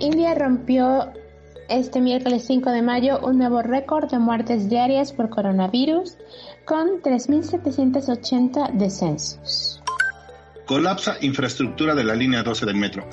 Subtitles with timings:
[0.00, 1.12] India rompió
[1.68, 6.16] este miércoles 5 de mayo un nuevo récord de muertes diarias por coronavirus
[6.64, 9.82] con 3.780 descensos.
[10.66, 13.04] Colapsa infraestructura de la línea 12 del metro.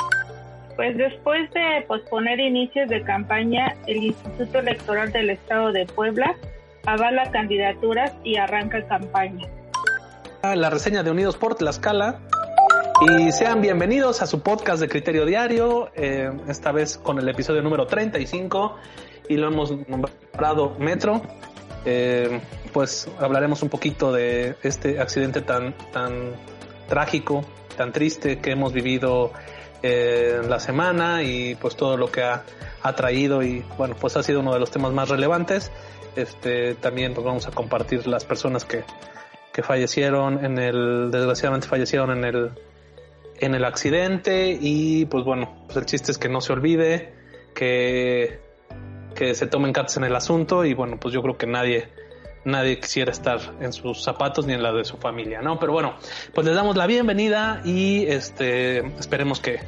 [0.76, 6.36] Pues después de posponer inicios de campaña, el Instituto Electoral del Estado de Puebla
[6.86, 9.48] avala candidaturas y arranca campaña.
[10.44, 12.20] La reseña de Unidos por Tlaxcala
[13.02, 17.64] y sean bienvenidos a su podcast de Criterio Diario, eh, esta vez con el episodio
[17.64, 18.76] número 35
[19.28, 21.24] y lo hemos nombrado Metro.
[21.84, 22.40] Eh,
[22.72, 26.36] pues hablaremos un poquito de este accidente tan, tan
[26.88, 27.44] trágico,
[27.76, 29.32] tan triste que hemos vivido
[29.82, 32.44] eh, la semana y pues todo lo que ha,
[32.84, 35.72] ha traído y bueno, pues ha sido uno de los temas más relevantes.
[36.16, 38.84] Este, también pues vamos a compartir las personas que,
[39.52, 42.52] que fallecieron en el, desgraciadamente fallecieron en el,
[43.42, 47.14] en el accidente y pues bueno, pues el chiste es que no se olvide,
[47.56, 48.40] que,
[49.16, 51.90] que se tomen cartas en el asunto y bueno, pues yo creo que nadie,
[52.46, 55.60] nadie quisiera estar en sus zapatos ni en la de su familia, ¿no?
[55.60, 55.96] Pero bueno,
[56.34, 59.60] pues les damos la bienvenida y este esperemos que,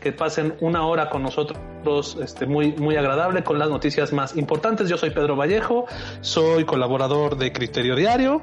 [0.00, 4.90] que pasen una hora con nosotros este, muy, muy agradable con las noticias más importantes.
[4.90, 5.86] Yo soy Pedro Vallejo,
[6.20, 8.42] soy colaborador de Criterio Diario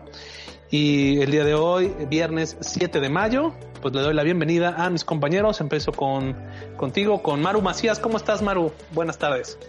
[0.74, 4.90] y el día de hoy, viernes 7 de mayo, pues le doy la bienvenida a
[4.90, 5.62] mis compañeros.
[5.62, 6.36] Empiezo con
[6.78, 8.00] contigo, con Maru Macías.
[8.00, 8.74] ¿Cómo estás, Maru?
[8.92, 9.60] Buenas tardes.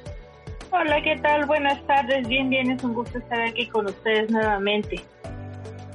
[0.71, 1.45] Hola, ¿qué tal?
[1.45, 2.27] Buenas tardes.
[2.27, 5.05] Bien, bien, es un gusto estar aquí con ustedes nuevamente.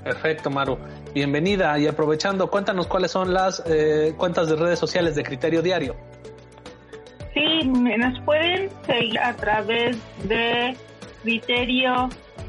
[0.04, 0.78] Perfecto, Maru.
[1.12, 5.96] Bienvenida y aprovechando, cuéntanos cuáles son las eh, cuentas de redes sociales de Criterio Diario.
[7.34, 10.78] Sí, nos pueden seguir a través de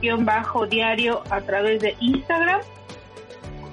[0.00, 2.60] Criterio-Diario a través de Instagram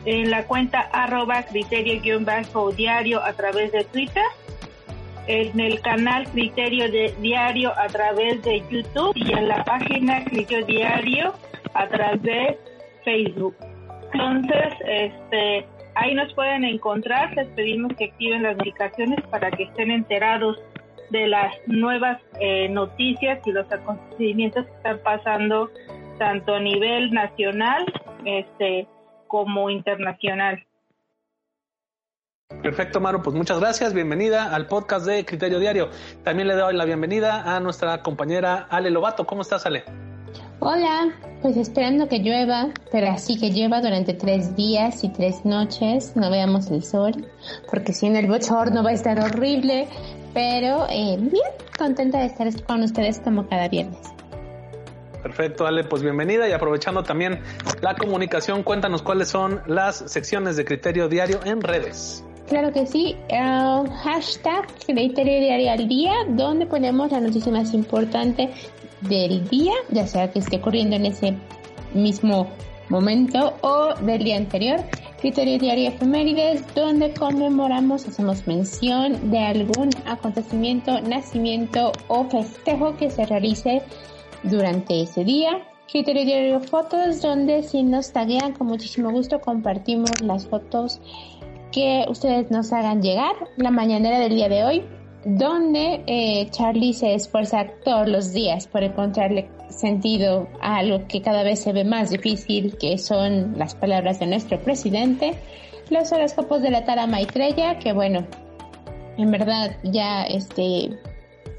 [0.06, 4.24] en la cuenta arroba criterio-diario a través de Twitter,
[5.28, 10.66] en el canal Criterio de Diario a través de YouTube y en la página Criterio
[10.66, 11.34] Diario
[11.74, 12.58] a través de
[13.04, 13.56] Facebook.
[14.14, 19.92] Entonces, este, ahí nos pueden encontrar, les pedimos que activen las notificaciones para que estén
[19.92, 20.58] enterados
[21.10, 25.70] de las nuevas eh, noticias y los acontecimientos que están pasando
[26.18, 27.86] tanto a nivel nacional,
[28.26, 28.88] este,
[29.28, 30.64] como internacional.
[32.62, 33.94] Perfecto, Maru, pues muchas gracias.
[33.94, 35.90] Bienvenida al podcast de Criterio Diario.
[36.24, 39.26] También le doy la bienvenida a nuestra compañera Ale Lobato.
[39.26, 39.84] ¿Cómo estás, Ale?
[40.60, 46.16] Hola, pues esperando que llueva, pero así que llueva durante tres días y tres noches,
[46.16, 47.28] no veamos el sol,
[47.70, 49.88] porque si no el bochorno va a estar horrible,
[50.34, 54.00] pero eh, bien, contenta de estar con ustedes como cada viernes.
[55.28, 57.42] Perfecto, Ale, pues bienvenida y aprovechando también
[57.82, 62.24] la comunicación, cuéntanos cuáles son las secciones de criterio diario en redes.
[62.48, 68.52] Claro que sí, hashtag criterio diario al día, donde ponemos la noticia más importante
[69.02, 71.36] del día, ya sea que esté ocurriendo en ese
[71.94, 72.50] mismo
[72.88, 74.80] momento o del día anterior.
[75.20, 83.26] Criterio diario efemérides, donde conmemoramos, hacemos mención de algún acontecimiento, nacimiento o festejo que se
[83.26, 83.82] realice
[84.44, 85.62] durante ese día.
[85.90, 91.00] Criterio Diario Fotos, donde si nos taguean con muchísimo gusto compartimos las fotos
[91.72, 93.34] que ustedes nos hagan llegar.
[93.56, 94.84] La mañanera del día de hoy,
[95.24, 101.44] donde eh, Charlie se esfuerza todos los días por encontrarle sentido a algo que cada
[101.44, 105.36] vez se ve más difícil, que son las palabras de nuestro presidente.
[105.90, 108.26] Los horóscopos de la Tara Maitreya, que bueno,
[109.18, 110.98] en verdad ya este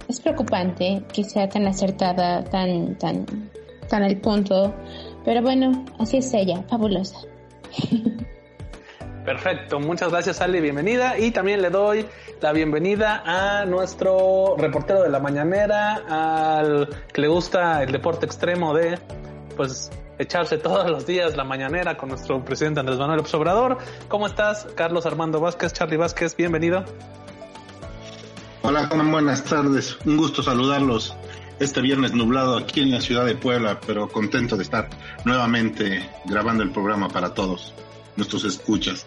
[0.09, 3.27] es preocupante que sea tan acertada, tan, tan,
[3.89, 4.75] tan al punto.
[5.25, 7.19] Pero bueno, así es ella, fabulosa.
[9.25, 11.19] Perfecto, muchas gracias Ale, bienvenida.
[11.19, 12.07] Y también le doy
[12.41, 18.73] la bienvenida a nuestro reportero de la mañanera, al que le gusta el deporte extremo
[18.73, 18.99] de
[19.55, 23.77] pues echarse todos los días la mañanera con nuestro presidente Andrés Manuel Obrador.
[24.09, 26.35] ¿Cómo estás, Carlos Armando Vázquez, Charlie Vázquez?
[26.35, 26.85] Bienvenido.
[28.69, 29.97] Hola, buenas tardes.
[30.05, 31.17] Un gusto saludarlos
[31.59, 34.91] este viernes nublado aquí en la ciudad de Puebla, pero contento de estar
[35.25, 37.73] nuevamente grabando el programa para todos
[38.17, 39.07] nuestros escuchas.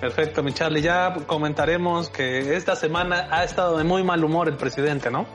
[0.00, 0.82] Perfecto, mi Charlie.
[0.82, 5.26] Ya comentaremos que esta semana ha estado de muy mal humor el presidente, ¿no?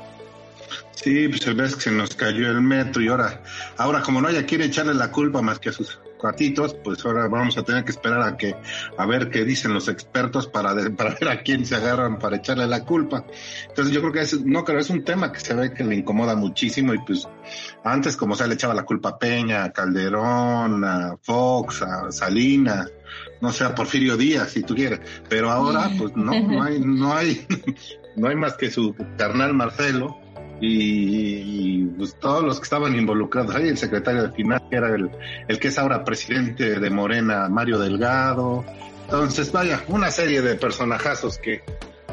[0.92, 3.44] Sí, pues el vez que se nos cayó el metro y ahora,
[3.76, 7.28] ahora como no haya quiere echarle la culpa más que a sus cuatitos, pues ahora
[7.28, 8.56] vamos a tener que esperar a que
[8.98, 12.68] a ver qué dicen los expertos para, para ver a quién se agarran para echarle
[12.68, 13.26] la culpa.
[13.68, 15.96] Entonces yo creo que es, no creo, es un tema que se ve que le
[15.96, 17.28] incomoda muchísimo y pues
[17.84, 22.92] antes como se le echaba la culpa a Peña, a Calderón, a Fox, a Salinas,
[23.42, 25.00] no sé, a Porfirio Díaz si tú quieres,
[25.30, 27.48] pero ahora pues no, no hay, no hay,
[28.18, 30.19] no hay más que su carnal Marcelo
[30.62, 33.56] y, pues, todos los que estaban involucrados.
[33.56, 35.10] Hay el secretario de Finanzas, que era el,
[35.48, 38.66] el que es ahora presidente de Morena, Mario Delgado.
[39.04, 41.64] Entonces, vaya, una serie de personajazos que,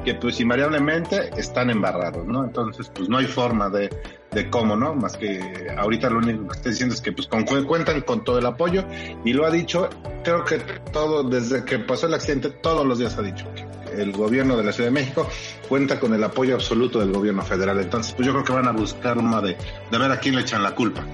[0.05, 2.45] que pues invariablemente están embarrados, ¿no?
[2.45, 3.91] Entonces, pues no hay forma de,
[4.31, 4.95] de cómo, ¿no?
[4.95, 8.39] Más que ahorita lo único que está diciendo es que pues con, cuentan con todo
[8.39, 8.85] el apoyo
[9.25, 9.89] y lo ha dicho,
[10.23, 10.59] creo que
[10.93, 14.65] todo, desde que pasó el accidente, todos los días ha dicho que el gobierno de
[14.65, 15.29] la Ciudad de México
[15.69, 17.81] cuenta con el apoyo absoluto del gobierno federal.
[17.81, 19.57] Entonces, pues yo creo que van a buscar una de,
[19.91, 21.05] de ver a quién le echan la culpa.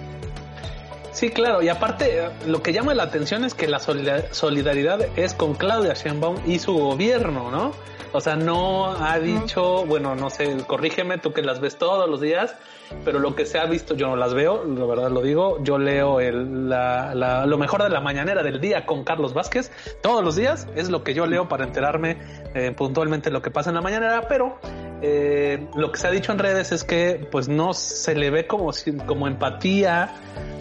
[1.22, 5.54] Sí, claro, y aparte lo que llama la atención es que la solidaridad es con
[5.54, 7.70] Claudia Sheinbaum y su gobierno, ¿no?
[8.10, 12.20] O sea, no ha dicho, bueno, no sé, corrígeme tú que las ves todos los
[12.20, 12.56] días,
[13.04, 15.78] pero lo que se ha visto yo no las veo, la verdad lo digo, yo
[15.78, 17.14] leo el, la,
[17.46, 19.70] lo mejor de la mañanera del día con Carlos Vázquez,
[20.02, 22.18] todos los días es lo que yo leo para enterarme
[22.56, 24.58] eh, puntualmente lo que pasa en la mañanera, pero
[25.02, 28.46] eh, lo que se ha dicho en redes es que pues no se le ve
[28.46, 28.70] como,
[29.06, 30.14] como empatía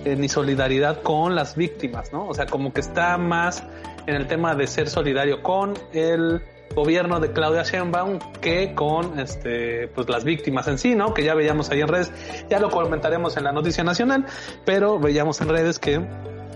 [0.03, 2.27] eh, ni solidaridad con las víctimas, ¿no?
[2.27, 3.63] O sea, como que está más
[4.07, 6.41] en el tema de ser solidario con el
[6.73, 11.13] gobierno de Claudia Sheinbaum que con este pues las víctimas en sí, ¿no?
[11.13, 12.11] Que ya veíamos ahí en redes,
[12.49, 14.25] ya lo comentaremos en la noticia nacional,
[14.65, 16.01] pero veíamos en redes que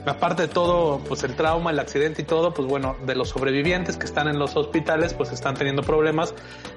[0.05, 3.97] aparte de todo, pues el trauma, el accidente y todo, pues bueno, de los sobrevivientes
[3.97, 6.33] que están en los hospitales, pues están teniendo problemas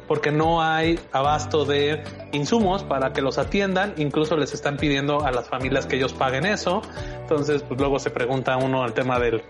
[0.06, 2.02] porque no hay abasto de
[2.32, 6.46] insumos para que los atiendan, incluso les están pidiendo a las familias que ellos paguen
[6.46, 6.82] eso.
[7.20, 9.42] Entonces, pues luego se pregunta uno al tema del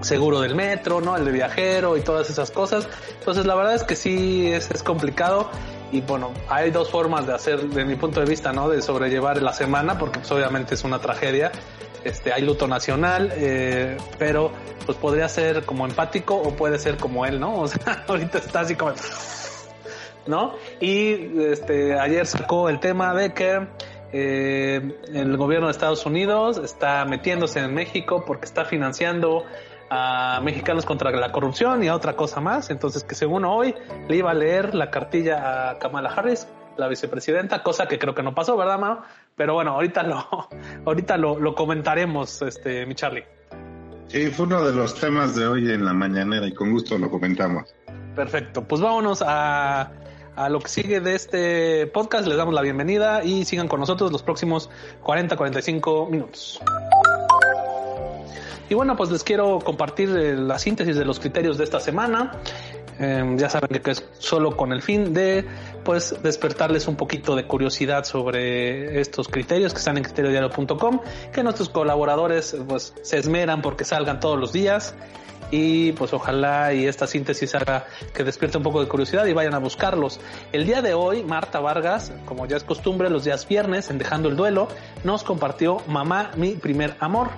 [0.00, 1.16] seguro del metro, ¿no?
[1.16, 2.88] El de viajero y todas esas cosas.
[3.18, 5.48] Entonces la verdad es que sí es, es complicado
[5.92, 8.68] y bueno, hay dos formas de hacer, de mi punto de vista, ¿no?
[8.68, 11.52] De sobrellevar la semana, porque pues obviamente es una tragedia.
[12.04, 14.50] Este, hay luto nacional, eh, pero
[14.84, 17.54] pues podría ser como empático o puede ser como él, ¿no?
[17.60, 18.92] O sea, ahorita está así como,
[20.26, 20.54] ¿no?
[20.80, 23.66] Y este, ayer sacó el tema de que
[24.12, 29.44] eh, el gobierno de Estados Unidos está metiéndose en México porque está financiando
[29.94, 32.70] a Mexicanos contra la corrupción y a otra cosa más.
[32.70, 33.74] Entonces, que según hoy
[34.08, 38.22] le iba a leer la cartilla a Kamala Harris, la vicepresidenta, cosa que creo que
[38.22, 39.02] no pasó, ¿verdad, Mao?
[39.36, 40.26] Pero bueno, ahorita lo,
[40.86, 43.24] ahorita lo, lo comentaremos, este, mi Charlie.
[44.08, 47.10] Sí, fue uno de los temas de hoy en la mañanera y con gusto lo
[47.10, 47.74] comentamos.
[48.14, 49.90] Perfecto, pues vámonos a,
[50.36, 52.26] a lo que sigue de este podcast.
[52.26, 54.68] Les damos la bienvenida y sigan con nosotros los próximos
[55.02, 56.60] 40-45 minutos.
[58.68, 62.38] Y bueno, pues les quiero compartir eh, la síntesis de los criterios de esta semana.
[62.98, 65.44] Em, ya saben que es solo con el fin de
[65.84, 71.00] pues despertarles un poquito de curiosidad sobre estos criterios que están en criteriodiario.com,
[71.32, 74.94] que nuestros colaboradores pues se esmeran porque salgan todos los días
[75.50, 79.54] y pues ojalá y esta síntesis haga que despierte un poco de curiosidad y vayan
[79.54, 80.20] a buscarlos.
[80.52, 84.28] El día de hoy, Marta Vargas, como ya es costumbre, los días viernes en Dejando
[84.28, 84.68] el Duelo,
[85.04, 87.28] nos compartió Mamá, mi primer amor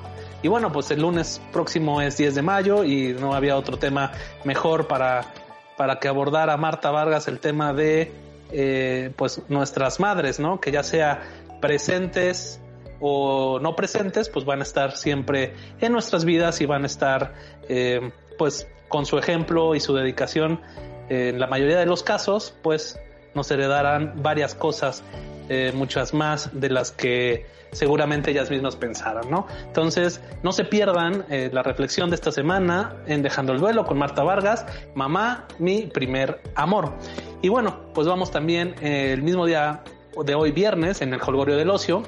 [0.44, 4.12] y bueno, pues el lunes próximo es 10 de mayo y no había otro tema
[4.44, 5.32] mejor para,
[5.76, 8.12] para que abordara Marta Vargas el tema de
[8.52, 10.60] eh, pues nuestras madres, ¿no?
[10.60, 11.22] Que ya sea
[11.60, 12.60] presentes
[13.00, 17.34] o no presentes, pues van a estar siempre en nuestras vidas y van a estar
[17.68, 20.60] eh, pues con su ejemplo y su dedicación.
[21.08, 22.98] en la mayoría de los casos, pues
[23.34, 25.02] nos heredarán varias cosas,
[25.48, 29.46] eh, muchas más de las que seguramente ellas mismas pensaron, ¿no?
[29.66, 33.98] Entonces, no se pierdan eh, la reflexión de esta semana en Dejando el Duelo con
[33.98, 36.94] Marta Vargas, Mamá, mi primer amor.
[37.42, 39.82] Y bueno, pues vamos también eh, el mismo día
[40.24, 42.04] de hoy viernes en el Holgorio del Ocio.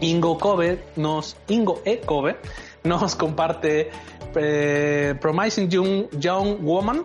[0.00, 2.00] Ingo Kobe nos, Ingo E.
[2.00, 2.36] Kobe
[2.84, 3.90] nos comparte
[5.20, 7.04] Promising Young Woman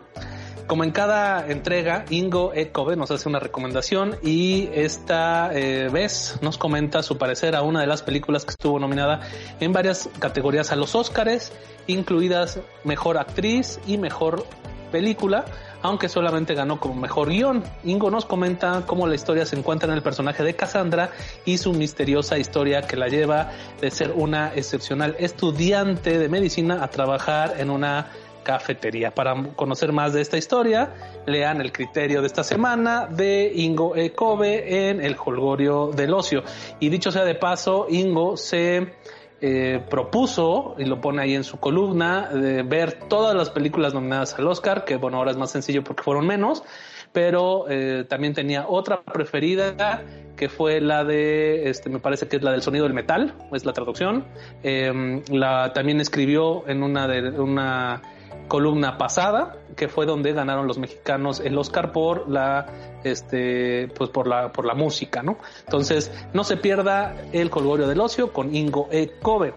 [0.67, 6.57] como en cada entrega, Ingo Ekobe nos hace una recomendación y esta eh, vez nos
[6.57, 9.21] comenta su parecer a una de las películas que estuvo nominada
[9.59, 11.51] en varias categorías a los Óscares,
[11.87, 14.45] incluidas Mejor Actriz y Mejor
[14.91, 15.45] Película,
[15.83, 17.63] aunque solamente ganó como mejor guion.
[17.83, 21.11] Ingo nos comenta cómo la historia se encuentra en el personaje de Cassandra
[21.45, 26.89] y su misteriosa historia que la lleva de ser una excepcional estudiante de medicina a
[26.89, 28.07] trabajar en una
[28.45, 29.13] cafetería.
[29.13, 30.93] Para conocer más de esta historia,
[31.25, 34.13] lean el criterio de esta semana de Ingo E.
[34.45, 36.43] En el Holgorio del Ocio.
[36.79, 38.93] Y dicho sea de paso, Ingo se
[39.41, 44.33] eh, propuso, y lo pone ahí en su columna, de ver todas las películas nominadas
[44.39, 46.63] al Oscar, que bueno, ahora es más sencillo porque fueron menos,
[47.11, 50.03] pero eh, también tenía otra preferida
[50.35, 53.65] que fue la de, este, me parece que es la del sonido del metal, es
[53.65, 54.25] la traducción.
[54.63, 58.01] Em, la también escribió en una de una
[58.47, 62.67] columna pasada, que fue donde ganaron los mexicanos el Oscar por la
[63.03, 65.37] este pues por la por la música, ¿no?
[65.65, 69.17] Entonces, no se pierda el Colgorio del Ocio con Ingo E.
[69.21, 69.55] Kobe.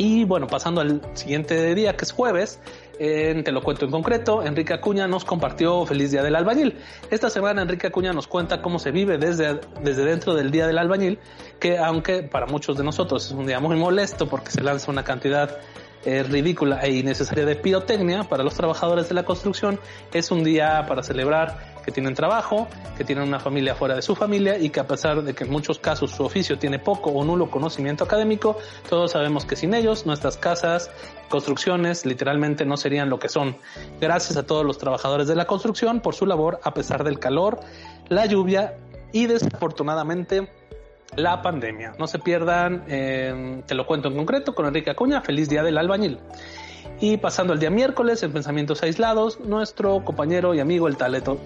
[0.00, 2.60] Y bueno, pasando al siguiente día, que es jueves,
[2.98, 6.76] te lo cuento en concreto, Enrique Acuña nos compartió Feliz Día del Albañil.
[7.10, 10.78] Esta semana Enrique Acuña nos cuenta cómo se vive desde, desde dentro del Día del
[10.78, 11.18] Albañil,
[11.58, 15.02] que aunque para muchos de nosotros es un día muy molesto porque se lanza una
[15.02, 15.58] cantidad
[16.28, 19.78] ridícula e innecesaria de pirotecnia para los trabajadores de la construcción,
[20.12, 24.14] es un día para celebrar que tienen trabajo, que tienen una familia fuera de su
[24.14, 27.24] familia y que a pesar de que en muchos casos su oficio tiene poco o
[27.24, 28.58] nulo conocimiento académico,
[28.90, 30.90] todos sabemos que sin ellos nuestras casas,
[31.30, 33.56] construcciones literalmente no serían lo que son.
[34.00, 37.60] Gracias a todos los trabajadores de la construcción por su labor a pesar del calor,
[38.08, 38.76] la lluvia
[39.12, 40.50] y desafortunadamente
[41.16, 41.94] la pandemia.
[41.98, 45.78] No se pierdan, eh, te lo cuento en concreto, con Enrique Acuña, feliz día del
[45.78, 46.18] albañil.
[47.00, 51.38] Y pasando el día miércoles en Pensamientos Aislados, nuestro compañero y amigo, el talento,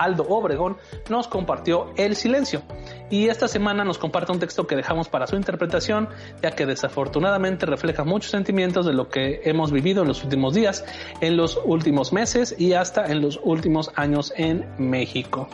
[0.00, 2.62] Aldo Obregón, nos compartió El Silencio.
[3.10, 6.08] Y esta semana nos comparte un texto que dejamos para su interpretación,
[6.42, 10.84] ya que desafortunadamente refleja muchos sentimientos de lo que hemos vivido en los últimos días,
[11.20, 15.48] en los últimos meses y hasta en los últimos años en México.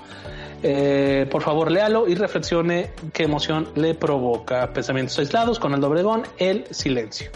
[0.68, 4.72] Eh, por favor, léalo y reflexione qué emoción le provoca.
[4.72, 7.30] Pensamientos aislados con Aldo Obregón, El Silencio.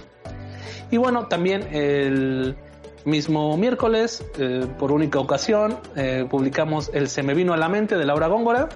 [0.91, 2.57] Y bueno, también el
[3.05, 7.97] mismo miércoles, eh, por única ocasión, eh, publicamos el Se me vino a la mente
[7.97, 8.69] de Laura Góngora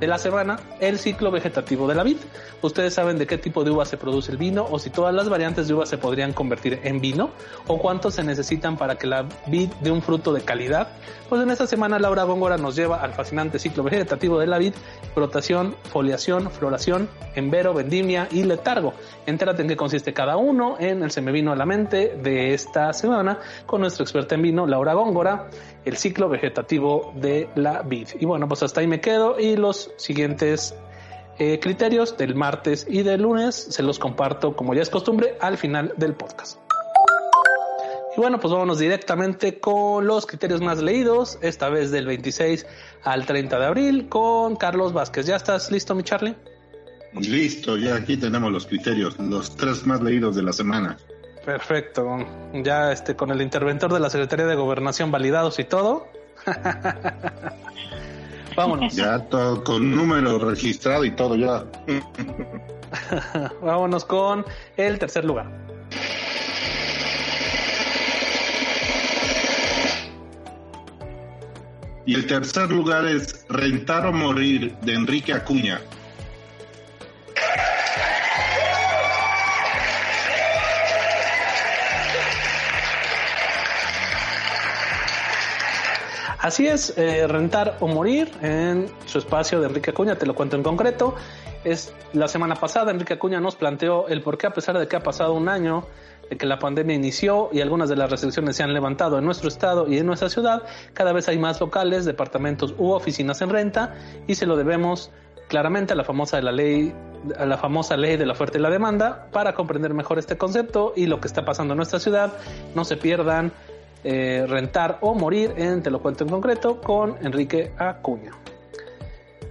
[0.00, 2.16] de la semana, el ciclo vegetativo de la vid.
[2.62, 5.28] Ustedes saben de qué tipo de uva se produce el vino o si todas las
[5.28, 7.30] variantes de uva se podrían convertir en vino
[7.66, 10.88] o cuántos se necesitan para que la vid dé un fruto de calidad.
[11.28, 14.72] Pues en esta semana Laura Góngora nos lleva al fascinante ciclo vegetativo de la vid,
[15.14, 18.94] brotación, foliación, floración, envero, vendimia y letargo.
[19.26, 22.54] Entérate en qué consiste cada uno en el Se me vino a la mente de
[22.54, 25.50] esta semana con nuestra experta en vino, Laura Góngora
[25.84, 28.08] el ciclo vegetativo de la vid.
[28.20, 30.74] Y bueno, pues hasta ahí me quedo y los siguientes
[31.38, 35.56] eh, criterios del martes y del lunes se los comparto como ya es costumbre al
[35.56, 36.67] final del podcast.
[38.18, 42.66] Y bueno, pues vámonos directamente con los criterios más leídos, esta vez del 26
[43.04, 45.26] al 30 de abril, con Carlos Vázquez.
[45.26, 46.34] ¿Ya estás listo, mi Charlie?
[47.12, 50.96] Listo, ya aquí tenemos los criterios, los tres más leídos de la semana.
[51.44, 52.26] Perfecto.
[52.54, 56.08] Ya este con el interventor de la Secretaría de Gobernación validados y todo.
[58.56, 58.96] Vámonos.
[58.96, 61.64] Ya todo con número registrado y todo ya.
[63.62, 64.44] Vámonos con
[64.76, 65.68] el tercer lugar.
[72.08, 75.78] Y el tercer lugar es Rentar o Morir de Enrique Acuña.
[86.38, 90.56] Así es, eh, rentar o morir en su espacio de Enrique Acuña, te lo cuento
[90.56, 91.14] en concreto.
[91.62, 94.96] Es la semana pasada Enrique Acuña nos planteó el por qué a pesar de que
[94.96, 95.84] ha pasado un año
[96.36, 99.88] que la pandemia inició y algunas de las restricciones se han levantado en nuestro estado
[99.88, 103.94] y en nuestra ciudad, cada vez hay más locales, departamentos u oficinas en renta
[104.26, 105.10] y se lo debemos
[105.48, 106.94] claramente a la famosa de la ley
[107.36, 110.92] a la famosa ley de la oferta y la demanda para comprender mejor este concepto
[110.94, 112.32] y lo que está pasando en nuestra ciudad.
[112.76, 113.52] No se pierdan
[114.04, 118.30] eh, rentar o morir en Te lo cuento en concreto con Enrique Acuña.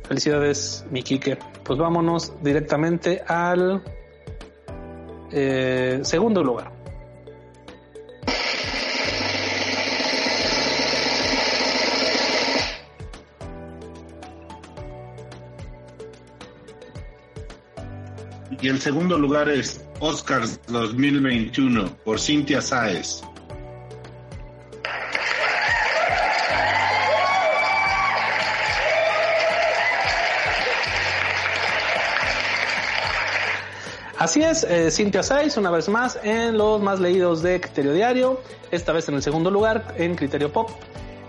[0.08, 1.38] Felicidades, mi Quique.
[1.64, 3.84] Pues vámonos directamente al
[5.32, 6.72] eh, segundo lugar.
[18.60, 23.22] Y el segundo lugar es Oscars 2021 por Cintia Sáez.
[34.20, 38.42] Así es, eh, Cintia Saiz, una vez más en los más leídos de Criterio Diario,
[38.72, 40.72] esta vez en el segundo lugar en Criterio Pop,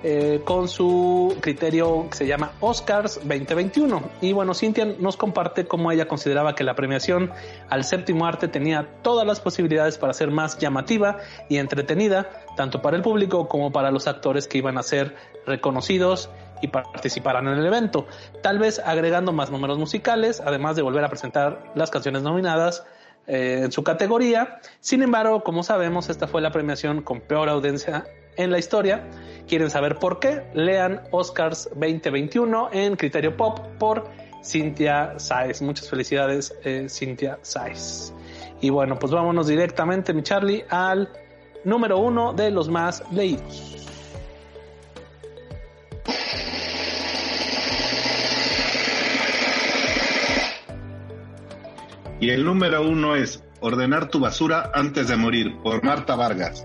[0.02, 4.02] eh, con su criterio que se llama Oscars 2021.
[4.22, 7.30] Y bueno, Cintia nos comparte cómo ella consideraba que la premiación
[7.68, 11.18] al séptimo arte tenía todas las posibilidades para ser más llamativa
[11.50, 15.14] y entretenida, tanto para el público como para los actores que iban a ser
[15.44, 16.30] reconocidos
[16.60, 18.06] y participarán en el evento,
[18.42, 22.84] tal vez agregando más números musicales, además de volver a presentar las canciones nominadas
[23.26, 24.60] eh, en su categoría.
[24.80, 29.04] Sin embargo, como sabemos, esta fue la premiación con peor audiencia en la historia.
[29.46, 30.44] ¿Quieren saber por qué?
[30.54, 34.08] Lean Oscars 2021 en Criterio Pop por
[34.42, 35.60] Cynthia Saez.
[35.60, 38.14] Muchas felicidades, eh, Cynthia Saez.
[38.60, 41.08] Y bueno, pues vámonos directamente, mi Charlie, al
[41.64, 43.87] número uno de los más leídos.
[52.20, 56.64] Y el número uno es Ordenar tu basura antes de morir, por Marta Vargas.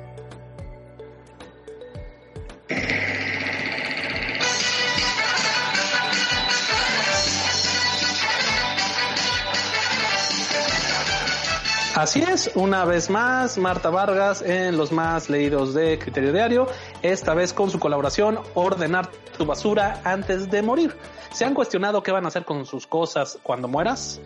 [11.96, 16.68] Así es, una vez más, Marta Vargas en los más leídos de Criterio Diario,
[17.04, 20.96] esta vez con su colaboración Ordenar tu basura antes de morir.
[21.32, 24.20] ¿Se han cuestionado qué van a hacer con sus cosas cuando mueras?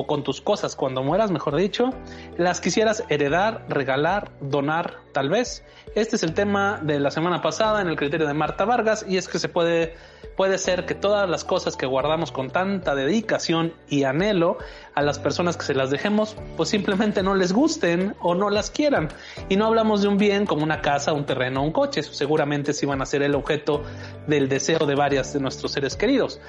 [0.00, 1.90] O con tus cosas cuando mueras, mejor dicho.
[2.36, 5.64] ¿Las quisieras heredar, regalar, donar, tal vez?
[5.96, 9.16] Este es el tema de la semana pasada en el criterio de Marta Vargas y
[9.16, 9.96] es que se puede
[10.36, 14.58] puede ser que todas las cosas que guardamos con tanta dedicación y anhelo
[14.94, 18.70] a las personas que se las dejemos, pues simplemente no les gusten o no las
[18.70, 19.08] quieran.
[19.48, 22.86] Y no hablamos de un bien como una casa, un terreno, un coche, seguramente sí
[22.86, 23.82] van a ser el objeto
[24.26, 26.40] del deseo de varias de nuestros seres queridos.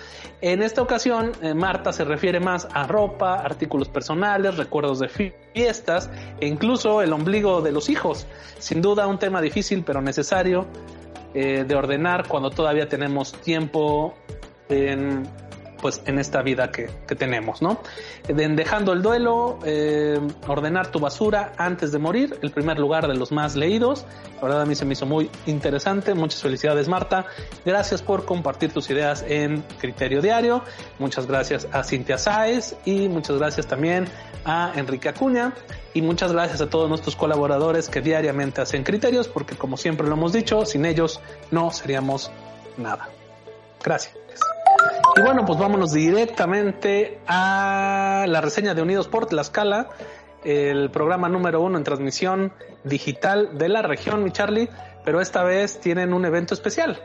[0.41, 6.09] En esta ocasión, eh, Marta se refiere más a ropa, artículos personales, recuerdos de fiestas
[6.39, 8.25] e incluso el ombligo de los hijos.
[8.59, 10.67] Sin duda un tema difícil pero necesario
[11.33, 14.15] eh, de ordenar cuando todavía tenemos tiempo
[14.69, 15.23] en,
[15.81, 17.79] pues, en esta vida que, tenemos, ¿no?
[18.27, 23.31] dejando el duelo, eh, ordenar tu basura antes de morir, el primer lugar de los
[23.31, 24.05] más leídos.
[24.35, 26.13] La verdad a mí se me hizo muy interesante.
[26.13, 27.25] Muchas felicidades Marta.
[27.65, 30.63] Gracias por compartir tus ideas en Criterio Diario.
[30.99, 34.07] Muchas gracias a Cintia Sáez y muchas gracias también
[34.45, 35.53] a Enrique Acuña
[35.93, 40.13] y muchas gracias a todos nuestros colaboradores que diariamente hacen criterios, porque como siempre lo
[40.13, 41.19] hemos dicho, sin ellos
[41.51, 42.31] no seríamos
[42.77, 43.09] nada.
[43.83, 44.15] Gracias.
[45.15, 49.89] Y bueno, pues vámonos directamente a la reseña de Unidos por Tlaxcala,
[50.43, 52.53] el programa número uno en transmisión
[52.83, 54.69] digital de la región, mi Charlie,
[55.03, 57.01] pero esta vez tienen un evento especial.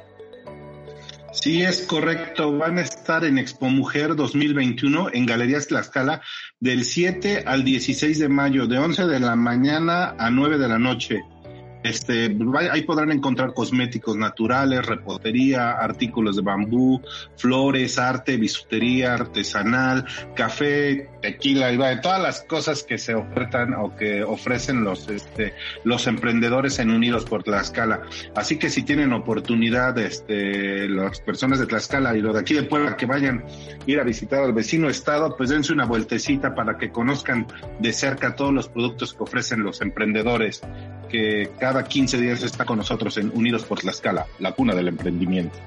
[1.34, 2.56] Sí, es correcto.
[2.56, 6.22] Van a estar en Expo Mujer 2021 en Galerías Tlaxcala
[6.60, 10.78] del 7 al 16 de mayo, de 11 de la mañana a 9 de la
[10.78, 11.22] noche.
[11.82, 12.34] Este,
[12.70, 17.02] ahí podrán encontrar cosméticos naturales, repostería, artículos de bambú,
[17.36, 24.22] flores, arte, bisutería artesanal, café, tequila, y todas las cosas que se ofertan o que
[24.22, 28.02] ofrecen los, este, los emprendedores en Unidos por Tlaxcala.
[28.34, 32.64] Así que si tienen oportunidad, este, las personas de Tlaxcala y los de aquí de
[32.64, 36.76] Puebla que vayan a ir a visitar al vecino estado, pues dense una vueltecita para
[36.76, 37.46] que conozcan
[37.78, 40.60] de cerca todos los productos que ofrecen los emprendedores
[41.08, 45.58] que cada 15 días está con nosotros en Unidos por Tlaxcala, la cuna del emprendimiento.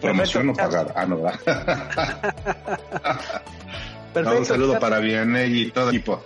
[0.00, 0.92] Promoción o pagar.
[0.96, 1.16] Ah, no,
[4.16, 6.22] Perfecto, un saludo para Vianey y todo equipo.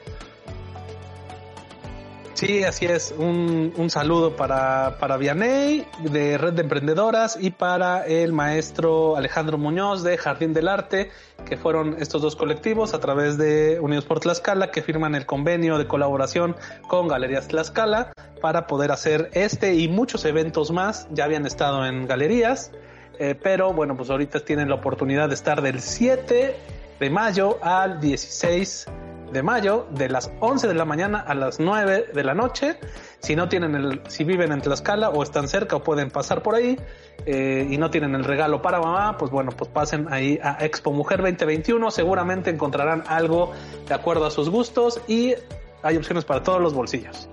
[2.34, 3.12] Sí, así es.
[3.18, 9.58] Un, un saludo para, para Vianey de Red de Emprendedoras y para el maestro Alejandro
[9.58, 11.10] Muñoz de Jardín del Arte,
[11.44, 15.76] que fueron estos dos colectivos a través de Unidos por Tlaxcala que firman el convenio
[15.76, 16.54] de colaboración
[16.86, 21.08] con Galerías Tlaxcala para poder hacer este y muchos eventos más.
[21.10, 22.70] Ya habían estado en galerías,
[23.18, 26.54] eh, pero bueno, pues ahorita tienen la oportunidad de estar del 7
[27.00, 28.86] de mayo al 16
[29.32, 32.76] de mayo, de las 11 de la mañana a las 9 de la noche.
[33.20, 36.54] Si no tienen el, si viven en Tlaxcala o están cerca o pueden pasar por
[36.54, 36.78] ahí
[37.26, 40.92] eh, y no tienen el regalo para mamá, pues bueno, pues pasen ahí a Expo
[40.92, 41.90] Mujer 2021.
[41.90, 43.52] Seguramente encontrarán algo
[43.86, 45.34] de acuerdo a sus gustos y
[45.82, 47.28] hay opciones para todos los bolsillos.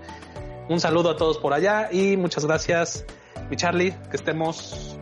[0.69, 3.05] Un saludo a todos por allá y muchas gracias,
[3.49, 4.96] mi Charlie, que estemos,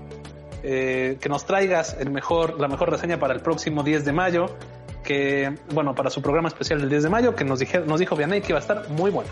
[0.67, 4.57] eh, que nos traigas el mejor, la mejor reseña para el próximo 10 de mayo
[5.03, 8.15] que, bueno, para su programa especial del 10 de mayo, que nos, dije, nos dijo
[8.15, 9.29] Vianey que iba a estar muy bueno.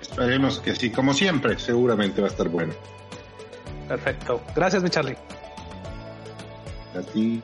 [0.00, 2.72] Esperemos que sí, como siempre, seguramente va a estar bueno.
[3.88, 4.40] Perfecto.
[4.54, 5.16] Gracias, mi Charlie.
[6.96, 7.42] A ti.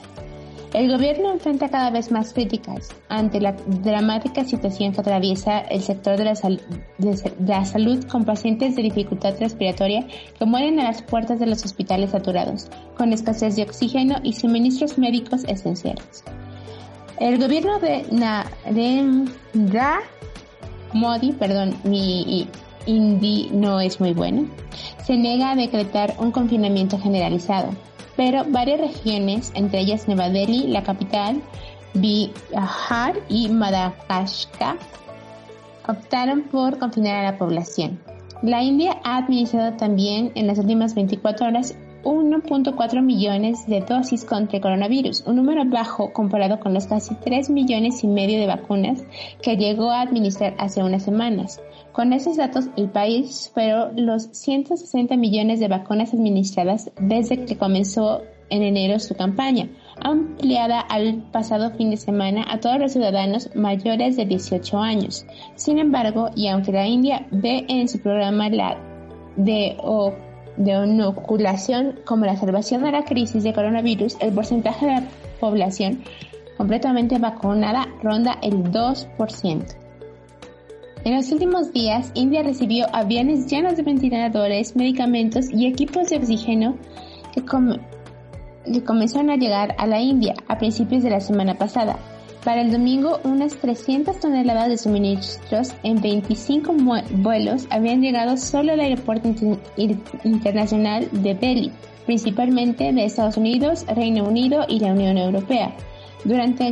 [0.74, 6.16] El gobierno enfrenta cada vez más críticas ante la dramática situación que atraviesa el sector
[6.16, 10.04] de la, salud con pacientes de dificultad respiratoria
[10.36, 14.98] que mueren a las puertas de los hospitales saturados, con escasez de oxígeno y suministros
[14.98, 16.24] médicos esenciales.
[17.20, 20.00] El gobierno de Narendra
[20.92, 22.48] Modi, perdón, mi
[22.86, 24.48] hindi no es muy bueno,
[25.04, 27.70] se niega a decretar un confinamiento generalizado,
[28.16, 31.42] pero varias regiones, entre ellas Nueva Delhi, la capital,
[31.94, 34.76] Bihar y Madagascar,
[35.88, 38.00] optaron por confinar a la población.
[38.42, 44.56] La India ha administrado también en las últimas 24 horas 1.4 millones de dosis contra
[44.56, 49.02] el coronavirus, un número bajo comparado con los casi 3 millones y medio de vacunas
[49.40, 51.60] que llegó a administrar hace unas semanas.
[51.94, 58.22] Con esos datos, el país superó los 160 millones de vacunas administradas desde que comenzó
[58.50, 59.68] en enero su campaña,
[60.00, 65.24] ampliada al pasado fin de semana a todos los ciudadanos mayores de 18 años.
[65.54, 68.76] Sin embargo, y aunque la India ve en su programa la
[69.36, 69.76] de
[70.56, 75.02] de inoculación como la salvación de la crisis de coronavirus, el porcentaje de la
[75.38, 76.02] población
[76.56, 79.83] completamente vacunada ronda el 2%.
[81.04, 86.76] En los últimos días, India recibió aviones llenos de ventiladores, medicamentos y equipos de oxígeno
[87.32, 87.44] que,
[88.82, 91.98] comenzaron a llegar a la India a principios de la semana pasada,
[92.44, 96.74] para el domingo, unas 300 toneladas de suministros en 25
[97.12, 99.30] vuelos habían llegado solo al aeropuerto
[100.24, 101.72] internacional de Delhi,
[102.04, 105.74] principalmente de Estados Unidos, Reino Unido y la Unión Europea.
[106.24, 106.70] Durante,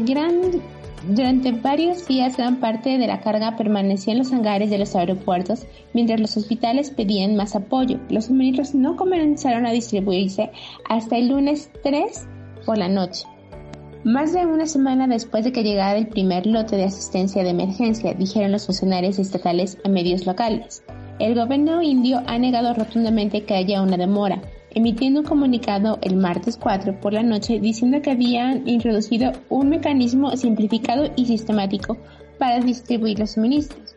[1.09, 5.67] durante varios días, gran parte de la carga permanecía en los hangares de los aeropuertos,
[5.95, 7.99] mientras los hospitales pedían más apoyo.
[8.09, 10.53] Los suministros no comenzaron a distribuirse
[10.88, 12.29] hasta el lunes 3
[12.65, 13.25] por la noche.
[14.05, 18.15] Más de una semana después de que llegara el primer lote de asistencia de emergencia,
[18.15, 20.83] dijeron los funcionarios estatales a medios locales.
[21.19, 24.41] El gobierno indio ha negado rotundamente que haya una demora,
[24.75, 30.37] emitiendo un comunicado el martes 4 por la noche diciendo que habían introducido un mecanismo
[30.37, 31.97] simplificado y sistemático
[32.39, 33.95] para distribuir los suministros.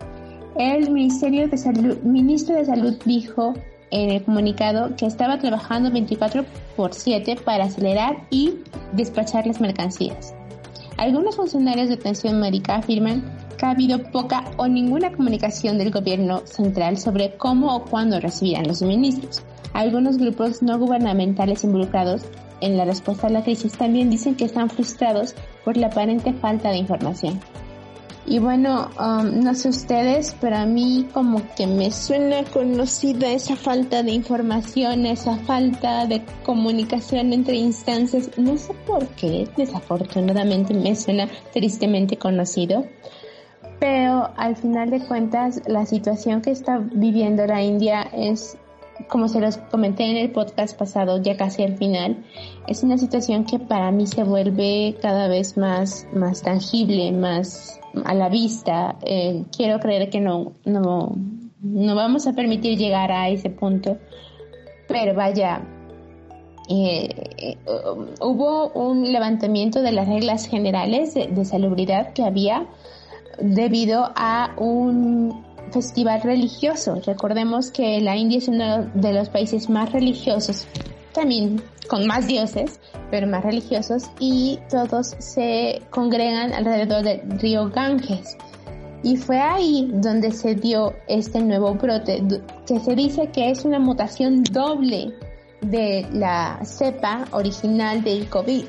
[0.57, 3.53] El ministro de Salud dijo
[3.91, 8.55] en el comunicado que estaba trabajando 24 por 7 para acelerar y
[8.93, 10.33] despachar las mercancías.
[10.97, 13.23] Algunos funcionarios de atención médica afirman
[13.57, 18.67] que ha habido poca o ninguna comunicación del gobierno central sobre cómo o cuándo recibirán
[18.67, 19.43] los suministros.
[19.75, 22.21] Algunos grupos no gubernamentales involucrados
[22.61, 25.35] en la respuesta a la crisis también dicen que están frustrados
[25.65, 27.41] por la aparente falta de información.
[28.25, 33.57] Y bueno, um, no sé ustedes, pero a mí como que me suena conocida esa
[33.57, 38.31] falta de información, esa falta de comunicación entre instancias.
[38.37, 42.85] No sé por qué, desafortunadamente me suena tristemente conocido.
[43.81, 48.57] Pero al final de cuentas, la situación que está viviendo la India es
[49.09, 52.23] como se los comenté en el podcast pasado, ya casi al final,
[52.67, 58.13] es una situación que para mí se vuelve cada vez más, más tangible, más a
[58.13, 58.95] la vista.
[59.03, 61.15] Eh, quiero creer que no, no,
[61.61, 63.97] no vamos a permitir llegar a ese punto,
[64.87, 65.61] pero vaya,
[66.69, 67.57] eh, eh,
[68.21, 72.65] hubo un levantamiento de las reglas generales de, de salubridad que había
[73.39, 75.43] debido a un
[75.75, 77.01] festival religioso.
[77.05, 80.65] Recordemos que la India es uno de los países más religiosos
[81.11, 82.79] también con más dioses,
[83.11, 88.37] pero más religiosos, y todos se congregan alrededor del río Ganges.
[89.03, 92.23] Y fue ahí donde se dio este nuevo brote,
[92.65, 95.13] que se dice que es una mutación doble
[95.61, 98.65] de la cepa original del COVID.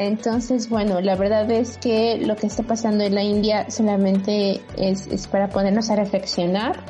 [0.00, 5.26] Entonces, bueno, la verdad es que lo que está pasando en la India solamente es,
[5.26, 6.82] para ponernos a reflexionar,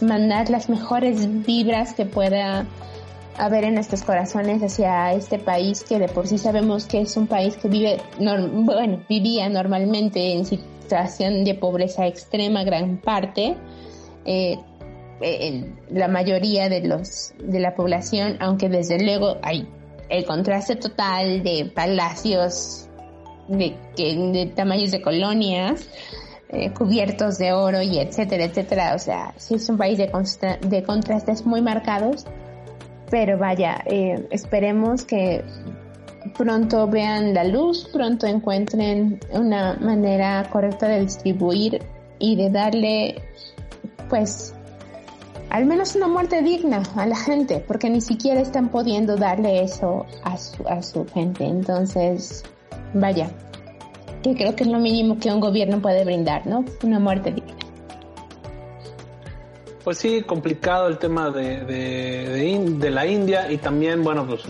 [0.00, 2.66] mandar las mejores vibras que pueda
[3.38, 7.28] haber en nuestros corazones hacia este país que de por sí sabemos que es un
[7.28, 13.56] país que vive, bueno, vivía normalmente en situación de pobreza extrema gran parte.
[14.24, 14.58] Eh,
[15.90, 19.68] la mayoría de los de la población, aunque desde luego hay
[20.08, 22.88] el contraste total de palacios
[23.48, 25.88] de, tamaños de colonias
[26.48, 28.94] eh, cubiertos de oro y etcétera, etcétera.
[28.94, 30.10] O sea, sí es un país de,
[30.68, 32.24] de contrastes muy marcados,
[33.10, 35.44] pero vaya, eh, esperemos que
[36.36, 41.82] pronto vean la luz, pronto encuentren una manera correcta de distribuir
[42.18, 43.22] y de darle,
[44.08, 44.55] pues,
[45.50, 50.06] al menos una muerte digna a la gente, porque ni siquiera están pudiendo darle eso
[50.24, 51.44] a su, a su gente.
[51.44, 52.44] Entonces,
[52.94, 53.30] vaya,
[54.22, 56.64] que creo que es lo mínimo que un gobierno puede brindar, ¿no?
[56.82, 57.54] Una muerte digna.
[59.84, 64.42] Pues sí, complicado el tema de, de, la India y también, bueno, pues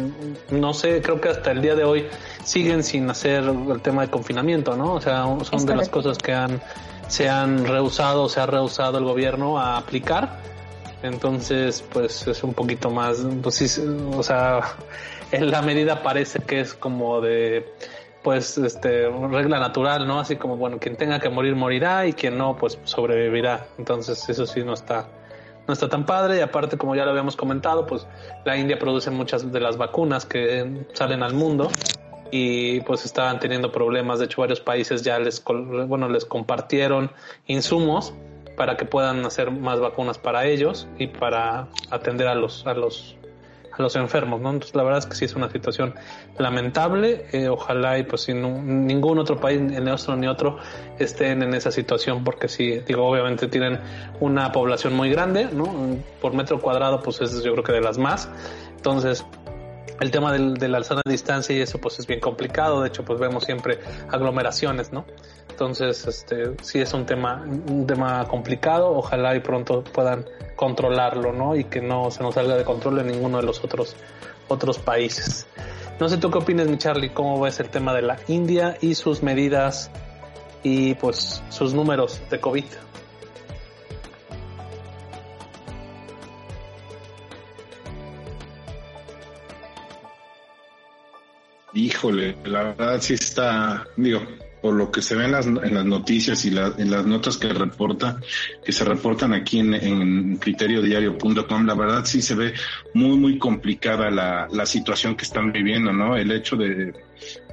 [0.51, 2.07] no sé, creo que hasta el día de hoy
[2.43, 4.95] siguen sin hacer el tema de confinamiento, ¿no?
[4.95, 6.63] O sea, son de las cosas que han,
[7.09, 10.56] se han rehusado, se ha rehusado el gobierno a aplicar.
[11.03, 13.83] Entonces, pues es un poquito más, pues sí,
[14.15, 14.61] o sea,
[15.33, 17.73] en la medida parece que es como de,
[18.23, 20.21] pues, este, regla natural, ¿no?
[20.21, 23.67] Así como, bueno, quien tenga que morir morirá y quien no, pues sobrevivirá.
[23.79, 25.07] Entonces, eso sí no está,
[25.67, 28.07] no está tan padre y aparte como ya lo habíamos comentado pues
[28.45, 31.71] la India produce muchas de las vacunas que salen al mundo
[32.31, 37.11] y pues estaban teniendo problemas de hecho varios países ya les bueno les compartieron
[37.47, 38.13] insumos
[38.57, 43.17] para que puedan hacer más vacunas para ellos y para atender a los a los
[43.79, 44.51] a los enfermos, ¿no?
[44.51, 45.95] Entonces la verdad es que sí es una situación
[46.39, 50.59] lamentable, eh, ojalá y pues si ningún otro país, ni nuestro ni otro,
[50.99, 53.79] estén en esa situación, porque sí, digo, obviamente tienen
[54.21, 55.99] una población muy grande, ¿no?
[56.21, 58.31] Por metro cuadrado, pues es yo creo que de las más,
[58.77, 59.27] entonces
[60.01, 63.05] el tema del, de la sana distancia y eso pues es bien complicado, de hecho
[63.05, 63.79] pues vemos siempre
[64.11, 65.05] aglomeraciones, ¿no?
[65.57, 71.57] Entonces, este, sí es un tema, un tema complicado, ojalá y pronto puedan controlarlo, ¿no?
[71.57, 73.97] Y que no se nos salga de control en ninguno de los otros,
[74.49, 75.47] otros países.
[75.99, 78.97] No sé tú qué opinas, mi Charlie, cómo ves el tema de la India y
[78.97, 79.91] sus medidas
[80.63, 82.65] y pues sus números de COVID.
[91.73, 94.21] Híjole, la verdad sí está, digo,
[94.73, 98.19] lo que se ve en las, en las noticias y en las notas que reporta,
[98.65, 102.55] que se reportan aquí en, en criteriodiario.com, la verdad sí se ve
[102.95, 106.17] muy, muy complicada la, la situación que están viviendo, ¿no?
[106.17, 106.93] El hecho de,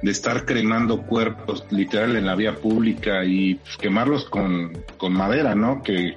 [0.02, 5.82] de estar cremando cuerpos literal en la vía pública y quemarlos con, con madera, ¿no?
[5.82, 6.16] Que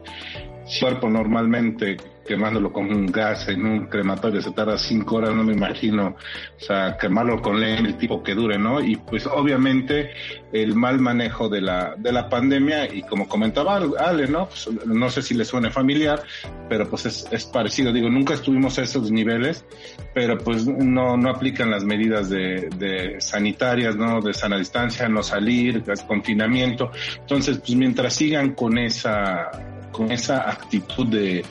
[0.79, 5.53] cuerpo normalmente quemándolo con un gas en un crematorio se tarda cinco horas, no me
[5.53, 6.15] imagino,
[6.55, 8.81] o sea, quemarlo con leña, el tipo que dure, ¿no?
[8.81, 10.11] Y pues obviamente
[10.51, 14.47] el mal manejo de la, de la pandemia y como comentaba Ale, ¿no?
[14.47, 16.21] Pues, no sé si le suene familiar,
[16.69, 19.65] pero pues es, es parecido, digo, nunca estuvimos a esos niveles,
[20.13, 24.21] pero pues no, no aplican las medidas de, de sanitarias, ¿no?
[24.21, 26.91] De sana distancia, no salir, confinamiento.
[27.19, 29.49] Entonces, pues mientras sigan con esa,
[29.91, 31.43] con esa actitud de,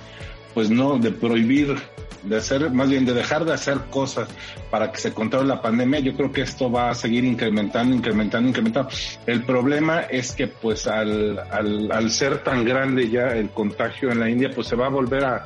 [0.57, 1.77] pues no, de prohibir,
[2.23, 4.27] de hacer, más bien de dejar de hacer cosas
[4.71, 8.49] para que se controle la pandemia, yo creo que esto va a seguir incrementando, incrementando,
[8.49, 8.89] incrementando.
[9.27, 14.19] El problema es que pues al, al, al ser tan grande ya el contagio en
[14.19, 15.45] la India, pues se va a volver a,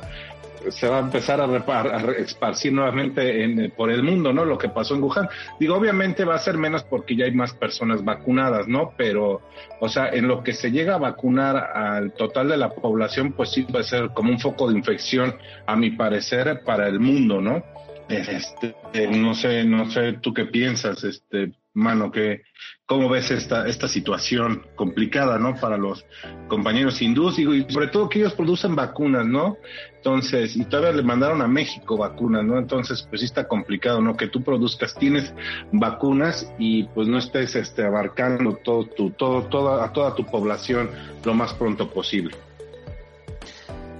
[0.69, 4.45] se va a empezar a, repar, a esparcir nuevamente en, por el mundo, ¿no?
[4.45, 5.27] Lo que pasó en Wuhan.
[5.59, 8.93] Digo, obviamente va a ser menos porque ya hay más personas vacunadas, ¿no?
[8.97, 9.41] Pero,
[9.79, 13.51] o sea, en lo que se llega a vacunar al total de la población, pues
[13.51, 17.41] sí va a ser como un foco de infección, a mi parecer, para el mundo,
[17.41, 17.63] ¿no?
[18.11, 18.75] Este,
[19.09, 22.41] no sé, no sé tú qué piensas, este, mano, que
[22.85, 25.55] cómo ves esta esta situación complicada, ¿no?
[25.55, 26.05] Para los
[26.47, 29.57] compañeros hindús y sobre todo que ellos producen vacunas, ¿no?
[29.95, 32.57] Entonces, y todavía le mandaron a México vacunas, ¿no?
[32.57, 34.17] Entonces, pues sí está complicado, ¿no?
[34.17, 35.33] Que tú produzcas, tienes
[35.71, 40.89] vacunas y pues no estés este abarcando todo tu todo toda a toda tu población
[41.23, 42.35] lo más pronto posible.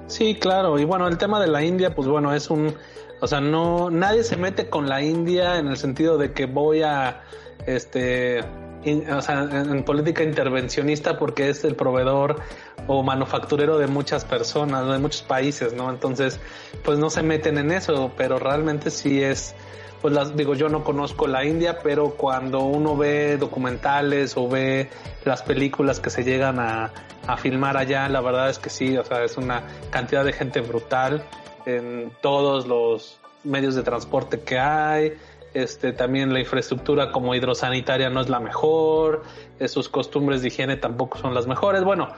[0.08, 2.76] Sí, claro, y bueno, el tema de la India, pues bueno, es un
[3.22, 6.82] O sea, no, nadie se mete con la India en el sentido de que voy
[6.82, 7.22] a,
[7.68, 12.42] este, o sea, en, política intervencionista porque es el proveedor
[12.88, 15.92] o manufacturero de muchas personas, de muchos países, ¿no?
[15.92, 16.40] Entonces,
[16.84, 19.54] pues no se meten en eso, pero realmente sí es,
[20.02, 24.90] pues las digo, yo no conozco la India, pero cuando uno ve documentales o ve
[25.26, 26.92] las películas que se llegan a,
[27.28, 30.62] a filmar allá, la verdad es que sí, o sea, es una cantidad de gente
[30.62, 31.24] brutal
[31.66, 35.14] en todos los medios de transporte que hay,
[35.54, 39.24] este, también la infraestructura como hidrosanitaria no es la mejor,
[39.68, 41.84] sus costumbres de higiene tampoco son las mejores.
[41.84, 42.10] Bueno,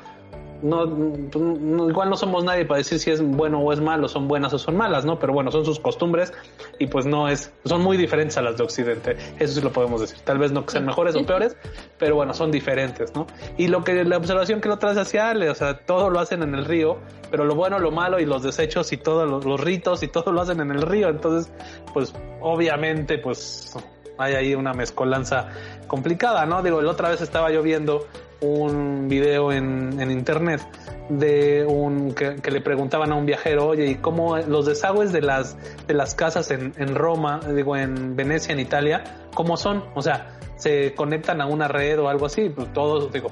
[0.63, 4.53] no, igual no somos nadie para decir si es bueno o es malo, son buenas
[4.53, 5.19] o son malas, ¿no?
[5.19, 6.33] Pero bueno, son sus costumbres
[6.79, 9.99] y pues no es, son muy diferentes a las de Occidente, eso sí lo podemos
[9.99, 10.19] decir.
[10.23, 11.57] Tal vez no sean mejores o peores,
[11.99, 13.27] pero bueno, son diferentes, ¿no?
[13.57, 16.41] Y lo que la observación que lo trae hacia Ale, o sea, todo lo hacen
[16.43, 16.97] en el río,
[17.29, 20.41] pero lo bueno, lo malo y los desechos y todos los, ritos y todo lo
[20.41, 21.51] hacen en el río, entonces,
[21.93, 23.75] pues obviamente, pues
[24.17, 25.49] hay ahí una mezcolanza
[25.87, 26.61] complicada, ¿no?
[26.61, 28.05] Digo, la otra vez estaba yo viendo
[28.43, 30.61] un video en, en internet
[31.09, 35.57] de un que, le preguntaban a un viajero, oye, ¿y cómo los desagües de las
[35.87, 39.03] de las casas en, en Roma, digo, en Venecia, en Italia,
[39.33, 39.83] cómo son?
[39.95, 43.31] O sea, se conectan a una red o algo así, pues todos, digo,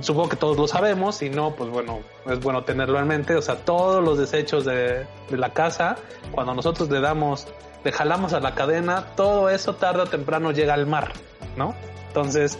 [0.00, 3.42] supongo que todos lo sabemos, y no, pues bueno, es bueno tenerlo en mente, o
[3.42, 5.96] sea, todos los desechos de, de la casa,
[6.32, 7.46] cuando nosotros le damos,
[7.84, 11.12] le jalamos a la cadena, todo eso tarde o temprano llega al mar,
[11.56, 11.74] ¿no?
[12.08, 12.58] Entonces,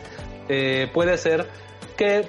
[0.49, 1.47] eh, puede ser
[1.97, 2.29] que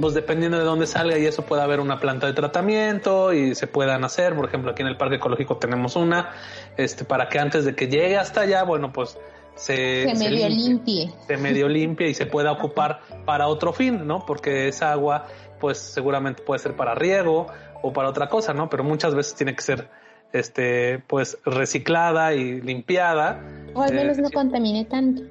[0.00, 3.66] pues dependiendo de dónde salga y eso pueda haber una planta de tratamiento y se
[3.66, 6.30] puedan hacer, por ejemplo, aquí en el parque ecológico tenemos una,
[6.76, 9.18] este, para que antes de que llegue hasta allá, bueno, pues
[9.56, 14.24] se, se, medio limpie, Se medio limpie y se pueda ocupar para otro fin, ¿no?
[14.24, 15.26] Porque esa agua,
[15.60, 17.48] pues seguramente puede ser para riego
[17.82, 18.70] o para otra cosa, ¿no?
[18.70, 19.90] Pero muchas veces tiene que ser,
[20.32, 23.42] este, pues reciclada y limpiada.
[23.74, 25.22] O al menos eh, no contamine tanto.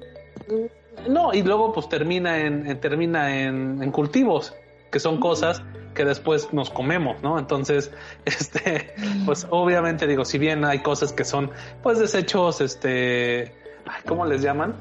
[1.08, 4.54] No, y luego pues termina en, termina en, cultivos,
[4.90, 5.62] que son cosas
[5.94, 7.38] que después nos comemos, ¿no?
[7.38, 7.92] Entonces,
[8.24, 11.50] este, pues obviamente digo, si bien hay cosas que son,
[11.82, 13.52] pues desechos, este,
[14.06, 14.76] ¿cómo les llaman?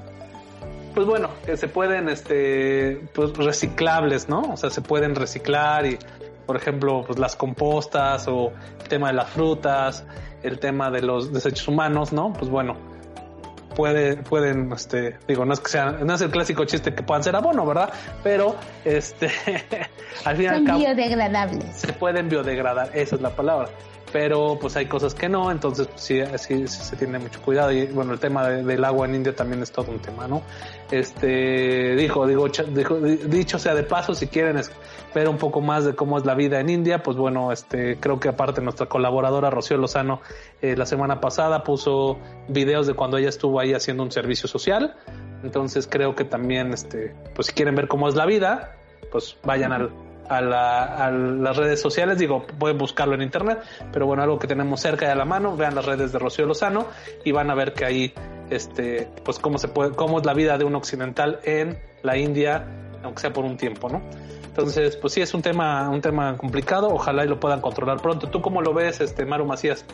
[0.93, 4.41] Pues bueno, que se pueden, este, pues reciclables, ¿no?
[4.41, 5.97] O sea, se pueden reciclar y,
[6.45, 8.51] por ejemplo, pues las compostas o
[8.81, 10.05] el tema de las frutas,
[10.43, 12.33] el tema de los desechos humanos, ¿no?
[12.33, 12.75] Pues bueno,
[13.75, 17.23] puede, pueden, este, digo, no es que sea, no es el clásico chiste que puedan
[17.23, 17.91] ser abono, ¿verdad?
[18.23, 18.55] Pero,
[18.85, 19.29] este,
[20.25, 20.65] al final.
[20.65, 21.75] Son biodegradables.
[21.75, 23.69] Se pueden biodegradar, esa es la palabra
[24.11, 27.85] pero pues hay cosas que no, entonces pues, sí, sí, se tiene mucho cuidado y
[27.87, 30.41] bueno, el tema del agua en India también es todo un tema, ¿no?
[30.91, 34.59] Este, dijo, digo, dijo, dicho sea de paso, si quieren
[35.13, 38.19] ver un poco más de cómo es la vida en India, pues bueno, este, creo
[38.19, 40.21] que aparte nuestra colaboradora Rocío Lozano
[40.61, 42.17] eh, la semana pasada puso
[42.47, 44.95] videos de cuando ella estuvo ahí haciendo un servicio social,
[45.43, 48.75] entonces creo que también, este, pues si quieren ver cómo es la vida,
[49.11, 49.91] pues vayan al
[50.29, 53.59] a, las redes sociales, digo, pueden buscarlo en internet,
[53.91, 56.87] pero bueno, algo que tenemos cerca de la mano, vean las redes de Rocío Lozano
[57.25, 58.13] y van a ver que ahí,
[58.49, 62.65] este, pues cómo se puede, cómo es la vida de un occidental en la India,
[63.03, 64.01] aunque sea por un tiempo, ¿no?
[64.45, 68.29] Entonces, pues sí es un tema, un tema complicado, ojalá y lo puedan controlar pronto.
[68.29, 69.85] ¿Tú cómo lo ves, este, Maru Macías?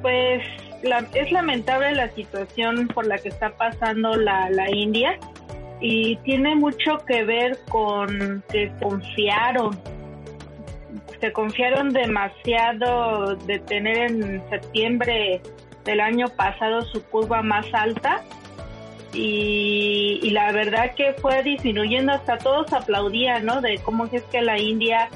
[0.00, 0.42] Pues
[1.14, 5.18] es lamentable la situación por la que está pasando la, la India
[5.80, 9.78] y tiene mucho que ver con que confiaron,
[11.20, 15.40] se confiaron demasiado de tener en septiembre
[15.84, 18.22] del año pasado su curva más alta
[19.12, 23.60] y, y, la verdad que fue disminuyendo hasta todos aplaudían, ¿no?
[23.60, 25.08] De cómo es que la India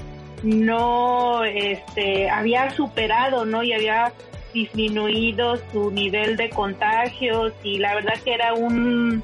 [0.43, 3.63] no este había superado, ¿no?
[3.63, 4.13] Y había
[4.53, 9.23] disminuido su nivel de contagios y la verdad que era un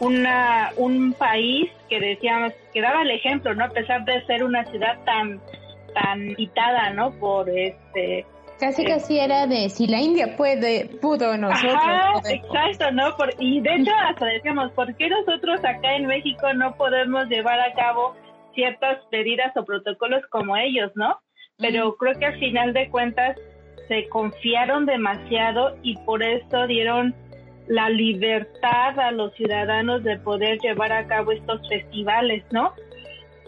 [0.00, 3.64] una, un país que decíamos, que daba el ejemplo, ¿no?
[3.64, 5.40] A pesar de ser una ciudad tan,
[5.94, 7.12] tan quitada, ¿no?
[7.12, 8.26] Por este...
[8.58, 11.74] Casi eh, casi era de si la India puede, pudo nosotros.
[11.74, 13.16] Ajá, exacto, ¿no?
[13.16, 17.60] Por, y de hecho hasta decíamos, ¿por qué nosotros acá en México no podemos llevar
[17.60, 18.14] a cabo
[18.54, 21.20] ciertas medidas o protocolos como ellos, ¿no?
[21.58, 23.36] Pero creo que al final de cuentas
[23.88, 27.14] se confiaron demasiado y por eso dieron
[27.68, 32.72] la libertad a los ciudadanos de poder llevar a cabo estos festivales, ¿no?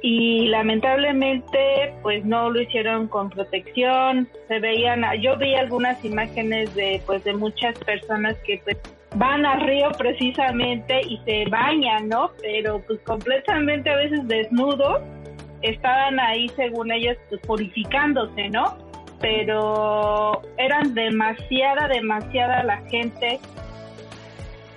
[0.03, 4.29] Y lamentablemente, pues no lo hicieron con protección.
[4.47, 8.77] Se veían, yo vi algunas imágenes de, pues, de muchas personas que pues
[9.16, 12.31] van al río precisamente y se bañan, ¿no?
[12.41, 15.01] Pero pues completamente a veces desnudos,
[15.62, 18.77] estaban ahí según ellos pues purificándose, ¿no?
[19.21, 23.41] pero eran demasiada, demasiada la gente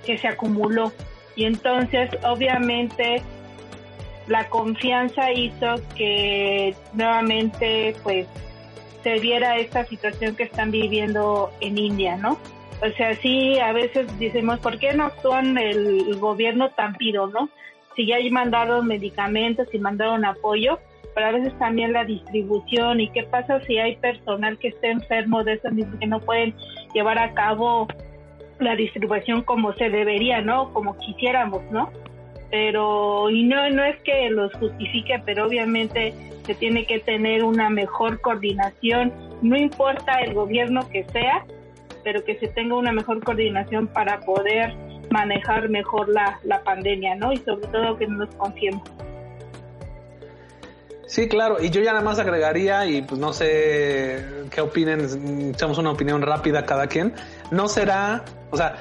[0.04, 0.92] que se acumuló.
[1.36, 3.22] Y entonces, obviamente,
[4.26, 8.26] la confianza hizo que nuevamente, pues,
[9.02, 12.38] se diera esta situación que están viviendo en India, ¿no?
[12.82, 17.48] O sea, sí, a veces decimos, ¿por qué no actúan el, gobierno tan pido, no?
[17.94, 20.78] Si ya mandaron medicamentos y mandaron apoyo,
[21.14, 25.44] pero a veces también la distribución y qué pasa si hay personal que esté enfermo
[25.44, 26.54] de eso mismo que no pueden
[26.94, 27.86] llevar a cabo
[28.62, 30.72] la distribución como se debería, ¿no?
[30.72, 31.90] Como quisiéramos, ¿no?
[32.50, 37.70] Pero, y no, no es que los justifique, pero obviamente se tiene que tener una
[37.70, 41.44] mejor coordinación, no importa el gobierno que sea,
[42.04, 44.74] pero que se tenga una mejor coordinación para poder
[45.10, 47.32] manejar mejor la, la pandemia, ¿no?
[47.32, 48.82] Y sobre todo que no nos confiemos.
[51.12, 55.76] Sí, claro, y yo ya nada más agregaría, y pues no sé qué opinen, echamos
[55.76, 57.12] una opinión rápida cada quien,
[57.52, 58.80] no será, o sea,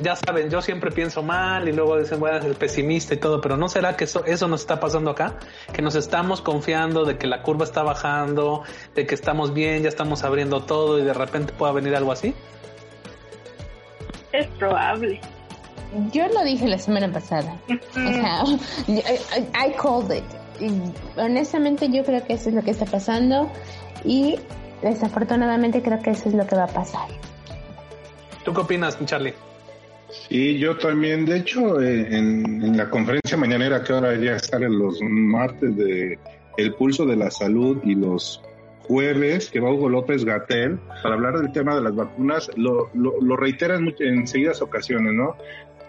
[0.00, 3.56] ya saben, yo siempre pienso mal y luego dicen, bueno, el pesimista y todo, pero
[3.56, 5.38] ¿no será que eso, eso nos está pasando acá?
[5.72, 8.62] Que nos estamos confiando de que la curva está bajando,
[8.94, 12.34] de que estamos bien, ya estamos abriendo todo y de repente pueda venir algo así?
[14.32, 15.20] Es probable.
[16.12, 17.54] Yo lo dije la semana pasada.
[17.68, 18.44] o sea,
[19.66, 20.24] I called it
[21.16, 23.50] honestamente yo creo que eso es lo que está pasando
[24.04, 24.38] y
[24.82, 27.08] desafortunadamente creo que eso es lo que va a pasar.
[28.44, 29.34] ¿Tú qué opinas, Charlie?
[30.28, 31.24] Sí, yo también.
[31.24, 36.18] De hecho, eh, en, la conferencia mañanera que ahora ya sale los martes de
[36.56, 38.42] El Pulso de la Salud y los
[38.86, 43.20] jueves que va Hugo López Gatel para hablar del tema de las vacunas, lo, lo,
[43.20, 45.36] lo en seguidas ocasiones, ¿no?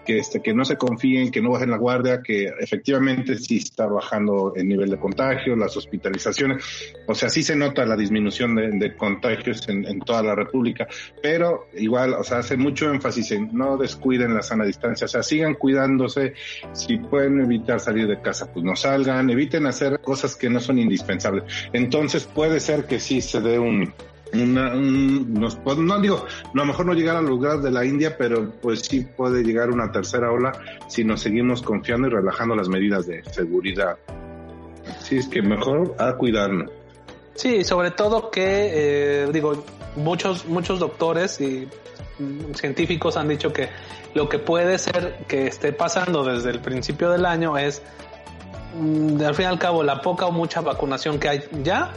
[0.04, 3.86] Que, este, que no se confíen, que no bajen la guardia, que efectivamente sí está
[3.86, 6.64] bajando el nivel de contagio, las hospitalizaciones,
[7.06, 10.86] o sea, sí se nota la disminución de, contagios en, en, toda la República,
[11.22, 15.22] pero igual, o sea, hace mucho énfasis en no descuiden la sana distancia, o sea,
[15.22, 16.34] sigan cuidándose,
[16.72, 20.78] si pueden evitar salir de casa, pues no salgan, eviten hacer cosas que no son
[20.78, 21.44] indispensables.
[21.72, 23.92] Entonces puede ser que sí se dé un,
[24.42, 28.50] una, nos, no digo, a lo mejor no llegar al lugar de la India, pero
[28.62, 30.52] pues sí puede llegar una tercera ola
[30.88, 33.96] si nos seguimos confiando y relajando las medidas de seguridad.
[35.00, 36.70] Sí, es que mejor a cuidarnos.
[37.34, 39.64] Sí, sobre todo que, eh, digo,
[39.96, 41.68] muchos, muchos doctores y
[42.54, 43.68] científicos han dicho que
[44.14, 47.82] lo que puede ser que esté pasando desde el principio del año es,
[48.78, 51.92] mm, al fin y al cabo, la poca o mucha vacunación que hay ya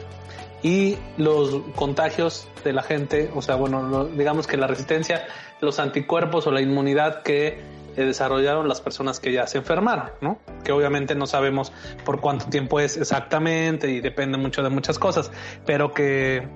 [0.63, 5.27] y los contagios de la gente, o sea, bueno, digamos que la resistencia,
[5.61, 7.59] los anticuerpos o la inmunidad que
[7.95, 10.39] eh, desarrollaron las personas que ya se enfermaron, ¿no?
[10.63, 11.71] Que obviamente no sabemos
[12.05, 15.31] por cuánto tiempo es exactamente y depende mucho de muchas cosas,
[15.65, 16.47] pero que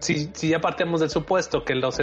[0.00, 1.98] si, si ya partimos del supuesto que los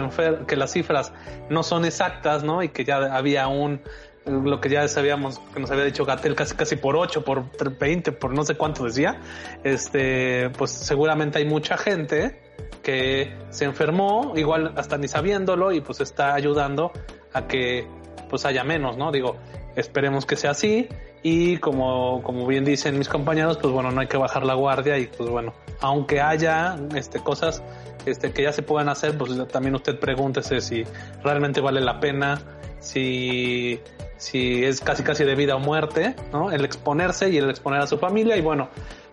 [0.48, 1.12] que las cifras
[1.50, 2.64] no son exactas, ¿no?
[2.64, 3.82] Y que ya había un
[4.28, 8.12] lo que ya sabíamos que nos había dicho Gatel casi casi por 8, por 20,
[8.14, 9.20] por no sé cuánto decía,
[9.64, 12.42] este, pues seguramente hay mucha gente
[12.84, 16.92] que se enfermó, igual hasta ni sabiéndolo y pues está ayudando
[17.34, 17.88] a que
[18.30, 19.12] pues haya menos, ¿no?
[19.12, 19.38] Digo,
[19.76, 20.90] esperemos que sea así
[21.24, 24.98] y como, como bien dicen mis compañeros, pues bueno, no hay que bajar la guardia
[24.98, 27.64] y pues bueno, aunque haya este, cosas
[28.06, 30.84] este, que ya se puedan hacer, pues también usted pregúntese si
[31.24, 32.40] realmente vale la pena,
[32.80, 33.80] si
[34.18, 36.52] si es casi casi de vida o muerte, ¿no?
[36.52, 38.70] El exponerse y el exponer a su familia y bueno,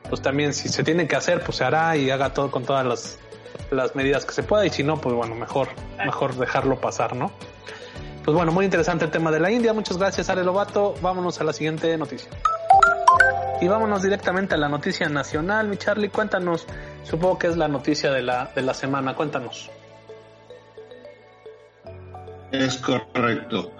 [0.08, 2.86] pues también si se tiene que hacer, pues se hará y haga todo con todas
[2.86, 3.18] las,
[3.70, 7.32] las medidas que se pueda y si no, pues bueno, mejor, mejor dejarlo pasar, ¿no?
[8.24, 9.74] Pues bueno, muy interesante el tema de la India.
[9.74, 10.94] Muchas gracias, Ale Lobato.
[11.02, 12.30] Vámonos a la siguiente noticia.
[13.60, 15.68] Y vámonos directamente a la noticia nacional.
[15.68, 16.66] Mi Charlie, cuéntanos.
[17.02, 19.14] Supongo que es la noticia de la, de la semana.
[19.14, 19.70] Cuéntanos.
[22.50, 23.72] Es correcto.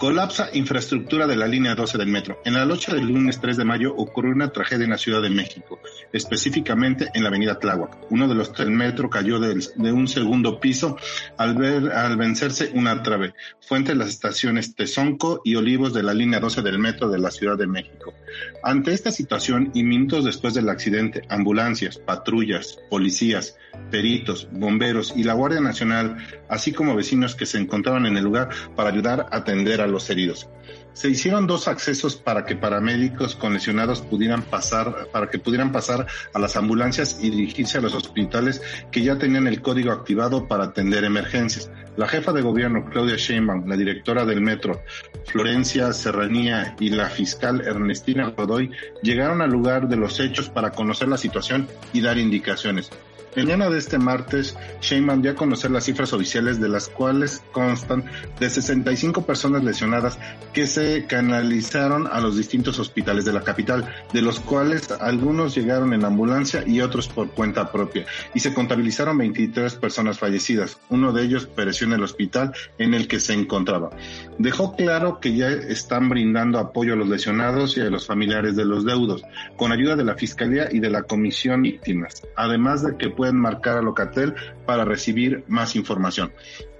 [0.00, 2.40] Colapsa infraestructura de la línea 12 del metro.
[2.46, 5.28] En la noche del lunes 3 de mayo ocurrió una tragedia en la Ciudad de
[5.28, 5.78] México,
[6.10, 8.06] específicamente en la avenida Tláhuac.
[8.08, 10.96] Uno de los del metro cayó de, un segundo piso
[11.36, 13.34] al, ver, al vencerse una trave.
[13.60, 17.30] Fue entre las estaciones Tezonco y Olivos de la línea 12 del metro de la
[17.30, 18.14] Ciudad de México.
[18.62, 23.58] Ante esta situación y minutos después del accidente, ambulancias, patrullas, policías,
[23.90, 26.16] peritos, bomberos y la Guardia Nacional,
[26.48, 30.08] así como vecinos que se encontraban en el lugar para ayudar a atender a los
[30.10, 30.48] heridos.
[30.92, 36.06] Se hicieron dos accesos para que paramédicos con lesionados pudieran pasar, para que pudieran pasar
[36.34, 38.60] a las ambulancias y dirigirse a los hospitales
[38.90, 41.70] que ya tenían el código activado para atender emergencias.
[41.96, 44.82] La jefa de gobierno, Claudia Sheinbaum, la directora del metro,
[45.26, 48.70] Florencia Serranía y la fiscal Ernestina Godoy
[49.02, 52.90] llegaron al lugar de los hechos para conocer la situación y dar indicaciones.
[53.36, 57.42] El mañana de este martes, Sheinbaum dio a conocer las cifras oficiales de las cuales
[57.50, 58.04] constan
[58.38, 60.18] de 65 personas lesionadas
[60.52, 65.92] que se canalizaron a los distintos hospitales de la capital, de los cuales algunos llegaron
[65.94, 68.04] en ambulancia y otros por cuenta propia,
[68.34, 70.78] y se contabilizaron 23 personas fallecidas.
[70.88, 73.90] Uno de ellos pereció en el hospital en el que se encontraba.
[74.38, 78.64] Dejó claro que ya están brindando apoyo a los lesionados y a los familiares de
[78.64, 79.22] los deudos,
[79.56, 83.76] con ayuda de la Fiscalía y de la Comisión Víctimas, además de que pueden marcar
[83.76, 86.32] a Locatel para recibir más información.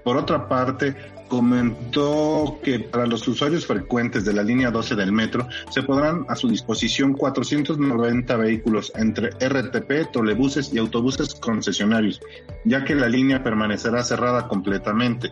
[0.03, 0.95] Por otra parte,
[1.27, 6.35] comentó que para los usuarios frecuentes de la línea 12 del metro se podrán a
[6.35, 12.19] su disposición 490 vehículos entre RTP, trolebuses y autobuses concesionarios,
[12.65, 15.31] ya que la línea permanecerá cerrada completamente.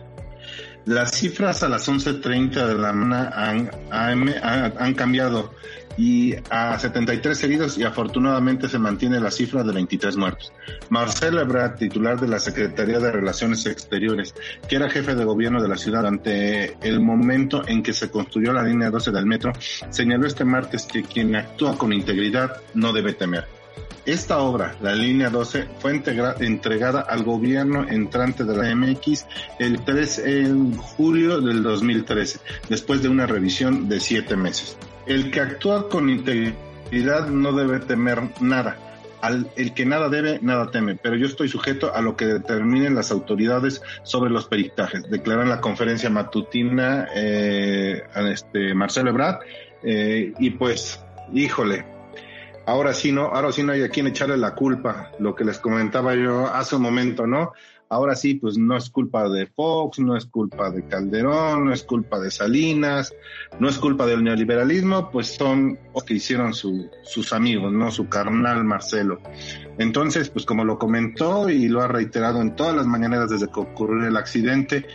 [0.84, 5.50] Las cifras a las 11.30 de la mañana han, han, han cambiado
[6.00, 10.50] y a 73 heridos y afortunadamente se mantiene la cifra de 23 muertos.
[10.88, 14.34] Marcelo Ebrard, titular de la Secretaría de Relaciones Exteriores,
[14.66, 18.50] que era jefe de gobierno de la ciudad ante el momento en que se construyó
[18.54, 19.52] la línea 12 del metro,
[19.90, 23.44] señaló este martes que quien actúa con integridad no debe temer.
[24.06, 29.26] Esta obra, la línea 12, fue entregada al gobierno entrante de la MX
[29.58, 32.40] el 3 en julio del 2013,
[32.70, 34.78] después de una revisión de siete meses.
[35.06, 38.76] El que actúa con integridad no debe temer nada.
[39.20, 42.94] Al, el que nada debe, nada teme, pero yo estoy sujeto a lo que determinen
[42.94, 49.40] las autoridades sobre los peritajes, declaró en la conferencia matutina eh, este Marcelo Ebrard,
[49.82, 51.84] eh, y pues, híjole,
[52.64, 55.58] ahora sí no, ahora sí no hay a quien echarle la culpa, lo que les
[55.58, 57.52] comentaba yo hace un momento, ¿no?
[57.92, 61.82] Ahora sí, pues no es culpa de Fox, no es culpa de Calderón, no es
[61.82, 63.12] culpa de Salinas,
[63.58, 67.90] no es culpa del neoliberalismo, pues son los que hicieron sus amigos, ¿no?
[67.90, 69.20] Su carnal Marcelo.
[69.76, 73.58] Entonces, pues como lo comentó y lo ha reiterado en todas las mañaneras desde que
[73.58, 74.86] ocurrió el accidente,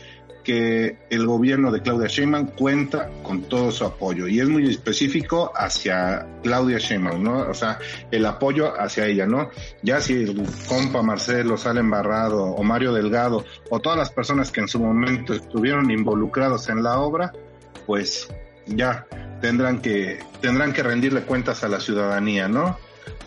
[0.46, 5.52] que el gobierno de Claudia Sheinbaum cuenta con todo su apoyo y es muy específico
[5.56, 7.40] hacia Claudia Sheinbaum, ¿no?
[7.50, 7.80] O sea,
[8.12, 9.50] el apoyo hacia ella, ¿no?
[9.82, 14.62] Ya si el compa Marcelo sale embarrado o Mario Delgado o todas las personas que
[14.62, 17.34] en su momento estuvieron involucrados en la obra,
[17.88, 18.30] pues
[18.68, 19.08] ya
[19.42, 22.78] tendrán que tendrán que rendirle cuentas a la ciudadanía, ¿no?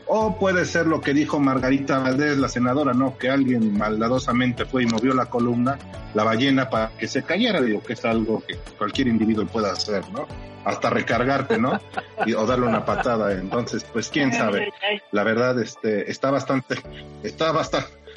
[0.08, 3.18] O puede ser lo que dijo Margarita Valdés, la senadora, ¿no?
[3.18, 5.78] Que alguien maldadosamente fue y movió la columna,
[6.14, 7.60] la ballena, para que se cayera.
[7.60, 10.26] Digo, que es algo que cualquier individuo pueda hacer, ¿no?
[10.64, 11.78] Hasta recargarte, ¿no?
[12.26, 13.32] Y, o darle una patada.
[13.32, 14.72] Entonces, pues quién sabe.
[15.12, 16.76] La verdad, este, está bastante,
[17.22, 17.88] está bastante,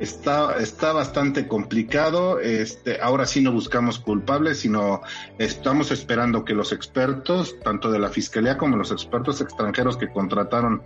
[0.00, 2.40] está, está bastante complicado.
[2.40, 5.02] Este, ahora sí no buscamos culpables, sino
[5.38, 10.82] estamos esperando que los expertos, tanto de la fiscalía como los expertos extranjeros que contrataron,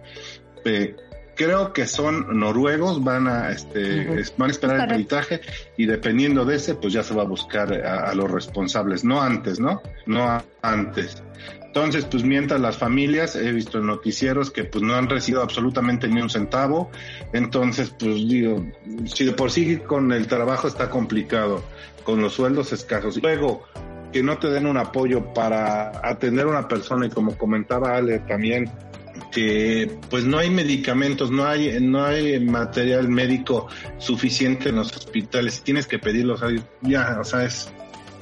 [0.65, 0.97] eh,
[1.39, 5.41] creo que son noruegos, van a, este, van a esperar el peritaje
[5.77, 9.23] y dependiendo de ese, pues ya se va a buscar a, a los responsables, no
[9.23, 9.81] antes, ¿no?
[10.05, 11.23] No antes.
[11.65, 16.09] Entonces, pues mientras las familias, he visto en noticieros que pues no han recibido absolutamente
[16.09, 16.91] ni un centavo,
[17.33, 18.67] entonces pues digo,
[19.07, 21.63] si de por sí con el trabajo está complicado,
[22.03, 23.63] con los sueldos escasos, luego
[24.13, 28.21] que no te den un apoyo para atender a una persona y como comentaba Ale
[28.21, 28.73] también,
[29.31, 33.69] que pues no hay medicamentos, no hay, no hay material médico
[33.99, 36.41] suficiente en los hospitales, tienes que pedirlos,
[36.83, 37.71] ya, o sea, es,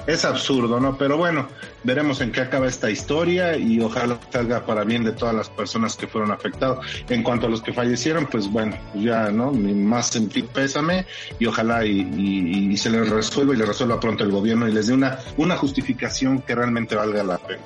[0.07, 0.97] es absurdo, ¿no?
[0.97, 1.49] Pero bueno,
[1.83, 5.97] veremos en qué acaba esta historia y ojalá salga para bien de todas las personas
[5.97, 6.79] que fueron afectadas.
[7.09, 9.51] En cuanto a los que fallecieron, pues bueno, ya, ¿no?
[9.51, 11.07] Ni más sentir pésame
[11.39, 14.95] y ojalá y, se les resuelva y le resuelva pronto el gobierno y les dé
[14.95, 17.63] una, una justificación que realmente valga la pena.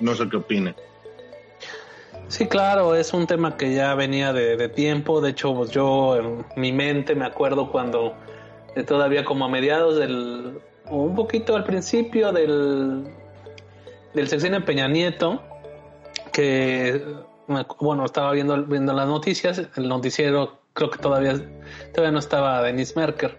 [0.00, 0.74] No sé qué opinen.
[2.28, 5.20] Sí, claro, es un tema que ya venía de, de tiempo.
[5.20, 8.14] De hecho, pues yo en mi mente me acuerdo cuando
[8.74, 10.60] eh, todavía como a mediados del
[10.90, 13.04] un poquito al principio del,
[14.14, 15.42] del sexenio Peña Nieto,
[16.32, 17.02] que,
[17.80, 21.34] bueno, estaba viendo, viendo las noticias, el noticiero creo que todavía,
[21.92, 23.38] todavía no estaba Denis Merker,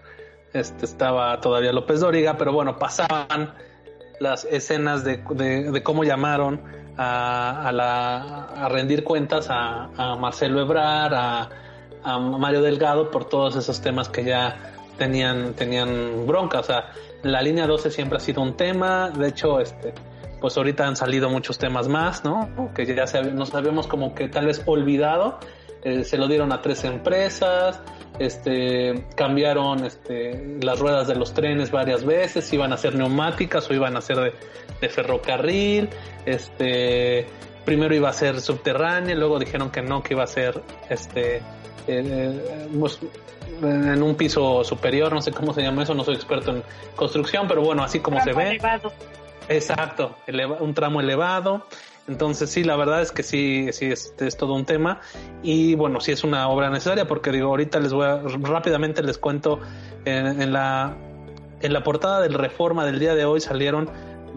[0.54, 3.54] este, estaba todavía López Dóriga, pero bueno, pasaban
[4.20, 5.18] las escenas de,
[5.72, 6.62] de, cómo llamaron
[6.98, 11.50] a, a, la, a rendir cuentas a, Marcelo Ebrar, a,
[12.20, 16.60] Mario Delgado por todos esos temas que ya tenían, tenían bronca.
[16.60, 16.92] O sea,
[17.24, 19.10] la línea 12 siempre ha sido un tema.
[19.10, 19.94] De hecho, este,
[20.40, 22.72] pues ahorita han salido muchos temas más, ¿no?
[22.74, 25.40] Que ya nos habíamos como que tal vez olvidado.
[25.84, 27.80] eh, se lo dieron a tres empresas,
[28.20, 33.74] este, cambiaron este, las ruedas de los trenes varias veces, iban a ser neumáticas o
[33.74, 34.34] iban a ser de,
[34.82, 35.90] ferrocarril,
[36.26, 37.28] este,
[37.66, 41.42] primero iba a ser subterráneo, luego dijeron que no, que iba a ser este,
[41.88, 43.00] eh, pues,
[43.62, 46.64] en un piso superior, no sé cómo se llama eso, no soy experto en
[46.96, 48.52] construcción, pero bueno, así como se ve.
[48.52, 48.92] Elevado.
[49.50, 50.16] Exacto,
[50.60, 51.66] un tramo elevado.
[52.08, 55.02] Entonces sí, la verdad es que sí, sí es, es, todo un tema
[55.44, 59.18] y bueno, sí es una obra necesaria porque digo, ahorita les voy a, rápidamente les
[59.18, 59.60] cuento
[60.06, 60.96] en, la
[61.60, 63.90] en la portada del Reforma del día de hoy salieron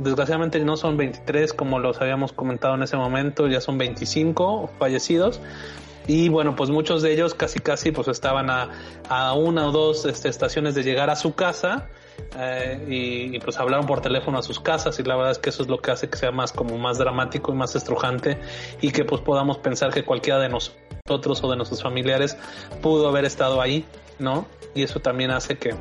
[0.02, 5.40] desgraciadamente no son 23 como los habíamos comentado en ese momento, ya son 25 fallecidos.
[6.06, 8.70] Y bueno, pues muchos de ellos casi casi pues estaban a,
[9.08, 11.88] a una o dos este, estaciones de llegar a su casa
[12.36, 15.62] eh, y, pues hablaron por teléfono a sus casas y la verdad es que eso
[15.62, 18.38] es lo que hace que sea más como más dramático y más estrujante
[18.80, 22.36] y que pues podamos pensar que cualquiera de nosotros o de nuestros familiares
[22.82, 23.84] pudo haber estado ahí,
[24.18, 24.46] ¿no?
[24.74, 25.74] Y eso también hace que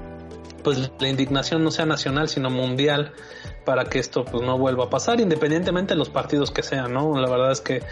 [0.64, 3.14] pues la indignación no sea nacional sino mundial
[3.66, 7.20] para que esto pues no vuelva a pasar independientemente de los partidos que sean no
[7.20, 7.84] la verdad es que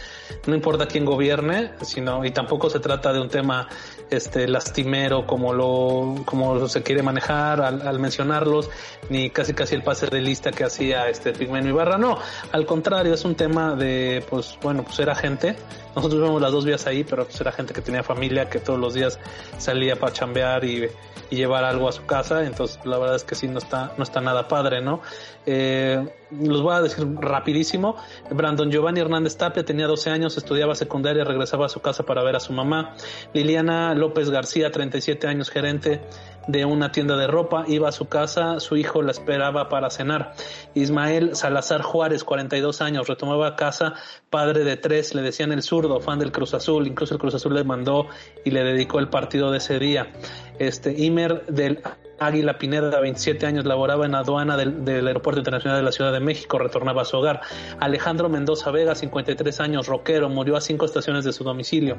[0.45, 3.67] no importa quién gobierne sino y tampoco se trata de un tema
[4.09, 8.69] este lastimero como lo como se quiere manejar al, mencionarlos
[9.09, 11.97] ni casi casi el pase de lista que hacía este Pigmeno Ibarra.
[11.97, 12.17] No
[12.51, 15.55] al contrario es un tema de pues bueno pues era gente.
[15.95, 18.79] Nosotros vemos las dos vías ahí pero pues era gente que tenía familia que todos
[18.79, 19.19] los días
[19.57, 20.87] salía para chambear y,
[21.29, 22.45] y llevar algo a su casa.
[22.45, 25.01] Entonces la verdad es que sí no está no está nada padre no
[25.49, 27.95] eh, los voy a decir rapidísimo.
[28.29, 32.35] Brandon Giovanni Hernández Tapia tenía 12 años, estudiaba secundaria, regresaba a su casa para ver
[32.35, 32.95] a su mamá.
[33.33, 36.01] Liliana López García, 37 años, gerente
[36.47, 40.33] de una tienda de ropa, iba a su casa, su hijo la esperaba para cenar.
[40.73, 43.93] Ismael Salazar Juárez, 42 años, retomaba casa,
[44.29, 47.53] padre de tres, le decían el zurdo, fan del Cruz Azul, incluso el Cruz Azul
[47.53, 48.07] le mandó
[48.43, 50.11] y le dedicó el partido de ese día.
[50.59, 51.81] Este, Imer del
[52.19, 56.57] Águila Pineda, 27 años, laboraba en aduana del, Aeropuerto Internacional de la Ciudad de México,
[56.57, 57.41] retornaba a su hogar.
[57.79, 61.97] Alejandro Mendoza Vega, 53 años, rockero, murió a cinco estaciones de su domicilio.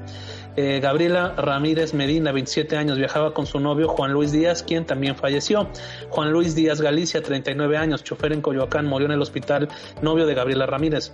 [0.57, 5.17] Eh, Gabriela Ramírez Medina, 27 años, viajaba con su novio Juan Luis Díaz, quien también
[5.17, 5.69] falleció.
[6.11, 9.69] Juan Luis Díaz Galicia, 39 años, chofer en Coyoacán, murió en el hospital,
[10.03, 11.13] novio de Gabriela Ramírez.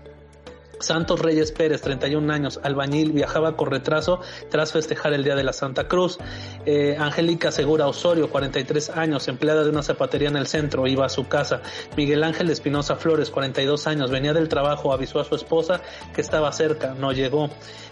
[0.84, 4.20] Santos Reyes Pérez, 31 años, albañil, viajaba con retraso
[4.50, 6.18] tras festejar el Día de la Santa Cruz.
[6.66, 11.08] Eh, Angélica Segura Osorio, 43 años, empleada de una zapatería en el centro, iba a
[11.08, 11.62] su casa.
[11.96, 15.80] Miguel Ángel Espinosa Flores, 42 años, venía del trabajo, avisó a su esposa
[16.14, 17.50] que estaba cerca, no llegó.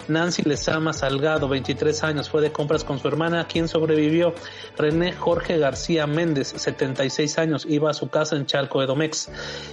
[0.09, 4.35] Nancy Lezama Salgado, 23 años, fue de compras con su hermana, quien sobrevivió.
[4.77, 9.31] René Jorge García Méndez, 76 años, iba a su casa en Chalco de Domex.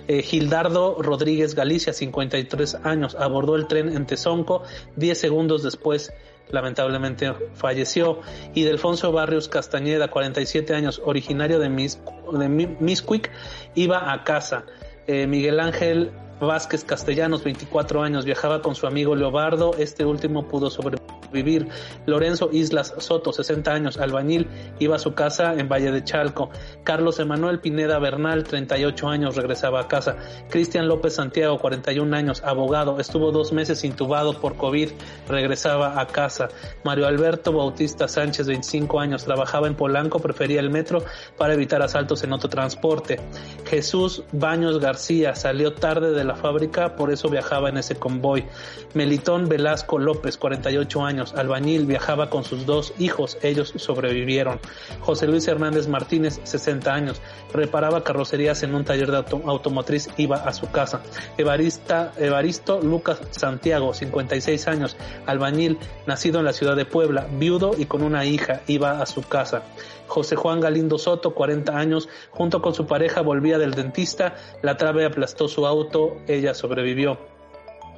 [0.07, 4.63] Eh, Gildardo Rodríguez Galicia, 53 años, abordó el tren en Tezonco,
[4.95, 6.13] 10 segundos después
[6.51, 8.21] lamentablemente falleció.
[8.53, 12.01] Y Delfonso Barrios Castañeda, 47 años, originario de, Mis,
[12.31, 13.31] de Misquick,
[13.75, 14.65] iba a casa.
[15.07, 20.69] Eh, Miguel Ángel Vázquez Castellanos, 24 años, viajaba con su amigo Leobardo, este último pudo
[20.69, 21.67] sobrevivir.
[22.05, 24.47] Lorenzo Islas Soto, 60 años, albañil,
[24.79, 26.49] iba a su casa en Valle de Chalco.
[26.83, 30.17] Carlos Emanuel Pineda Bernal, 38 años, regresaba a casa.
[30.49, 34.89] Cristian López Santiago, 41 años, abogado, estuvo dos meses intubado por COVID,
[35.27, 36.49] regresaba a casa.
[36.83, 41.03] Mario Alberto Bautista Sánchez, 25 años, trabajaba en Polanco, prefería el metro
[41.37, 43.19] para evitar asaltos en autotransporte.
[43.65, 48.45] Jesús Baños García salió tarde de la fábrica, por eso viajaba en ese convoy.
[48.93, 54.59] Melitón Velasco López, 48 años, albañil, viajaba con sus dos hijos, ellos sobrevivieron.
[55.01, 57.21] José Luis Hernández Martínez, 60 años,
[57.53, 61.01] reparaba carrocerías en un taller de automotriz, iba a su casa.
[61.37, 67.85] Evarista, Evaristo Lucas Santiago, 56 años, albañil, nacido en la ciudad de Puebla, viudo y
[67.85, 69.63] con una hija, iba a su casa.
[70.09, 75.05] José Juan Galindo Soto, 40 años, junto con su pareja volvía del dentista, la trave
[75.05, 77.19] aplastó su auto, ella sobrevivió.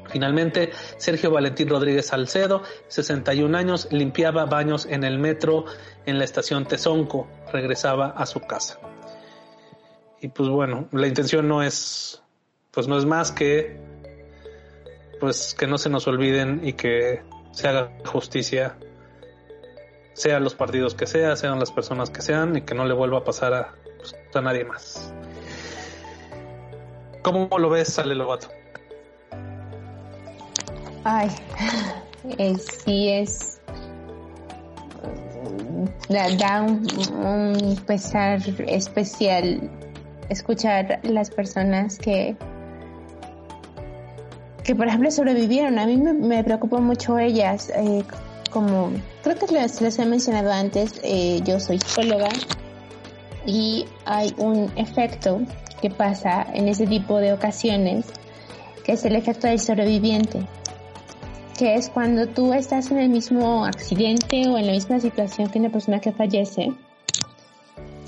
[0.10, 5.66] Finalmente, Sergio Valentín Rodríguez Salcedo, 61 años, limpiaba baños en el metro
[6.06, 8.80] en la estación Tezonco, regresaba a su casa.
[10.20, 12.22] Y pues bueno, la intención no es,
[12.72, 13.80] pues no es más que,
[15.20, 18.78] pues que no se nos olviden y que se haga justicia
[20.14, 23.20] sean los partidos que sea, sean las personas que sean y que no le vuelva
[23.20, 25.14] a pasar a, pues, a nadie más.
[27.22, 28.48] ¿Cómo lo ves, Sale Lobato?
[31.04, 31.30] Ay,
[32.84, 33.60] sí es.
[36.10, 39.70] Da, un, pesar especial
[40.30, 42.36] escuchar las personas que
[44.64, 45.80] que por ejemplo sobrevivieron.
[45.80, 47.72] A mí me, me preocupan mucho ellas.
[47.76, 48.04] Eh,
[48.52, 48.92] como
[49.24, 52.30] creo que les, les he mencionado antes, eh, yo soy psicóloga
[53.46, 55.42] y hay un efecto
[55.82, 58.06] que pasa en ese tipo de ocasiones,
[58.86, 60.40] que es el efecto del sobreviviente,
[61.58, 65.60] que es cuando tú estás en el mismo accidente o en la misma situación que
[65.60, 66.72] una persona que fallece,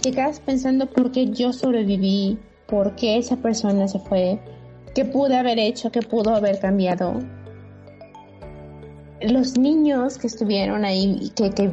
[0.01, 4.39] te quedas pensando por qué yo sobreviví, por qué esa persona se fue,
[4.93, 7.19] qué pude haber hecho, qué pudo haber cambiado.
[9.21, 11.71] Los niños que estuvieron ahí, que, que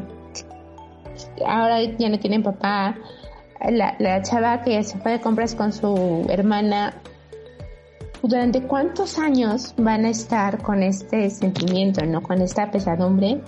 [1.44, 2.96] ahora ya no tienen papá,
[3.68, 6.94] la, la chava que se fue de compras con su hermana,
[8.22, 12.22] ¿durante cuántos años van a estar con este sentimiento, no?
[12.22, 13.40] Con esta pesadumbre.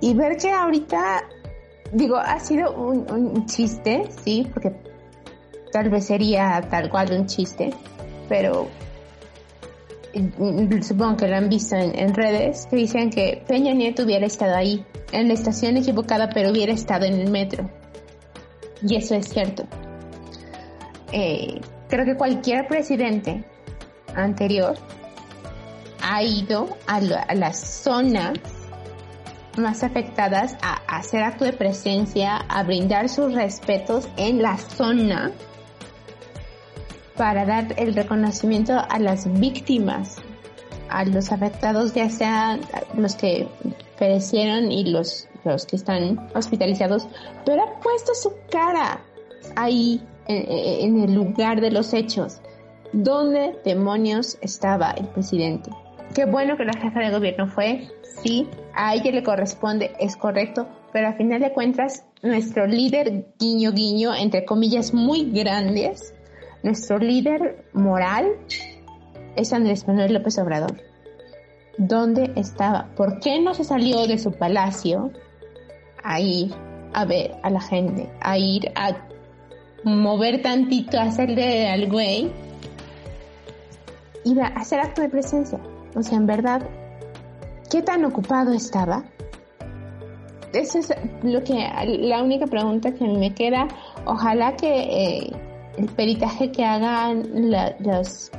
[0.00, 1.22] Y ver que ahorita,
[1.92, 4.72] digo, ha sido un, un chiste, sí, porque
[5.72, 7.72] tal vez sería tal cual un chiste,
[8.28, 8.68] pero
[10.82, 14.84] supongo que lo han visto en, redes, que dicen que Peña Nieto hubiera estado ahí,
[15.12, 17.68] en la estación equivocada, pero hubiera estado en el metro.
[18.86, 19.64] Y eso es cierto.
[21.12, 23.44] Eh, creo que cualquier presidente
[24.14, 24.76] anterior
[26.02, 28.38] ha ido a, las zonas
[29.56, 35.30] más afectadas a, hacer acto de presencia, a brindar sus respetos en la zona
[37.16, 40.16] para dar el reconocimiento a las víctimas,
[40.88, 42.60] a los afectados, ya sean
[42.96, 43.46] los que
[43.98, 47.06] perecieron y los los que están hospitalizados,
[47.44, 49.00] pero ha puesto su cara
[49.56, 52.40] ahí en, el lugar de los hechos.
[52.92, 55.70] ¿Dónde demonios estaba el presidente?
[56.14, 57.88] Qué bueno que la jefa de gobierno fue,
[58.22, 63.72] sí, a ella le corresponde, es correcto, pero a final de cuentas, nuestro líder guiño
[63.72, 66.14] guiño, entre comillas muy grandes,
[66.62, 68.32] nuestro líder moral
[69.36, 70.76] es Andrés Manuel López Obrador.
[71.78, 72.90] ¿Dónde estaba?
[72.94, 75.10] ¿Por qué no se salió de su palacio
[76.02, 76.54] a ir
[76.94, 78.96] a ver a la gente, a ir a
[79.84, 82.30] mover tantito, a hacerle al güey,
[84.24, 85.58] iba a hacer acto de presencia.
[85.94, 86.62] O sea, en verdad,
[87.70, 89.04] ¿qué tan ocupado estaba?
[90.52, 90.92] Esa es
[91.22, 91.66] lo que,
[92.00, 93.68] la única pregunta que me queda.
[94.04, 95.32] Ojalá que eh,
[95.78, 97.22] el peritaje que hagan
[97.80, 98.30] los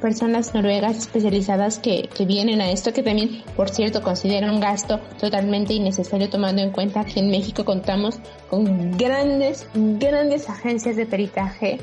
[0.00, 4.98] personas noruegas especializadas que, que vienen a esto, que también, por cierto, consideran un gasto
[5.18, 11.78] totalmente innecesario tomando en cuenta que en México contamos con grandes, grandes agencias de peritaje,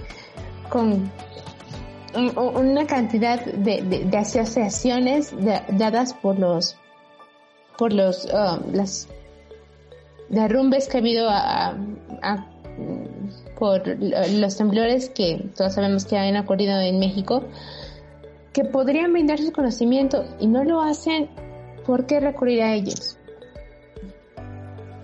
[0.69, 1.11] con
[2.15, 5.33] una cantidad de, de, asociaciones
[5.69, 6.77] dadas por los
[7.77, 9.07] por los um, las
[10.29, 11.75] derrumbes que ha habido a,
[13.57, 17.43] por los temblores que todos sabemos que han ocurrido en México
[18.53, 21.29] que podrían brindar su conocimiento y no lo hacen,
[21.85, 23.17] ¿por qué recurrir a ellos?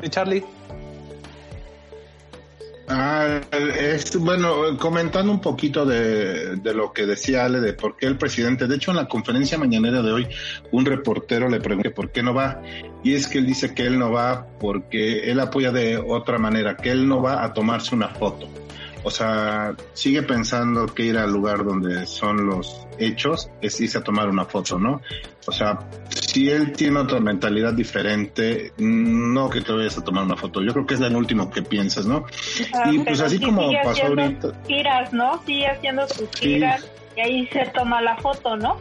[0.02, 0.44] ¿Y Charlie?
[2.88, 8.18] Ah, es, bueno, comentando un poquito de, lo que decía Ale, de por qué el
[8.18, 10.28] presidente, de hecho en la conferencia mañanera de hoy,
[10.72, 12.62] un reportero le preguntó por qué no va,
[13.02, 16.76] y es que él dice que él no va porque él apoya de otra manera,
[16.76, 18.50] que él no va a tomarse una foto
[19.04, 24.02] o sea, sigue pensando que ir al lugar donde son los hechos es irse a
[24.02, 25.02] tomar una foto, ¿no?
[25.46, 25.80] O sea,
[26.10, 30.62] si él tiene otra mentalidad diferente, no que te vayas a tomar una foto.
[30.62, 32.26] Yo creo que es el último que piensas, ¿no?
[32.74, 34.54] Ah, y pues así como pasó ahorita.
[34.64, 35.42] Tiras, ¿no?
[35.46, 38.78] Sigue haciendo sus tiras y ahí se toma la foto, ¿no?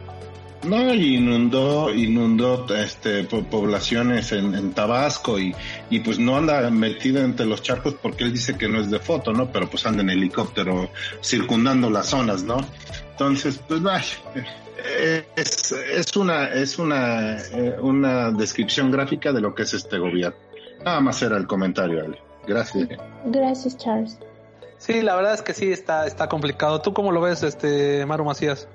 [0.63, 5.53] No, y inundó, inundó este, poblaciones en, Tabasco y,
[5.89, 8.99] y pues no anda metido entre los charcos porque él dice que no es de
[8.99, 9.51] foto, ¿no?
[9.51, 10.89] Pero pues anda en helicóptero
[11.21, 12.57] circundando las zonas, ¿no?
[13.11, 14.05] Entonces, pues vaya,
[15.35, 20.37] es, es una, es una, eh, una descripción gráfica de lo que es este gobierno.
[20.83, 22.19] Nada más era el comentario, Ale.
[22.45, 22.89] Gracias.
[23.25, 24.19] Gracias, Charles.
[24.77, 26.81] Sí, la verdad es que sí está, está complicado.
[26.81, 28.67] ¿Tú cómo lo ves, este, Maru Macías?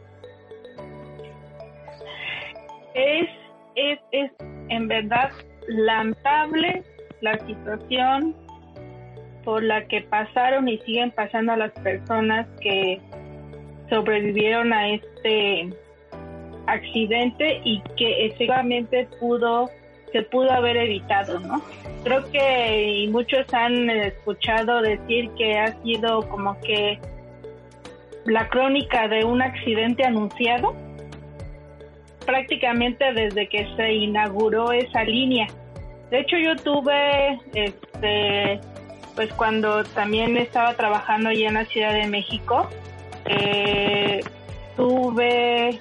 [2.99, 3.29] Es,
[3.77, 4.31] es, es
[4.69, 5.31] en verdad
[5.69, 6.83] lamentable
[7.21, 8.35] la situación
[9.45, 13.01] por la que pasaron y siguen pasando a las personas que
[13.89, 15.73] sobrevivieron a este
[16.67, 19.71] accidente y que efectivamente pudo
[20.13, 21.63] se pudo haber evitado, ¿no?
[22.03, 26.99] Creo que muchos han escuchado decir que ha sido como que
[28.25, 30.75] la crónica de un accidente anunciado
[32.29, 35.47] prácticamente desde que se inauguró esa línea.
[36.11, 38.61] De hecho, yo tuve, este,
[39.17, 42.69] pues cuando también estaba trabajando allá en la Ciudad de México,
[43.25, 44.21] eh,
[44.77, 45.81] tuve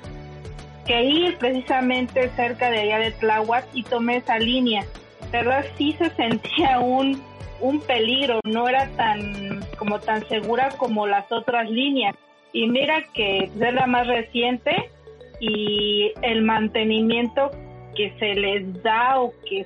[0.85, 4.85] que ir precisamente cerca de allá de Tláhuac y tomé esa línea.
[5.33, 5.65] ¿Verdad?
[5.77, 7.21] Sí se sentía un,
[7.59, 12.15] un peligro, no era tan como tan segura como las otras líneas.
[12.53, 14.91] Y mira que es la más reciente
[15.39, 17.51] y el mantenimiento
[17.95, 19.65] que se les da o que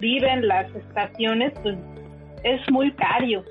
[0.00, 1.76] viven las estaciones, pues
[2.42, 3.44] es muy caro,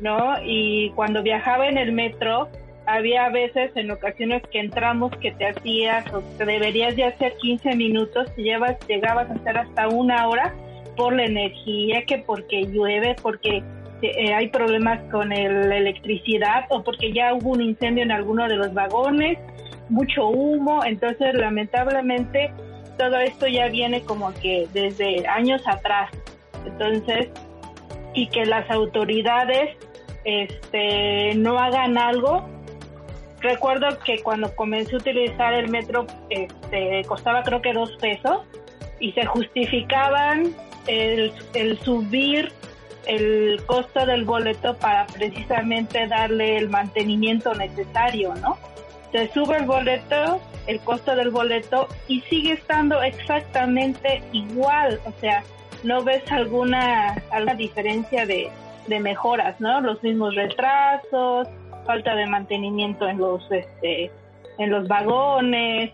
[0.00, 0.34] ¿no?
[0.44, 2.48] Y cuando viajaba en el metro,
[2.86, 7.76] había veces en ocasiones que entramos que te hacías o te deberías de hacer 15
[7.76, 10.54] minutos y llevas, llegabas a hacer hasta una hora
[10.96, 13.62] por la energía, que porque llueve, porque
[14.02, 18.56] eh, hay problemas con la electricidad o porque ya hubo un incendio en alguno de
[18.56, 19.38] los vagones,
[19.88, 22.52] mucho humo, entonces lamentablemente
[22.98, 26.10] todo esto ya viene como que desde años atrás.
[26.64, 27.28] Entonces,
[28.14, 29.76] y que las autoridades
[30.24, 32.48] este, no hagan algo.
[33.40, 38.42] Recuerdo que cuando comencé a utilizar el metro este, costaba creo que dos pesos
[39.00, 40.54] y se justificaban
[40.86, 42.52] el, el subir
[43.06, 48.56] el costo del boleto para precisamente darle el mantenimiento necesario, ¿no?
[49.14, 55.44] Se sube el boleto, el costo del boleto y sigue estando exactamente igual, o sea,
[55.84, 58.50] no ves alguna, alguna diferencia de,
[58.88, 59.80] de mejoras, ¿no?
[59.82, 61.46] Los mismos retrasos,
[61.86, 64.10] falta de mantenimiento en los, este,
[64.58, 65.92] en los vagones,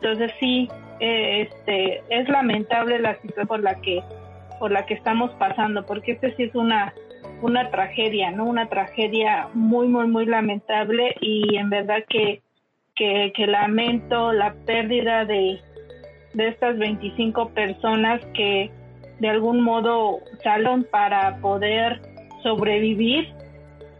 [0.00, 4.02] entonces sí, eh, este, es lamentable la situación por la que,
[4.58, 6.92] por la que estamos pasando, porque este sí es una,
[7.42, 8.44] una tragedia, ¿no?
[8.44, 12.42] Una tragedia muy, muy, muy lamentable y en verdad que,
[12.96, 15.60] que, que lamento la pérdida de,
[16.32, 18.70] de estas 25 personas que
[19.20, 22.00] de algún modo salieron para poder
[22.42, 23.28] sobrevivir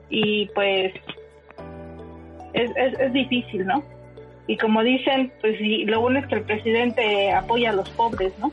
[0.09, 0.93] y pues
[2.53, 3.83] es, es, difícil, ¿no?
[4.47, 8.53] Y como dicen, pues lo bueno es que el presidente apoya a los pobres, ¿no?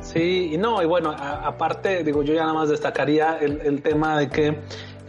[0.00, 4.18] Sí, y no, y bueno, aparte, digo, yo ya nada más destacaría el, el tema
[4.18, 4.56] de que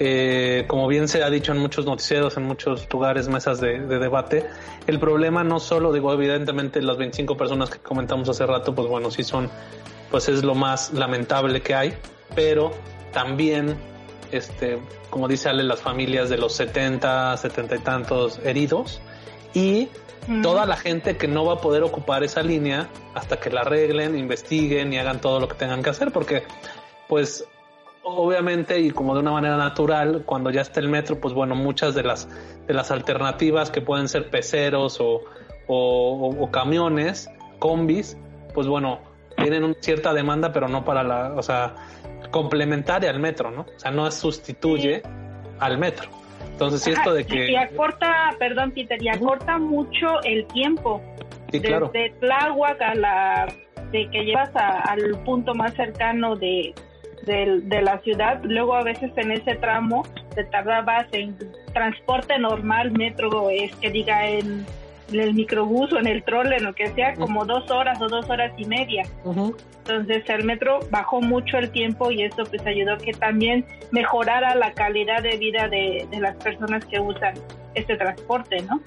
[0.03, 4.47] eh, como bien se ha dicho en muchos noticieros, en muchos lugares, mesas de, debate,
[4.87, 9.11] el problema no solo, digo, evidentemente las 25 personas que comentamos hace rato, pues bueno,
[9.11, 9.47] sí son,
[10.09, 11.93] pues es lo más lamentable que hay,
[12.33, 12.71] pero
[13.13, 13.77] también,
[14.31, 14.79] este,
[15.11, 19.01] como dice Ale, las familias de los 70, 70 y tantos heridos
[19.53, 19.87] y
[20.41, 24.17] toda la gente que no va a poder ocupar esa línea hasta que la arreglen,
[24.17, 26.41] investiguen y hagan todo lo que tengan que hacer, porque
[27.07, 27.45] pues
[28.03, 31.95] obviamente y como de una manera natural, cuando ya está el metro, pues bueno, muchas
[31.95, 32.27] de las,
[32.67, 35.23] de las alternativas que pueden ser peceros o,
[35.67, 37.29] o, camiones,
[37.59, 38.17] combis,
[38.53, 38.99] pues bueno,
[39.37, 41.75] tienen una cierta demanda, pero no para la, o sea,
[42.31, 43.61] complementaria al metro, ¿no?
[43.61, 45.01] O sea, no sustituye
[45.59, 46.09] al metro.
[46.51, 47.51] Entonces, si esto de que...
[47.51, 51.01] Y acorta, perdón, Peter, y acorta mucho el tiempo.
[51.51, 51.89] Sí, claro.
[51.93, 53.47] Desde Tláhuac a la...
[53.91, 56.75] de que llevas al punto más cercano de,
[57.25, 58.41] de, la ciudad.
[58.43, 60.03] Luego a veces en ese tramo
[60.35, 61.37] te tardabas en
[61.73, 64.65] transporte normal, metro, es que diga en,
[65.11, 68.29] el microbús o en el trole, en lo que sea, como dos horas o dos
[68.29, 69.03] horas y media.
[69.25, 74.55] Entonces el metro bajó mucho el tiempo y eso pues ayudó a que también mejorara
[74.55, 77.33] la calidad de vida de, de las personas que usan
[77.73, 78.81] este transporte, ¿no?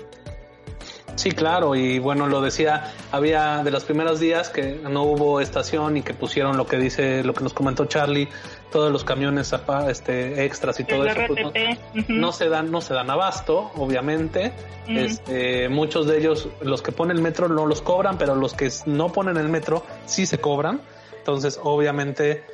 [1.17, 5.97] Sí, claro, y bueno, lo decía, había de los primeros días que no hubo estación
[5.97, 8.29] y que pusieron lo que dice, lo que nos comentó Charlie,
[8.73, 9.55] todos los camiones
[9.89, 14.53] este, extras y todo eso, pues, no, se dan, no se dan abasto, obviamente.
[14.89, 18.71] Este, muchos de ellos, los que ponen el metro no los cobran, pero los que
[18.87, 20.81] no ponen el metro sí se cobran.
[21.19, 22.45] Entonces, obviamente,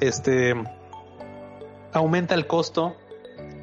[0.00, 0.54] este
[1.92, 2.96] aumenta el costo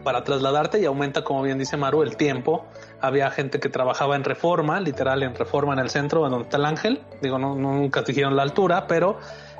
[0.03, 2.65] para trasladarte y aumenta, como bien dice Maru, el tiempo
[3.07, 6.57] había gente que trabajaba en reforma, literal en reforma en el centro, en donde está
[6.57, 7.01] el ángel.
[7.21, 9.19] Digo, no, nunca dijeron la altura, pero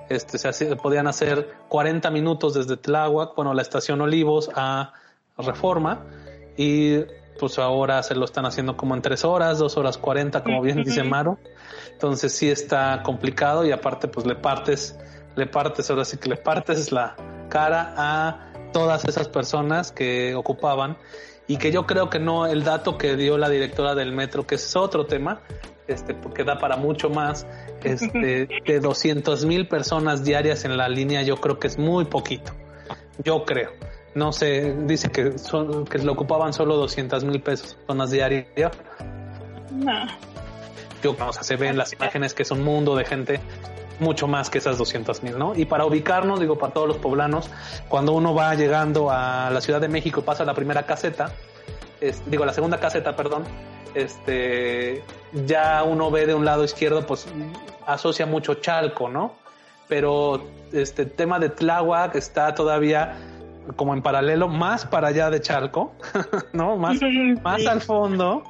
[0.10, 4.94] este, se podían hacer 40 minutos desde Tláhuac, bueno, la estación Olivos a
[5.38, 6.06] reforma.
[6.58, 7.00] Y
[7.40, 10.84] pues ahora se lo están haciendo como en tres horas, dos horas 40, como bien
[10.84, 11.38] dice Maru.
[11.92, 14.98] Entonces sí está complicado y aparte pues le partes,
[15.36, 17.16] le partes, ahora sí que le partes la
[17.50, 20.98] cara a todas esas personas que ocupaban
[21.48, 24.56] y que yo creo que no, el dato que dio la directora del metro, que
[24.56, 25.42] es otro tema,
[25.88, 27.46] este, porque da para mucho más,
[27.84, 32.52] este, de 200 mil personas diarias en la línea, yo creo que es muy poquito.
[33.24, 33.72] Yo creo.
[34.16, 38.72] No sé, dice que, son, que lo ocupaban solo 200 mil personas diarias.
[39.72, 40.08] No.
[41.04, 43.42] Yo, o sea, se ven las imágenes que es un mundo de gente
[44.00, 45.56] mucho más que esas 200 mil, ¿no?
[45.56, 47.50] Y para ubicarnos, digo, para todos los poblanos,
[47.88, 51.32] cuando uno va llegando a la Ciudad de México, pasa la primera caseta,
[52.26, 53.44] digo, la segunda caseta, perdón,
[53.94, 55.04] este,
[55.46, 57.28] ya uno ve de un lado izquierdo, pues
[57.88, 59.34] asocia mucho Chalco, ¿no?
[59.88, 63.16] Pero este tema de Tláhuac está todavía
[63.76, 65.94] como en paralelo, más para allá de Chalco,
[66.54, 66.78] ¿no?
[66.78, 66.98] Más,
[67.44, 68.44] más al fondo.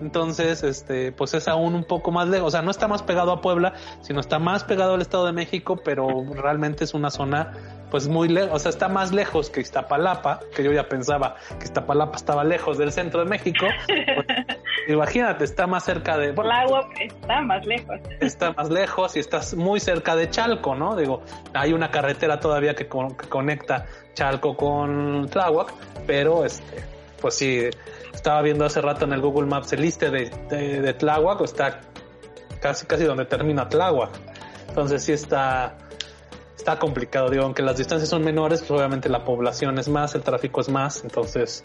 [0.00, 2.48] Entonces, este, pues es aún un poco más lejos.
[2.48, 5.32] O sea, no está más pegado a Puebla, sino está más pegado al Estado de
[5.32, 7.52] México, pero realmente es una zona,
[7.90, 8.50] pues muy lejos.
[8.52, 12.78] O sea, está más lejos que Iztapalapa, que yo ya pensaba que Iztapalapa estaba lejos
[12.78, 13.66] del centro de México.
[13.86, 14.26] Pues,
[14.88, 16.32] imagínate, está más cerca de.
[16.32, 18.00] Por agua está más lejos.
[18.20, 20.96] Está más lejos y estás muy cerca de Chalco, ¿no?
[20.96, 21.22] Digo,
[21.54, 25.72] hay una carretera todavía que, que conecta Chalco con Tláhuac,
[26.06, 26.82] pero este,
[27.20, 27.68] pues sí
[28.12, 31.80] estaba viendo hace rato en el Google Maps el liste de, de, Tláhuac, está
[32.60, 34.10] casi casi donde termina Tláhuac.
[34.68, 35.76] Entonces sí está,
[36.56, 37.30] está complicado.
[37.30, 40.68] Digo, aunque las distancias son menores, pues obviamente la población es más, el tráfico es
[40.68, 41.62] más, entonces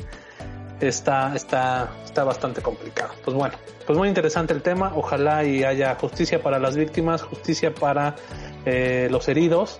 [0.79, 3.13] está, está, está bastante complicado.
[3.23, 4.93] Pues bueno, pues muy interesante el tema.
[4.95, 8.15] Ojalá y haya justicia para las víctimas, justicia para
[8.65, 9.79] eh, los heridos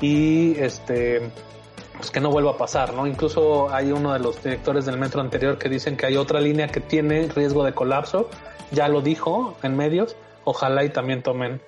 [0.00, 1.30] y este
[2.00, 3.06] pues que no vuelva a pasar, ¿no?
[3.06, 6.68] Incluso hay uno de los directores del metro anterior que dicen que hay otra línea
[6.68, 8.30] que tiene riesgo de colapso,
[8.70, 11.60] ya lo dijo en medios, ojalá y también tomen,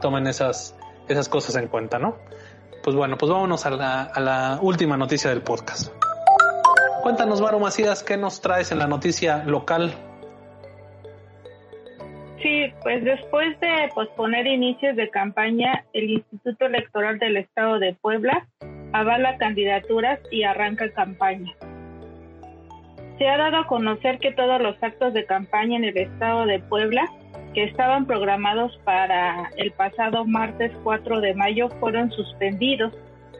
[0.00, 0.76] tomen esas,
[1.08, 2.16] esas cosas en cuenta, ¿no?
[2.82, 5.92] Pues bueno, pues vámonos a la, a la última noticia del podcast.
[7.02, 9.94] Cuéntanos, Varo Macías, ¿qué nos traes en la noticia local?
[12.42, 18.46] Sí, pues después de posponer inicios de campaña, el Instituto Electoral del Estado de Puebla
[18.92, 21.52] avala candidaturas y arranca campaña.
[23.18, 26.58] Se ha dado a conocer que todos los actos de campaña en el estado de
[26.58, 27.10] Puebla
[27.54, 32.92] que estaban programados para el pasado martes 4 de mayo fueron suspendidos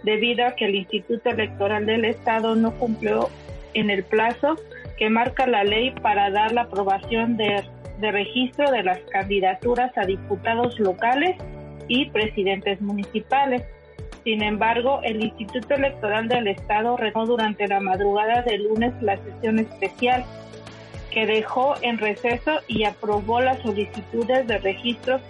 [0.05, 3.29] debido a que el Instituto Electoral del Estado no cumplió
[3.75, 4.57] en el plazo
[4.97, 7.63] que marca la ley para dar la aprobación de,
[8.01, 11.37] de registro de las candidaturas a diputados locales
[11.89, 13.63] y presidentes municipales.
[14.27, 19.61] Sin embargo, el Instituto Electoral del Estado retomó durante la madrugada del lunes la sesión
[19.61, 20.25] especial
[21.13, 25.21] que dejó en receso y aprobó las solicitudes de registro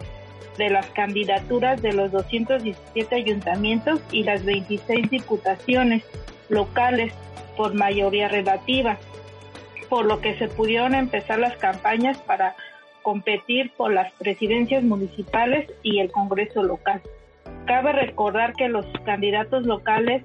[0.56, 6.02] de las candidaturas de los 217 ayuntamientos y las 26 diputaciones
[6.48, 7.12] locales
[7.54, 8.96] por mayoría relativa,
[9.90, 12.56] por lo que se pudieron empezar las campañas para
[13.02, 17.02] competir por las presidencias municipales y el Congreso local.
[17.66, 20.22] Cabe recordar que los candidatos locales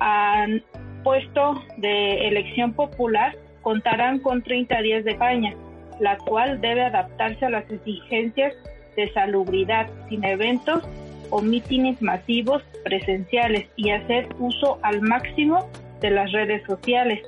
[0.00, 0.62] han
[1.04, 5.54] puesto de elección popular contarán con 30 días de campaña,
[6.00, 8.54] la cual debe adaptarse a las exigencias
[8.96, 10.82] de salubridad sin eventos
[11.30, 15.68] o mítines masivos presenciales y hacer uso al máximo
[16.00, 17.20] de las redes sociales.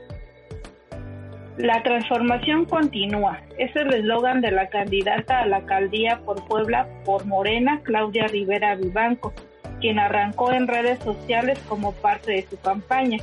[1.63, 3.43] La transformación continúa.
[3.59, 8.77] Es el eslogan de la candidata a la alcaldía por Puebla por Morena, Claudia Rivera
[8.77, 9.35] Vivanco,
[9.79, 13.19] quien arrancó en redes sociales como parte de su campaña.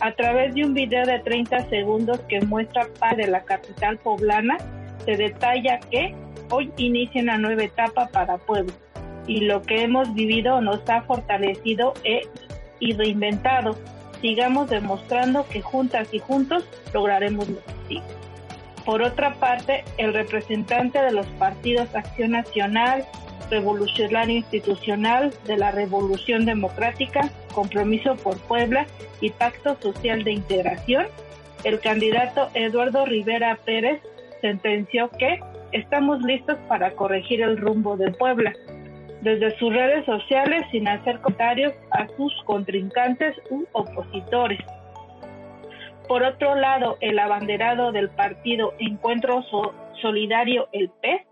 [0.00, 4.58] A través de un video de 30 segundos que muestra paz de la capital poblana,
[5.04, 6.14] se detalla que
[6.50, 8.74] hoy inicia una nueva etapa para Puebla
[9.26, 12.20] y lo que hemos vivido nos ha fortalecido e,
[12.78, 13.76] y reinventado
[14.22, 16.64] sigamos demostrando que juntas y juntos
[16.94, 17.58] lograremos lo
[17.88, 18.00] que
[18.86, 23.04] Por otra parte, el representante de los partidos Acción Nacional,
[23.50, 28.86] Revolucionario Institucional, de la Revolución Democrática, Compromiso por Puebla
[29.20, 31.06] y Pacto Social de Integración,
[31.64, 34.00] el candidato Eduardo Rivera Pérez
[34.40, 35.40] sentenció que
[35.72, 38.52] estamos listos para corregir el rumbo de Puebla
[39.22, 44.60] desde sus redes sociales sin hacer comentarios a sus contrincantes u opositores.
[46.08, 49.44] Por otro lado, el abanderado del partido Encuentro
[50.02, 51.24] Solidario El P,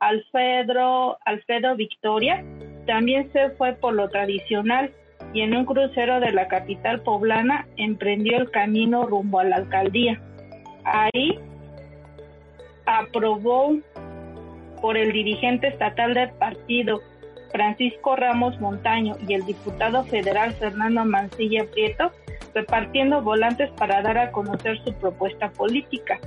[0.00, 2.42] Alfredo, Alfredo Victoria,
[2.86, 4.90] también se fue por lo tradicional
[5.34, 10.20] y en un crucero de la capital poblana emprendió el camino rumbo a la alcaldía.
[10.84, 11.38] Ahí
[12.86, 13.76] aprobó
[14.80, 17.00] por el dirigente estatal del partido
[17.54, 22.10] Francisco Ramos Montaño y el diputado federal Fernando Mancilla Prieto
[22.52, 26.18] repartiendo volantes para dar a conocer su propuesta política.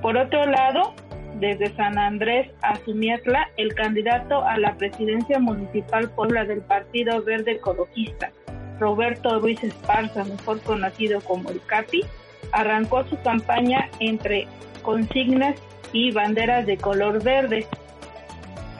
[0.00, 0.94] Por otro lado,
[1.40, 7.52] desde San Andrés a Sumiatla, el candidato a la presidencia municipal Puebla del Partido Verde
[7.52, 8.32] Ecologista,
[8.80, 12.02] Roberto Ruiz Esparza, mejor conocido como el CAPI,
[12.52, 14.48] arrancó su campaña entre
[14.80, 15.56] consignas
[15.92, 17.66] y banderas de color verde,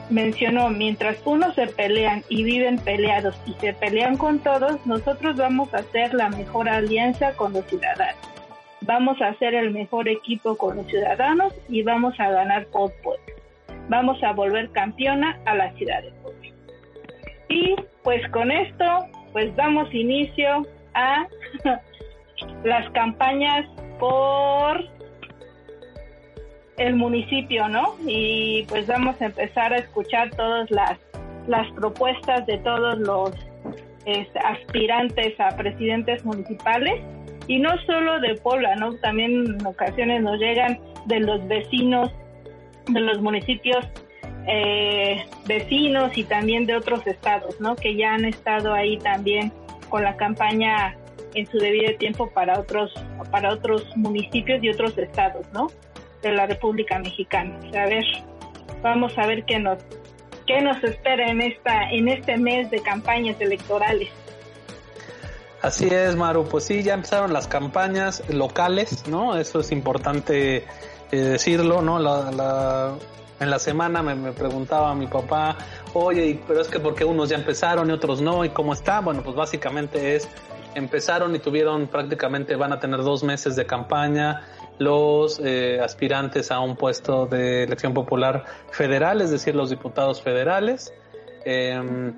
[0.09, 5.73] mencionó, mientras unos se pelean y viven peleados y se pelean con todos, nosotros vamos
[5.73, 8.15] a hacer la mejor alianza con los ciudadanos.
[8.81, 13.23] Vamos a hacer el mejor equipo con los ciudadanos y vamos a ganar por pueblo.
[13.89, 16.49] Vamos a volver campeona a la ciudad de Puebla.
[17.49, 18.85] Y pues con esto,
[19.31, 21.27] pues damos inicio a
[22.63, 23.67] las campañas
[23.99, 24.83] por
[26.77, 27.95] el municipio, ¿no?
[28.05, 30.99] Y pues vamos a empezar a escuchar todas las,
[31.47, 33.31] las propuestas de todos los
[34.43, 37.01] aspirantes a presidentes municipales
[37.47, 38.93] y no solo de Puebla, ¿no?
[38.97, 42.11] También en ocasiones nos llegan de los vecinos,
[42.87, 43.85] de los municipios
[44.47, 47.75] eh, vecinos y también de otros estados, ¿no?
[47.75, 49.51] Que ya han estado ahí también
[49.89, 50.95] con la campaña
[51.33, 52.93] en su debido tiempo para otros
[53.31, 55.67] para otros municipios y otros estados, ¿no?
[56.25, 57.55] De la República Mexicana.
[57.79, 58.03] A ver,
[58.81, 59.77] vamos a ver qué nos
[60.47, 64.09] qué nos espera en esta en este mes de campañas electorales.
[65.61, 66.45] Así es, Maru.
[66.45, 69.37] Pues sí, ya empezaron las campañas locales, ¿no?
[69.37, 70.65] Eso es importante eh,
[71.11, 71.99] decirlo, ¿no?
[71.99, 72.95] La,
[73.39, 75.57] en la semana me, me, preguntaba mi papá,
[75.93, 79.01] oye, pero es que porque unos ya empezaron y otros no, ¿y cómo está?
[79.01, 80.27] Bueno, pues básicamente es,
[80.75, 84.43] empezaron y tuvieron prácticamente, van a tener dos meses de campaña
[84.77, 90.93] los eh, aspirantes a un puesto de elección popular federal, es decir, los diputados federales.
[91.45, 92.13] Eh,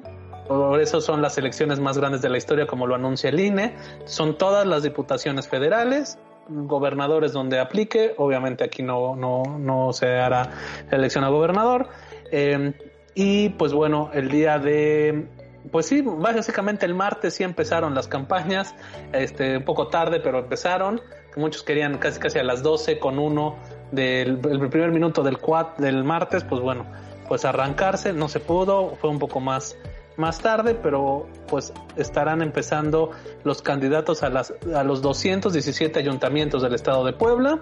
[0.47, 3.75] por eso son las elecciones más grandes de la historia, como lo anuncia el INE.
[4.05, 8.13] Son todas las diputaciones federales, gobernadores donde aplique.
[8.17, 10.51] Obviamente aquí no, no, no se hará
[10.89, 11.89] elección a gobernador.
[12.31, 12.73] Eh,
[13.13, 15.27] y pues bueno, el día de
[15.71, 18.73] pues sí, básicamente el martes sí empezaron las campañas,
[19.11, 21.01] este, un poco tarde, pero empezaron.
[21.35, 23.57] Muchos querían casi casi a las 12 con uno
[23.91, 25.37] del el primer minuto del
[25.77, 26.85] del martes, pues bueno,
[27.27, 29.77] pues arrancarse, no se pudo, fue un poco más
[30.17, 33.11] más tarde, pero pues estarán empezando
[33.43, 37.59] los candidatos a, las, a los 217 ayuntamientos del estado de Puebla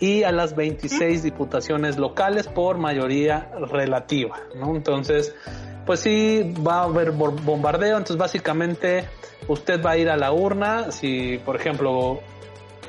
[0.00, 4.74] y a las 26 diputaciones locales por mayoría relativa, ¿no?
[4.76, 5.34] Entonces,
[5.86, 9.08] pues sí, va a haber bombardeo, entonces básicamente
[9.48, 12.20] usted va a ir a la urna, si por ejemplo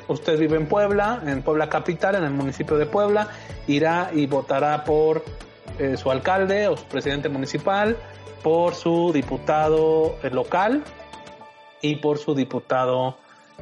[0.08, 3.28] usted vive en Puebla, en Puebla capital, en el municipio de Puebla,
[3.66, 5.24] irá y votará por
[5.78, 7.96] eh, su alcalde o su presidente municipal,
[8.42, 10.82] por su diputado eh, local
[11.80, 13.16] y por su diputado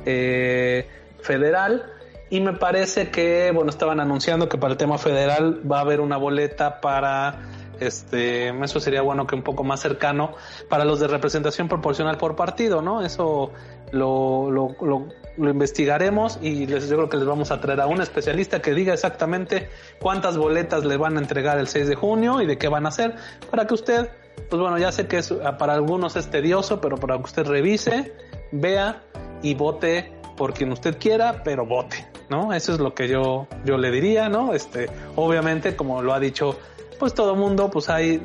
[0.04, 0.88] eh,
[1.20, 1.92] federal.
[2.30, 6.00] Y me parece que, bueno, estaban anunciando que para el tema federal va a haber
[6.00, 7.40] una boleta para,
[7.80, 10.34] este, eso sería bueno que un poco más cercano
[10.68, 13.02] para los de representación proporcional por partido, ¿no?
[13.02, 13.52] Eso
[13.92, 17.86] lo, lo, lo, lo investigaremos y les, yo creo que les vamos a traer a
[17.86, 19.70] un especialista que diga exactamente
[20.00, 22.90] cuántas boletas le van a entregar el 6 de junio y de qué van a
[22.90, 23.14] hacer
[23.50, 24.10] para que usted
[24.48, 27.46] pues bueno, ya sé que es, ah, para algunos es tedioso, pero para que usted
[27.46, 28.14] revise,
[28.52, 29.02] vea
[29.42, 32.52] y vote por quien usted quiera, pero vote, ¿no?
[32.52, 34.54] Eso es lo que yo, yo le diría, ¿no?
[34.54, 36.58] Este, obviamente, como lo ha dicho,
[36.98, 38.22] pues todo mundo, pues hay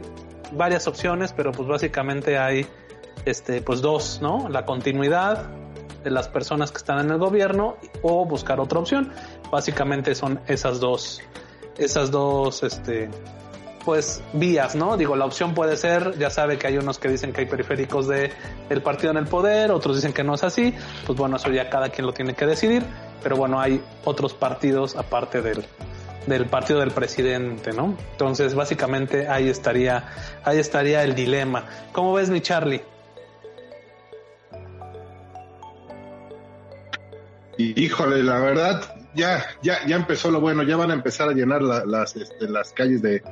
[0.52, 2.66] varias opciones, pero pues básicamente hay,
[3.26, 4.50] este, pues dos, ¿no?
[4.50, 5.50] La continuidad
[6.04, 9.12] de las personas que están en el gobierno o buscar otra opción.
[9.52, 11.22] Básicamente son esas dos,
[11.78, 13.10] esas dos, este,
[13.86, 14.98] pues vías, ¿no?
[14.98, 18.08] Digo, la opción puede ser, ya sabe que hay unos que dicen que hay periféricos
[18.08, 18.32] de
[18.70, 20.74] el partido en el poder, otros dicen que no es así,
[21.06, 22.84] pues bueno, eso ya cada quien lo tiene que decidir,
[23.22, 25.66] pero bueno, hay otros partidos aparte del
[26.28, 27.98] del partido del presidente, ¿no?
[28.12, 30.06] Entonces, básicamente ahí estaría
[30.46, 31.66] ahí estaría el dilema.
[31.92, 32.82] ¿Cómo ves mi Charlie?
[37.58, 41.62] Híjole, la verdad, ya, ya, ya empezó lo bueno, ya van a empezar a llenar
[41.62, 43.24] las, este, las calles de,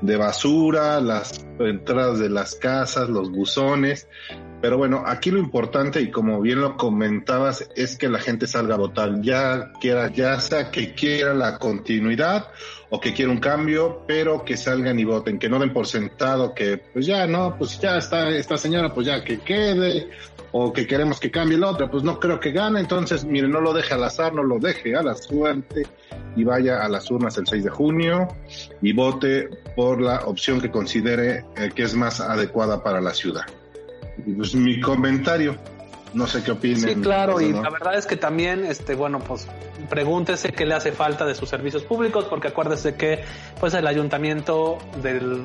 [0.00, 4.08] de basura, las entradas de las casas, los buzones.
[4.60, 8.74] Pero bueno, aquí lo importante y como bien lo comentabas es que la gente salga
[8.74, 12.48] a votar, ya quiera, ya sea que quiera la continuidad
[12.90, 16.54] o que quiera un cambio, pero que salgan y voten, que no den por sentado
[16.54, 20.08] que pues ya no, pues ya está esta señora, pues ya que quede
[20.50, 23.60] o que queremos que cambie la otra, pues no creo que gane, entonces mire, no
[23.60, 25.86] lo deje al azar, no lo deje a la suerte
[26.34, 28.28] y vaya a las urnas el 6 de junio
[28.82, 33.42] y vote por la opción que considere eh, que es más adecuada para la ciudad.
[34.36, 35.56] Pues mi comentario.
[36.14, 36.80] No sé qué opinen.
[36.80, 39.46] Sí, claro, y la verdad es que también, este, bueno, pues
[39.90, 43.24] pregúntese qué le hace falta de sus servicios públicos, porque acuérdese que,
[43.60, 45.42] pues, el ayuntamiento del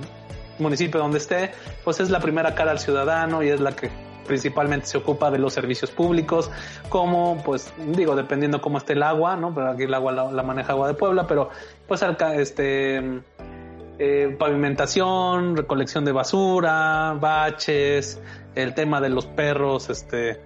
[0.60, 1.52] municipio donde esté,
[1.84, 3.90] pues es la primera cara al ciudadano y es la que
[4.26, 6.50] principalmente se ocupa de los servicios públicos,
[6.90, 9.54] como, pues, digo, dependiendo cómo esté el agua, ¿no?
[9.54, 11.50] Pero aquí el agua la, maneja Agua de Puebla, pero,
[11.88, 12.04] pues,
[12.38, 13.22] este,
[14.00, 18.22] eh, pavimentación, recolección de basura, baches,
[18.56, 20.40] el tema de los perros, este,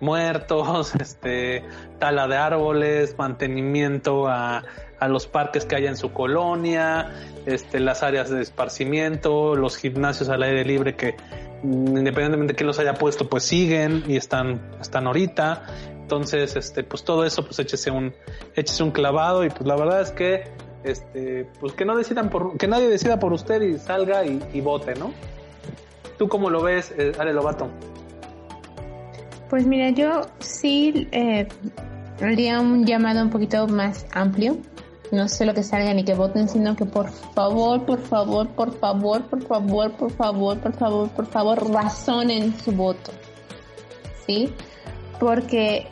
[0.00, 1.64] muertos, este,
[1.98, 4.62] tala de árboles, mantenimiento a,
[5.04, 7.12] a los parques que haya en su colonia,
[7.46, 11.16] este, las áreas de esparcimiento, los gimnasios al aire libre que
[11.62, 15.66] mm, independientemente de quién los haya puesto, pues siguen y están, están ahorita.
[16.00, 18.14] Entonces, este, pues todo eso, pues échese un,
[18.54, 20.44] échese un clavado y pues la verdad es que,
[20.84, 24.94] este, pues que no decidan por, que nadie decida por usted y salga y, vote,
[24.94, 25.12] ¿no?
[26.18, 27.68] ¿Tú cómo lo ves, eh, Ale Lobato?
[29.50, 31.48] Pues mira, yo sí eh,
[32.20, 34.58] haría un llamado un poquito más amplio
[35.14, 38.72] no sé lo que salgan y que voten, sino que por favor, por favor, por
[38.78, 43.12] favor, por favor, por favor, por favor, por favor, razonen su voto.
[44.26, 44.52] ¿Sí?
[45.20, 45.86] Porque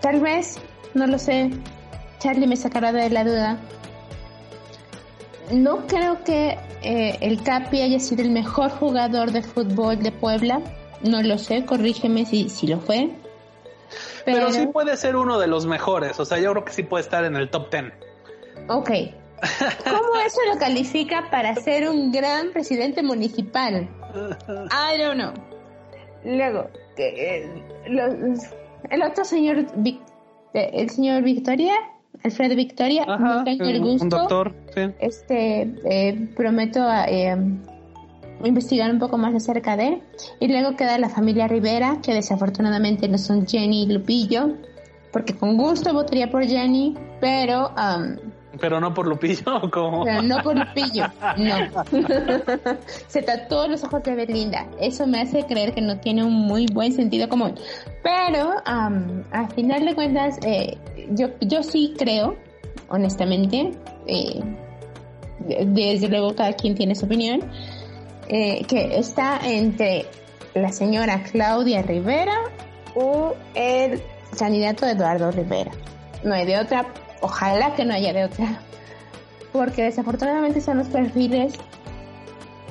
[0.00, 0.58] tal vez,
[0.94, 1.50] no lo sé,
[2.18, 3.58] Charlie me sacará de la duda.
[5.50, 10.60] No creo que eh, el Capi haya sido el mejor jugador de fútbol de Puebla.
[11.02, 13.10] No lo sé, corrígeme si, si lo fue.
[14.24, 16.18] Pero, sí puede ser uno de los mejores.
[16.18, 17.92] O sea, yo creo que sí puede estar en el top 10.
[18.68, 18.90] Ok.
[19.84, 23.88] ¿Cómo eso lo califica para ser un gran presidente municipal?
[24.14, 25.32] I don't know.
[26.24, 27.62] Luego, eh,
[28.90, 31.74] el otro señor, eh, el señor Victoria,
[32.24, 34.04] Alfredo Victoria, no tengo el gusto.
[34.04, 34.80] Un doctor, sí.
[34.98, 37.06] Este, eh, prometo a,
[38.42, 40.02] investigar un poco más acerca de.
[40.40, 44.54] Y luego queda la familia Rivera, que desafortunadamente no son Jenny y Lupillo,
[45.12, 47.70] porque con gusto votaría por Jenny, pero...
[47.70, 48.16] Um,
[48.60, 50.04] pero no por Lupillo, como.
[50.22, 51.06] no por Lupillo,
[51.36, 51.84] no.
[53.08, 54.66] Se tatuó los ojos de Belinda.
[54.80, 57.54] Eso me hace creer que no tiene un muy buen sentido común.
[58.02, 60.78] Pero, um, al final de cuentas, eh,
[61.10, 62.36] yo, yo sí creo,
[62.88, 63.72] honestamente,
[64.06, 64.40] eh,
[65.66, 67.40] desde luego cada quien tiene su opinión,
[68.28, 70.06] eh, que está entre
[70.54, 72.36] la señora Claudia Rivera
[72.94, 74.00] o el
[74.38, 75.72] candidato Eduardo Rivera.
[76.22, 76.86] No hay de otra,
[77.20, 78.60] ojalá que no haya de otra,
[79.52, 81.54] porque desafortunadamente son los perfiles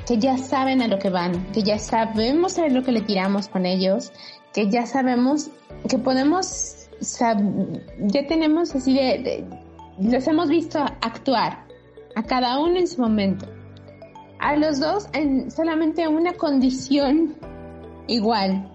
[0.07, 3.47] que ya saben a lo que van, que ya sabemos a lo que le tiramos
[3.47, 4.11] con ellos,
[4.53, 5.49] que ya sabemos
[5.89, 9.45] que podemos, ya tenemos así de
[9.99, 11.65] los hemos visto actuar
[12.15, 13.45] a cada uno en su momento.
[14.39, 17.35] A los dos en solamente una condición
[18.07, 18.69] igual,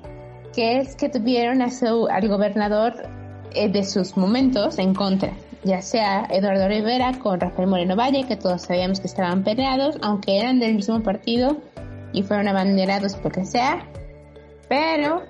[0.54, 2.94] que es que tuvieron a su, al gobernador
[3.54, 5.32] eh, de sus momentos en contra,
[5.64, 10.38] ya sea Eduardo Rivera con Rafael Moreno Valle, que todos sabíamos que estaban peleados, aunque
[10.38, 11.58] eran del mismo partido
[12.12, 13.84] y fueron abanderados por que sea,
[14.68, 15.22] pero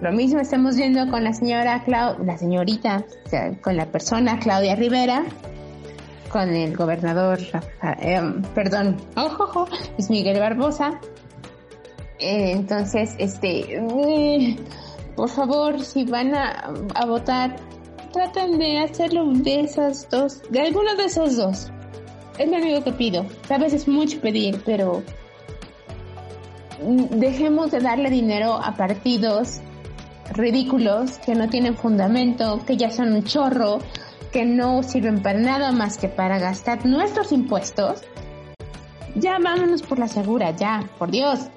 [0.00, 4.38] lo mismo estamos viendo con la señora Clau la señorita, o sea, con la persona
[4.38, 5.24] Claudia Rivera,
[6.30, 7.38] con el gobernador,
[8.00, 8.20] eh,
[8.54, 9.66] perdón, ojo,
[9.96, 11.00] es Miguel Barbosa.
[12.18, 14.56] Eh, entonces, este, eh,
[15.16, 16.72] por favor, si van a,
[17.06, 17.56] votar,
[18.12, 21.72] traten de hacerlo de esas dos, de alguno de esos dos.
[22.38, 23.24] Es lo único que pido.
[23.48, 25.02] A veces es mucho pedir, pero
[27.12, 29.62] dejemos de darle dinero a partidos
[30.32, 33.78] ridículos que no tienen fundamento, que ya son un chorro,
[34.32, 38.02] que no sirven para nada más que para gastar nuestros impuestos,
[39.18, 41.48] ya vámonos por la segura, ya, por Dios.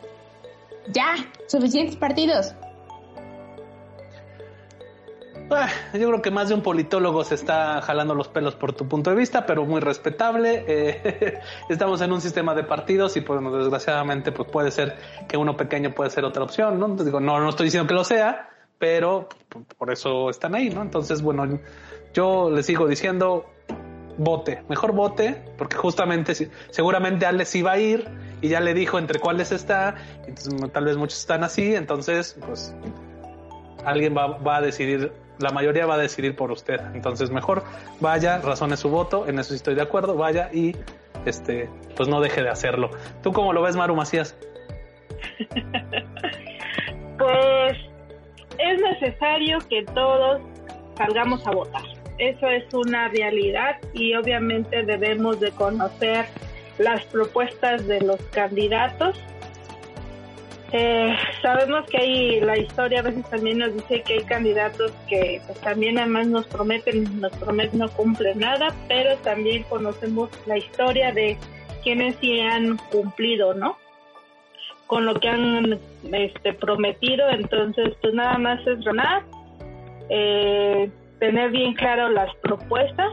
[0.94, 1.16] Ya,
[1.48, 2.56] suficientes partidos.
[5.52, 8.88] Ah, yo creo que más de un politólogo se está jalando los pelos por tu
[8.88, 10.64] punto de vista, pero muy respetable.
[10.68, 11.40] Eh,
[11.70, 14.96] estamos en un sistema de partidos y pues desgraciadamente pues puede ser
[15.28, 16.88] que uno pequeño puede ser otra opción, ¿no?
[16.96, 18.50] Digo, no, no estoy diciendo que lo sea,
[18.80, 19.28] pero
[19.78, 20.82] por eso están ahí, ¿no?
[20.82, 21.60] Entonces, bueno,
[22.14, 23.46] yo le sigo diciendo,
[24.18, 26.34] vote, mejor vote, porque justamente
[26.70, 28.08] seguramente Alex iba a ir
[28.42, 29.96] y ya le dijo entre cuáles está,
[30.26, 32.76] entonces tal vez muchos están así, entonces pues
[33.86, 37.64] alguien va, va, a decidir, la mayoría va a decidir por usted, entonces mejor
[38.00, 40.76] vaya, razone su voto, en eso estoy de acuerdo, vaya y
[41.26, 42.92] este pues no deje de hacerlo.
[43.24, 44.36] ¿Tú cómo lo ves, Maru Macías?
[47.18, 47.89] pues
[48.60, 50.42] es necesario que todos
[50.98, 56.26] salgamos a votar eso es una realidad y obviamente debemos de conocer
[56.78, 59.18] las propuestas de los candidatos.
[60.72, 65.42] Eh, sabemos que hay la historia a veces también nos dice que hay candidatos que
[65.48, 71.12] pues, también además nos prometen, nos prometen no cumplen nada, pero también conocemos la historia
[71.12, 71.38] de
[71.82, 73.78] quienes sí han cumplido, ¿no?
[74.90, 75.80] Con lo que han
[76.12, 79.24] este, prometido, entonces pues nada más es ganar.
[80.10, 80.90] Eh,
[81.20, 83.12] tener bien claro las propuestas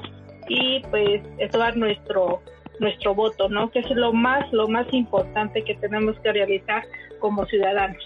[0.48, 1.22] y pues
[1.52, 2.40] dar nuestro
[2.78, 3.70] nuestro voto, ¿no?
[3.70, 6.82] Que es lo más lo más importante que tenemos que realizar
[7.20, 8.02] como ciudadanos.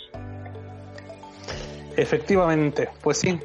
[1.97, 3.39] Efectivamente, pues sí.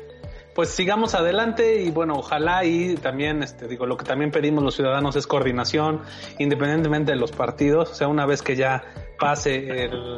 [0.56, 4.74] Pues sigamos adelante y bueno, ojalá y también, este, digo, lo que también pedimos los
[4.74, 6.02] ciudadanos es coordinación,
[6.40, 8.82] independientemente de los partidos, o sea, una vez que ya
[9.20, 10.16] pase el,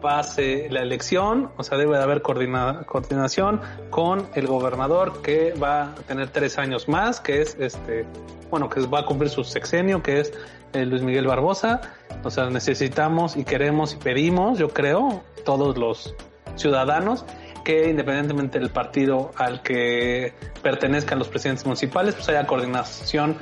[0.00, 3.60] pase la elección, o sea, debe de haber coordinación
[3.90, 8.04] con el gobernador que va a tener tres años más, que es este,
[8.50, 10.32] bueno, que va a cumplir su sexenio, que es
[10.72, 11.80] eh, Luis Miguel Barbosa.
[12.24, 16.16] O sea, necesitamos y queremos y pedimos, yo creo, todos los
[16.56, 17.24] ciudadanos,
[17.64, 23.36] que independientemente del partido al que pertenezcan los presidentes municipales, pues haya coordinación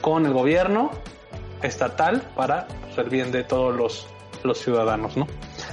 [0.00, 0.90] con el gobierno
[1.62, 4.06] estatal para pues, el bien de todos los,
[4.42, 5.26] los ciudadanos, ¿no?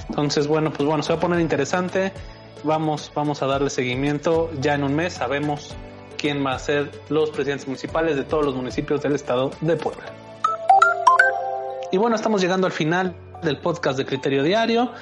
[0.08, 2.12] Entonces, bueno, pues bueno, se va a poner interesante.
[2.62, 4.50] Vamos, vamos a darle seguimiento.
[4.60, 5.74] Ya en un mes sabemos
[6.16, 10.04] quién va a ser los presidentes municipales de todos los municipios del estado de Puebla.
[11.92, 14.92] Y bueno, estamos llegando al final del podcast de Criterio Diario.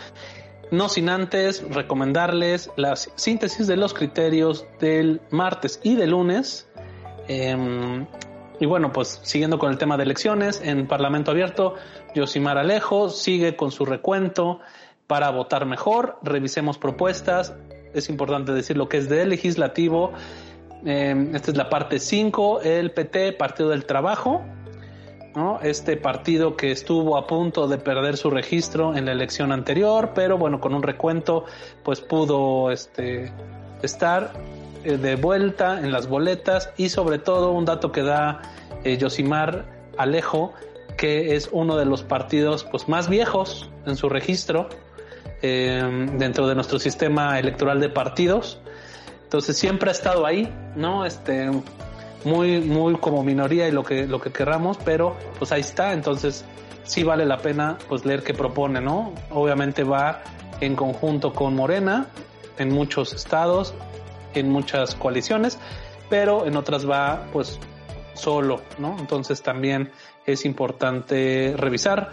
[0.70, 6.68] No sin antes recomendarles la síntesis de los criterios del martes y del lunes.
[7.26, 8.06] Em,
[8.60, 11.74] y bueno, pues siguiendo con el tema de elecciones, en Parlamento Abierto,
[12.14, 14.60] Yosimar Alejo sigue con su recuento
[15.06, 17.54] para votar mejor, revisemos propuestas,
[17.94, 20.12] es importante decir lo que es de legislativo,
[20.84, 24.44] eh, esta es la parte 5, el PT, Partido del Trabajo,
[25.38, 25.60] ¿no?
[25.62, 30.36] este partido que estuvo a punto de perder su registro en la elección anterior, pero
[30.36, 31.44] bueno, con un recuento
[31.84, 33.30] pues pudo este,
[33.80, 34.32] estar
[34.82, 38.42] eh, de vuelta en las boletas y sobre todo un dato que da
[38.82, 39.64] eh, Yosimar
[39.96, 40.54] Alejo,
[40.96, 44.68] que es uno de los partidos pues más viejos en su registro,
[45.42, 48.58] eh, dentro de nuestro sistema electoral de partidos.
[49.22, 51.06] Entonces siempre ha estado ahí, ¿no?
[51.06, 51.48] Este,
[52.24, 55.92] muy, muy como minoría y lo que, lo que querramos, pero pues ahí está.
[55.92, 56.44] Entonces
[56.84, 59.12] sí vale la pena pues leer qué propone, ¿no?
[59.30, 60.22] Obviamente va
[60.60, 62.06] en conjunto con Morena
[62.58, 63.74] en muchos estados,
[64.34, 65.58] en muchas coaliciones,
[66.10, 67.58] pero en otras va pues
[68.14, 68.96] solo, ¿no?
[68.98, 69.90] Entonces también
[70.26, 72.10] es importante revisar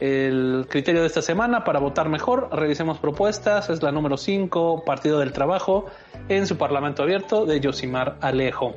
[0.00, 2.48] el criterio de esta semana para votar mejor.
[2.50, 3.70] Revisemos propuestas.
[3.70, 5.86] Es la número 5, Partido del Trabajo,
[6.28, 8.74] en su Parlamento Abierto de Yosimar Alejo.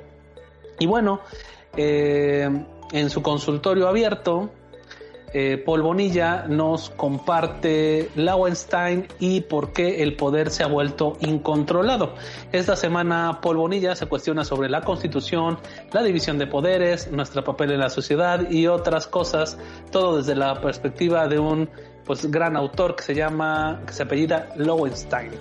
[0.80, 1.22] Y bueno,
[1.78, 2.50] eh,
[2.92, 4.52] en su consultorio abierto,
[5.38, 12.16] eh, Paul Bonilla nos comparte Lauenstein y por qué el poder se ha vuelto incontrolado.
[12.54, 15.60] Esta semana Paul Bonilla se cuestiona sobre la constitución,
[15.92, 19.58] la división de poderes, nuestro papel en la sociedad y otras cosas,
[19.92, 21.70] todo desde la perspectiva de un
[22.06, 25.32] pues gran autor que se llama, que se apellida Lowenstein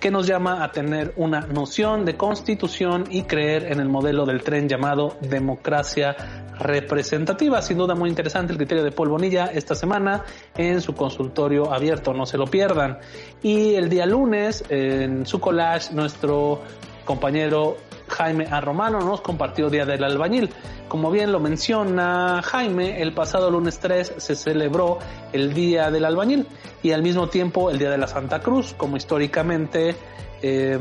[0.00, 4.42] que nos llama a tener una noción de constitución y creer en el modelo del
[4.42, 6.16] tren llamado democracia
[6.58, 7.62] representativa.
[7.62, 10.24] Sin duda muy interesante el criterio de Paul Bonilla esta semana
[10.56, 12.98] en su consultorio abierto, no se lo pierdan.
[13.42, 16.62] Y el día lunes en su collage nuestro
[17.04, 17.76] compañero
[18.08, 18.60] Jaime A.
[18.60, 20.50] Romano nos compartió Día del Albañil.
[20.88, 24.98] Como bien lo menciona Jaime, el pasado lunes 3 se celebró
[25.32, 26.46] el Día del Albañil
[26.82, 29.96] y al mismo tiempo el Día de la Santa Cruz, como históricamente
[30.42, 30.78] eh,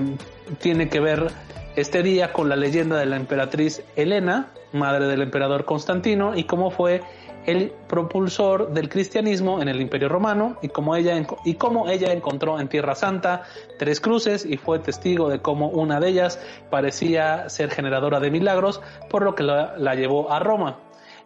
[0.59, 1.31] tiene que ver
[1.75, 6.71] este día con la leyenda de la emperatriz Helena, madre del emperador Constantino, y cómo
[6.71, 7.01] fue
[7.45, 11.15] el propulsor del cristianismo en el Imperio Romano y cómo ella,
[11.45, 11.57] y
[11.89, 13.43] ella encontró en Tierra Santa
[13.77, 16.39] tres cruces y fue testigo de cómo una de ellas
[16.69, 20.79] parecía ser generadora de milagros, por lo que la, llevó a Roma.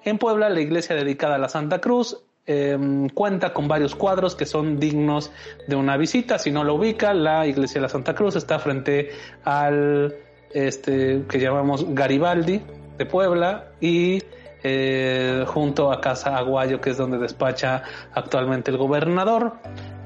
[0.04, 4.46] En Puebla, la iglesia dedicada a la Santa Cruz em, cuenta con varios cuadros que
[4.46, 5.32] son dignos
[5.68, 6.40] de una visita.
[6.40, 9.10] Si no lo ubica, la iglesia de la Santa Cruz está frente
[9.44, 10.16] al
[10.54, 12.62] este que llamamos Garibaldi
[12.98, 14.20] de Puebla y
[14.64, 17.84] eh, junto a Casa Aguayo, que es donde despacha
[18.14, 19.54] actualmente el gobernador.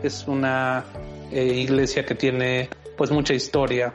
[0.01, 0.83] Es una
[1.31, 3.91] eh, iglesia que tiene pues mucha historia.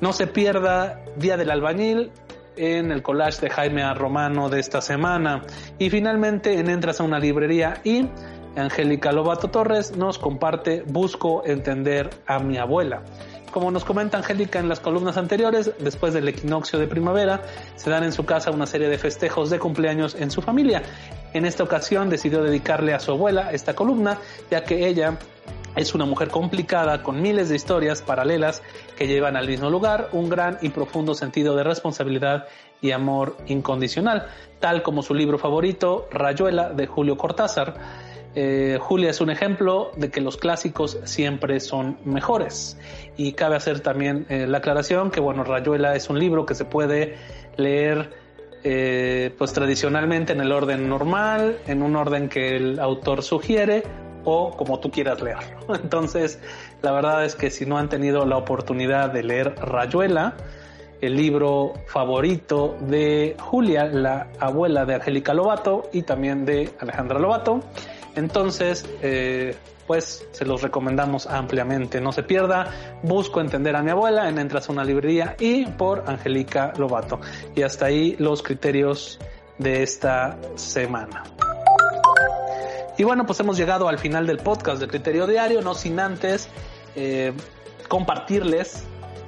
[0.00, 2.12] No se pierda Día del Albañil
[2.56, 3.94] en el collage de Jaime A.
[3.94, 5.44] Romano de esta semana.
[5.78, 8.08] Y finalmente en Entras a una librería y
[8.56, 13.02] Angélica Lobato Torres nos comparte Busco entender a mi abuela.
[13.50, 17.42] Como nos comenta Angélica en las columnas anteriores, después del equinoccio de primavera,
[17.76, 20.82] se dan en su casa una serie de festejos de cumpleaños en su familia.
[21.32, 24.18] En esta ocasión decidió dedicarle a su abuela esta columna,
[24.50, 25.18] ya que ella
[25.76, 28.62] es una mujer complicada con miles de historias paralelas
[28.96, 32.48] que llevan al mismo lugar un gran y profundo sentido de responsabilidad
[32.80, 34.26] y amor incondicional,
[34.60, 40.10] tal como su libro favorito, Rayuela, de Julio Cortázar eh, Julia es un ejemplo de
[40.10, 42.78] que los clásicos siempre son mejores.
[43.16, 46.64] Y cabe hacer también eh, la aclaración que, bueno, Rayuela es un libro que se
[46.64, 47.16] puede
[47.56, 48.10] leer
[48.64, 53.82] eh, pues tradicionalmente en el orden normal, en un orden que el autor sugiere,
[54.24, 55.74] o como tú quieras leerlo.
[55.82, 56.40] Entonces,
[56.82, 60.34] la verdad es que si no han tenido la oportunidad de leer Rayuela,
[61.00, 67.60] el libro favorito de Julia, la abuela de Angélica Lobato y también de Alejandra Lobato,
[68.18, 72.00] entonces, eh, pues se los recomendamos ampliamente.
[72.00, 76.04] No se pierda, busco entender a mi abuela en Entras a una librería y por
[76.06, 77.20] Angélica Lobato.
[77.56, 79.18] Y hasta ahí los criterios
[79.56, 81.22] de esta semana.
[82.98, 86.48] Y bueno, pues hemos llegado al final del podcast de Criterio Diario, no sin antes
[86.96, 87.32] eh,
[87.88, 88.84] compartirles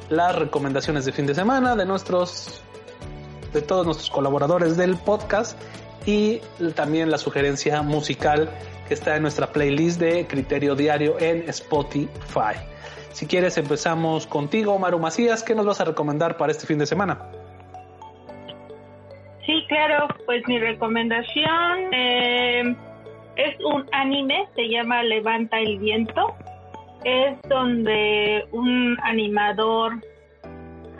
[0.08, 2.62] las recomendaciones de fin de semana de nuestros,
[3.52, 5.56] de todos nuestros colaboradores del podcast
[6.04, 6.40] y
[6.74, 8.50] también la sugerencia musical
[8.90, 12.58] que está en nuestra playlist de Criterio Diario en Spotify.
[13.12, 16.86] Si quieres empezamos contigo, Maru Macías, ¿qué nos vas a recomendar para este fin de
[16.86, 17.16] semana?
[19.46, 22.74] Sí, claro, pues mi recomendación eh,
[23.36, 26.34] es un anime, se llama Levanta el viento.
[27.04, 30.00] Es donde un animador,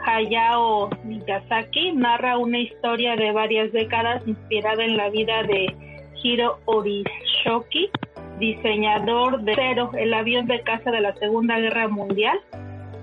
[0.06, 5.89] Hayao Miyazaki, narra una historia de varias décadas inspirada en la vida de
[6.22, 7.90] Hiro Orishoki,
[8.38, 12.40] diseñador de Cero, el avión de caza de la Segunda Guerra Mundial.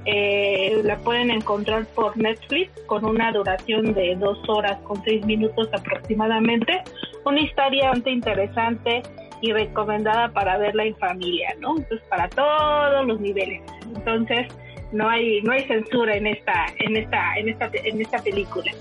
[0.05, 5.69] Eh, la pueden encontrar por Netflix con una duración de dos horas con seis minutos
[5.73, 6.81] aproximadamente.
[7.25, 9.03] Una historia bastante interesante
[9.41, 11.77] y recomendada para verla en familia, ¿no?
[11.77, 13.61] Entonces para todos los niveles.
[13.95, 14.47] Entonces
[14.91, 18.71] no hay no hay censura en esta en esta en esta en esta película.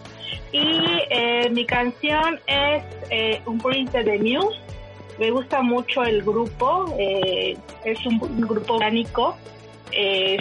[0.52, 4.58] Y eh, mi canción es eh, un print de Muse.
[5.18, 9.36] Me gusta mucho el grupo, eh, es un, grupo orgánico,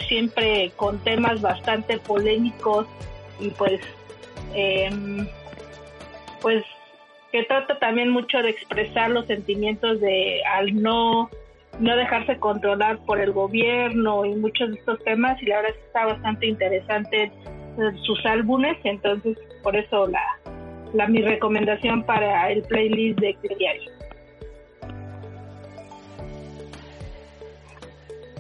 [0.08, 2.86] siempre con temas bastante polémicos
[3.40, 3.80] y pues
[4.54, 5.28] em,
[6.42, 6.66] pues
[7.32, 11.30] que trata también mucho de expresar los sentimientos de al no
[11.80, 15.78] no dejarse controlar por el gobierno y muchos de estos temas y la verdad es
[15.78, 17.32] que está bastante interesante
[18.04, 20.22] sus álbumes entonces por eso la,
[20.94, 23.92] la mi recomendación para el playlist de diario.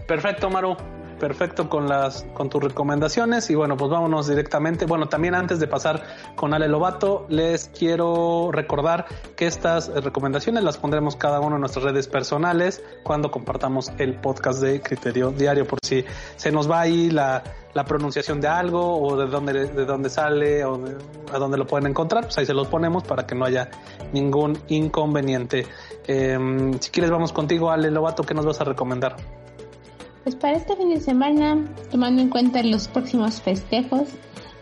[0.07, 0.77] Perfecto Maru
[1.19, 3.49] perfecto con las con tus recomendaciones.
[3.49, 4.85] Y bueno pues vámonos directamente.
[4.85, 6.03] Bueno también antes de pasar
[6.35, 9.05] con Ale Lobato les quiero recordar
[9.35, 14.61] que estas recomendaciones las pondremos cada uno en nuestras redes personales cuando compartamos el podcast
[14.61, 16.05] de Criterio Diario por si
[16.35, 17.43] se nos va ahí la,
[17.73, 20.79] la pronunciación de algo o de dónde de dónde sale o
[21.31, 23.69] a dónde lo pueden encontrar pues ahí se los ponemos para que no haya
[24.13, 25.65] ningún inconveniente.
[26.07, 29.15] Em, si quieres vamos contigo Ale Lobato qué nos vas a recomendar
[30.25, 34.09] pues para este fin de semana, tomando en cuenta los próximos festejos,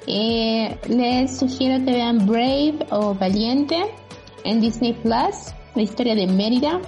[0.07, 3.77] eh, les sugiero que vean Brave o Valiente
[4.44, 6.81] en Disney Plus, la historia de Mérida,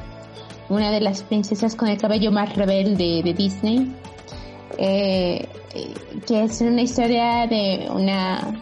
[0.68, 3.95] una de las princesas con el cabello más rebelde de Disney,
[4.77, 5.47] eh,
[6.27, 8.61] que es una historia de una,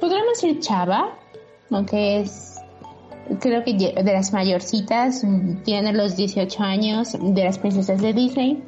[0.00, 1.16] podríamos decir chava,
[1.70, 2.52] aunque es
[3.38, 5.24] creo que de las mayorcitas,
[5.64, 8.62] tiene los 18 años de las princesas de Disney,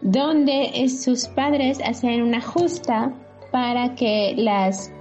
[0.00, 3.12] donde sus padres hacen una justa
[3.50, 4.92] para que las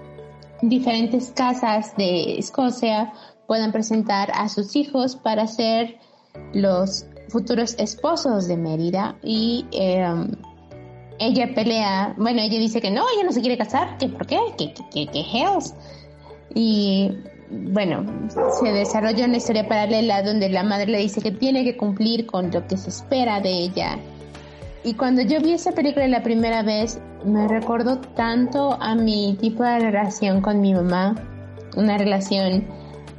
[0.62, 3.14] diferentes casas de Escocia
[3.46, 5.98] puedan presentar a sus hijos para ser
[6.54, 10.32] los futuros esposos de Mérida y em,
[11.20, 14.40] ella pelea, bueno, ella dice que no, ella no se quiere casar, que por qué,
[14.58, 15.74] que, que, que hells.
[16.54, 17.12] Y
[17.50, 18.06] bueno,
[18.60, 22.52] se desarrolla una historia paralela donde la madre le dice que tiene que cumplir con
[22.52, 23.98] lo que se espera de ella.
[24.84, 29.64] Y cuando yo vi esa película la primera vez, me recordó tanto a mi tipo
[29.64, 31.16] de relación con mi mamá.
[31.76, 32.66] Una relación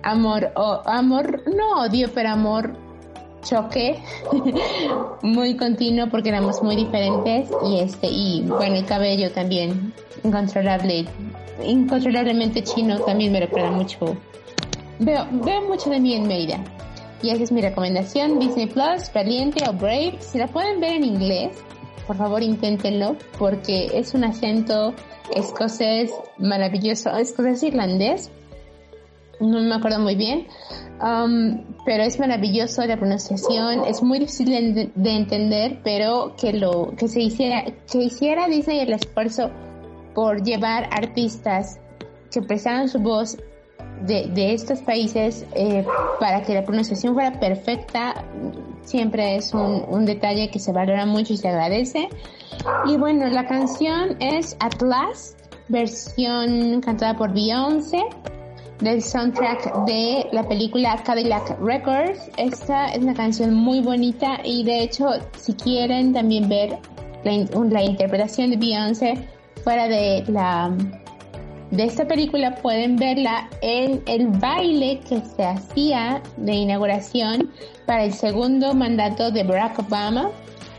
[0.02, 2.72] amor o amor, no odio, pero amor
[3.42, 3.96] choque
[5.22, 9.92] muy continuo porque éramos muy diferentes y este y bueno el cabello también
[10.24, 11.06] incontrolable
[11.64, 14.16] incontrolablemente chino también me recuerda mucho.
[14.98, 16.58] Veo, veo mucho de mí en Mérida.
[17.22, 20.18] Y esa es mi recomendación, Disney Plus, Valiente o Brave.
[20.20, 21.56] Si la pueden ver en inglés,
[22.06, 24.94] por favor inténtenlo, porque es un acento
[25.34, 28.30] escocés maravilloso, escocés irlandés,
[29.40, 30.46] no me acuerdo muy bien,
[31.02, 36.94] um, pero es maravilloso la pronunciación, es muy difícil de, de, entender, pero que lo
[36.96, 39.50] que se hiciera, que hiciera Disney el esfuerzo
[40.14, 41.78] por llevar artistas
[42.32, 43.36] que prestaran su voz
[44.02, 45.84] de, de estos países eh,
[46.20, 48.24] para que la pronunciación fuera perfecta
[48.82, 52.08] siempre es un, un, detalle que se valora mucho y se agradece
[52.86, 55.36] y bueno la canción es Atlas
[55.68, 58.02] versión cantada por Beyoncé
[58.80, 62.30] del soundtrack de la película Cadillac Records.
[62.36, 66.78] Esta es una canción muy bonita y de hecho si quieren también ver
[67.24, 69.28] la, interpretación de Beyoncé
[69.64, 70.72] fuera de la
[71.70, 77.50] de esta película pueden verla en el baile que se hacía de inauguración
[77.86, 80.30] para el segundo mandato de Barack Obama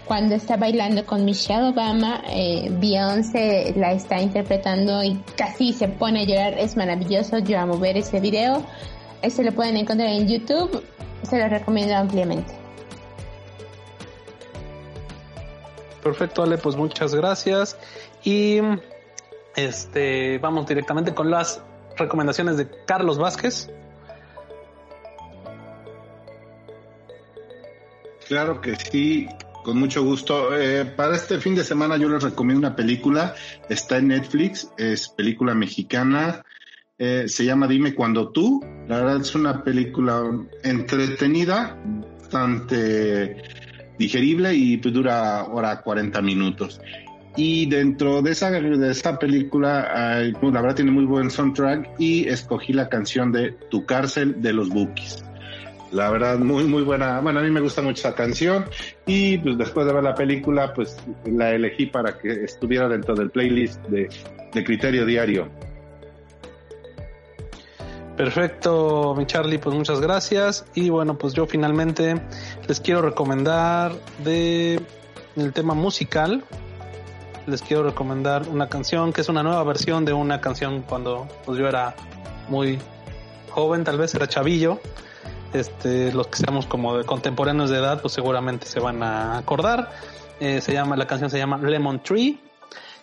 [0.09, 6.21] cuando está bailando con Michelle Obama, eh, Beyoncé la está interpretando y casi se pone
[6.21, 6.57] a llorar.
[6.57, 8.65] Es maravilloso, yo amo ver ese video.
[9.21, 10.83] Ese lo pueden encontrar en YouTube,
[11.21, 12.51] se lo recomiendo ampliamente.
[16.01, 17.77] Perfecto, Ale, pues muchas gracias.
[18.23, 18.61] Y
[19.55, 21.61] este vamos directamente con las
[21.97, 23.69] recomendaciones de Carlos Vázquez.
[28.27, 29.27] Claro que sí.
[29.63, 30.55] Con mucho gusto.
[30.57, 33.35] Eh, para este fin de semana yo les recomiendo una película.
[33.67, 36.43] Está en Netflix, es película mexicana.
[36.97, 38.63] Eh, se llama Dime cuando tú.
[38.87, 40.23] La verdad es una película
[40.63, 41.77] entretenida,
[42.19, 43.41] bastante
[43.97, 46.79] digerible y pues dura hora 40 minutos.
[47.41, 52.27] Y dentro de esa, de esa película, pues, la verdad tiene muy buen soundtrack y
[52.27, 55.23] escogí la canción de Tu cárcel de los Bookies.
[55.93, 57.21] La verdad, muy, muy buena.
[57.21, 58.65] Bueno, a mí me gusta mucho esa canción
[59.05, 63.29] y pues después de ver la película, pues la elegí para que estuviera dentro del
[63.29, 64.09] playlist de,
[64.53, 65.47] de Criterio Diario.
[68.17, 70.65] Perfecto, mi Charlie, pues muchas gracias.
[70.75, 72.21] Y bueno, pues yo finalmente
[72.67, 73.93] les quiero recomendar
[74.25, 74.81] de
[75.37, 76.43] el tema musical.
[77.49, 81.57] Les quiero recomendar una canción que es una nueva versión de una canción cuando pues
[81.57, 81.95] yo era
[82.47, 82.79] muy
[83.49, 84.79] joven, tal vez era chavillo
[85.53, 89.91] este, los que seamos como contemporáneos de edad, pues seguramente se van a acordar.
[90.39, 92.39] Eh, se llama, la canción se llama Lemon Tree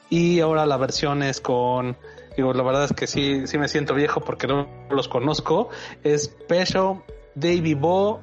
[0.09, 1.97] y ahora la versión es con,
[2.37, 5.69] digo, la verdad es que sí, sí me siento viejo porque no los conozco,
[6.03, 7.03] es Peso,
[7.35, 8.21] David Bo,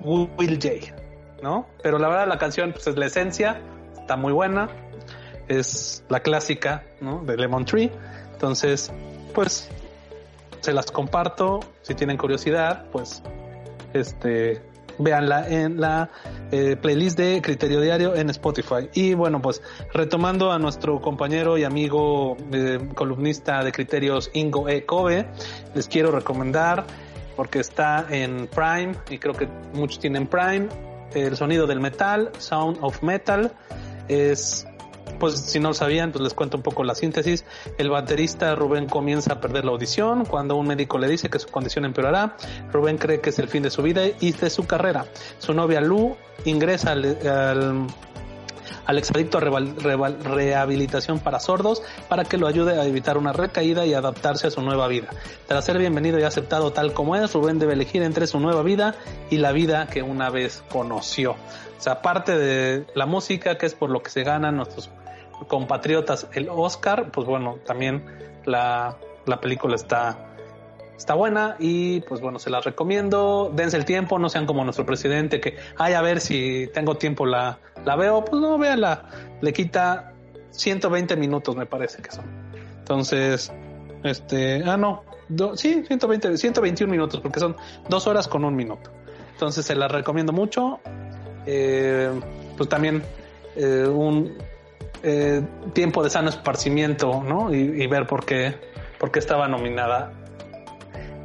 [0.00, 0.94] Will J,
[1.42, 1.66] ¿no?
[1.82, 3.60] Pero la verdad la canción pues es la esencia,
[4.00, 4.68] está muy buena,
[5.48, 7.24] es la clásica, ¿no?
[7.24, 7.90] De Lemon Tree,
[8.32, 8.92] entonces,
[9.34, 9.68] pues
[10.60, 13.22] se las comparto, si tienen curiosidad, pues
[13.92, 14.60] este,
[14.98, 16.10] véanla en la
[16.50, 18.88] eh, playlist de Criterio Diario en Spotify.
[18.92, 19.62] Y bueno, pues
[19.92, 24.84] retomando a nuestro compañero y amigo eh, columnista de criterios Ingo E.
[24.84, 25.26] Kobe,
[25.74, 26.84] les quiero recomendar,
[27.36, 30.68] porque está en Prime, y creo que muchos tienen Prime,
[31.14, 33.52] el sonido del metal, Sound of Metal,
[34.08, 34.66] es
[35.18, 37.44] pues si no lo sabían, pues les cuento un poco la síntesis.
[37.78, 41.48] El baterista Rubén comienza a perder la audición cuando un médico le dice que su
[41.48, 42.36] condición empeorará.
[42.72, 45.06] Rubén cree que es el fin de su vida y de su carrera.
[45.38, 47.18] Su novia Lu ingresa al,
[48.86, 54.46] al exadicto rehabilitación para sordos para que lo ayude a evitar una recaída y adaptarse
[54.46, 55.08] a su nueva vida.
[55.46, 58.94] Tras ser bienvenido y aceptado tal como es, Rubén debe elegir entre su nueva vida
[59.30, 61.32] y la vida que una vez conoció.
[61.32, 64.88] O sea, aparte de la música, que es por lo que se ganan nuestros
[65.48, 68.04] compatriotas el Oscar, pues bueno, también
[68.44, 68.96] la,
[69.26, 70.34] la película está,
[70.96, 73.50] está buena y pues bueno, se la recomiendo.
[73.54, 77.26] Dense el tiempo, no sean como nuestro presidente que, ay, a ver si tengo tiempo
[77.26, 79.10] la, la veo, pues no, véanla.
[79.40, 80.12] Le quita
[80.50, 82.24] 120 minutos, me parece que son.
[82.78, 83.52] Entonces,
[84.04, 85.02] este, ah, no,
[85.54, 87.56] sí, 120, 121 minutos, porque son
[87.88, 88.90] dos horas con un minuto.
[89.32, 90.80] Entonces se la recomiendo mucho.
[91.44, 92.10] Eh,
[92.56, 93.02] pues también
[93.54, 94.36] eh, un
[95.08, 95.40] eh,
[95.72, 97.54] tiempo de sano esparcimiento, ¿no?
[97.54, 98.56] Y, ver por qué,
[98.98, 100.10] por qué estaba nominada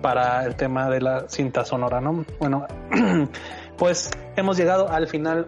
[0.03, 2.23] para el tema de la cinta sonora, ¿no?
[2.39, 2.67] Bueno,
[3.79, 5.47] pues hemos llegado al final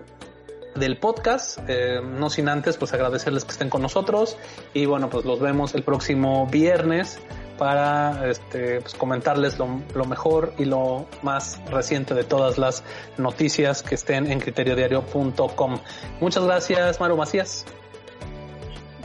[0.74, 4.40] del podcast, eh, no sin antes pues agradecerles que estén con nosotros
[4.74, 7.20] y bueno pues los vemos el próximo viernes
[7.60, 12.84] para este, pues, comentarles lo, lo, mejor y lo más reciente de todas las
[13.20, 15.78] noticias que estén en criteriodiario.com.
[16.20, 17.68] Muchas gracias, Maru Macías.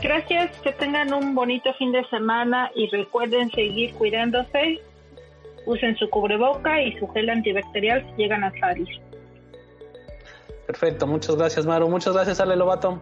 [0.01, 4.79] Gracias, que tengan un bonito fin de semana y recuerden seguir cuidándose.
[5.65, 8.87] Usen su cubreboca y su gel antibacterial si llegan a salir.
[10.65, 13.01] Perfecto, muchas gracias Maru, muchas gracias Ale Lobato.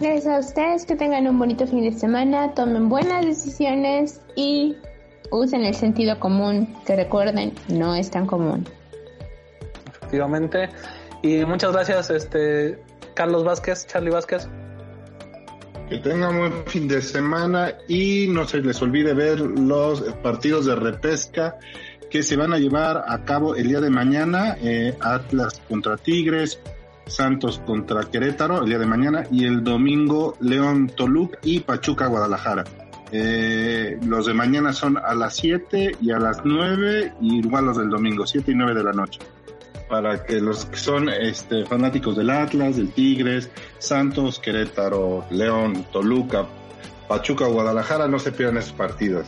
[0.00, 4.74] Gracias a ustedes, que tengan un bonito fin de semana, tomen buenas decisiones y
[5.30, 8.66] usen el sentido común, que recuerden, no es tan común.
[9.86, 10.68] Efectivamente.
[11.22, 12.82] Y muchas gracias, este
[13.14, 14.48] Carlos Vázquez, Charlie Vázquez.
[15.92, 20.74] Que tengan buen fin de semana y no se les olvide ver los partidos de
[20.74, 21.58] repesca
[22.10, 26.58] que se van a llevar a cabo el día de mañana, eh, Atlas contra Tigres,
[27.04, 32.64] Santos contra Querétaro el día de mañana y el domingo León Toluca y Pachuca Guadalajara.
[33.12, 37.76] Eh, los de mañana son a las 7 y a las 9, y igual los
[37.76, 39.20] del domingo, 7 y 9 de la noche.
[39.92, 46.46] Para que los que son este, fanáticos del Atlas, del Tigres, Santos, Querétaro, León, Toluca,
[47.08, 49.26] Pachuca Guadalajara no se pierdan esos partidos.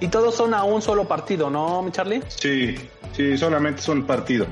[0.00, 2.24] Y todos son a un solo partido, ¿no, mi Charlie?
[2.26, 2.74] Sí,
[3.12, 4.46] sí, solamente son partido.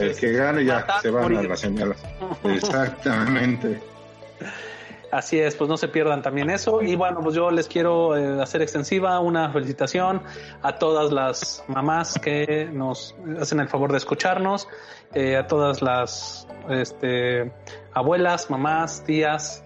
[0.00, 2.02] el que gane ya se van a las señalas.
[2.42, 3.80] Exactamente.
[5.14, 6.82] Así es, pues no se pierdan también eso.
[6.82, 10.22] Y bueno, pues yo les quiero eh, hacer extensiva una felicitación
[10.60, 14.66] a todas las mamás que nos hacen el favor de escucharnos,
[15.14, 17.52] eh, a todas las este,
[17.92, 19.64] abuelas, mamás, tías,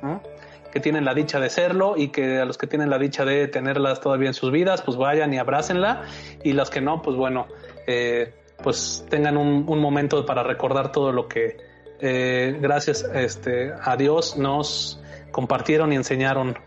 [0.70, 3.48] que tienen la dicha de serlo y que a los que tienen la dicha de
[3.48, 6.02] tenerlas todavía en sus vidas, pues vayan y abrácenla.
[6.44, 7.46] Y las que no, pues bueno,
[7.86, 11.56] eh, pues tengan un, momento para recordar todo lo que
[12.00, 15.00] gracias este, a Dios nos
[15.30, 16.59] compartieron y enseñaron,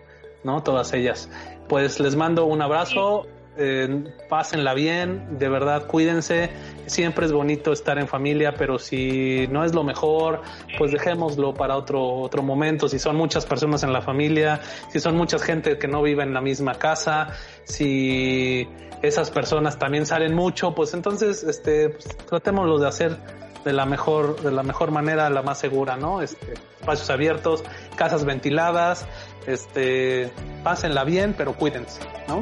[0.43, 0.63] ¿no?
[0.63, 1.29] Todas ellas.
[1.67, 3.27] Pues les mando un abrazo,
[3.57, 6.49] eh, pásenla bien, de verdad cuídense.
[6.85, 10.41] Siempre es bonito estar en familia, pero si no es lo mejor,
[10.77, 12.87] pues dejémoslo para otro otro momento.
[12.87, 16.33] Si son muchas personas en la familia, si son muchas gente que no vive en
[16.33, 17.33] la misma casa,
[17.63, 18.67] si
[19.01, 23.17] esas personas también salen mucho, pues entonces este pues, tratémoslo de hacer
[23.63, 26.21] de la mejor, de la mejor manera, la más segura, ¿no?
[26.21, 27.63] Este, espacios abiertos,
[27.95, 29.07] casas ventiladas,
[29.45, 30.31] este,
[30.63, 32.41] pásenla bien, pero cuídense, ¿no?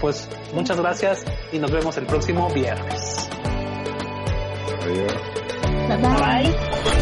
[0.00, 3.28] Pues muchas gracias y nos vemos el próximo viernes.
[4.82, 5.12] Adiós.
[5.88, 6.93] Bye bye.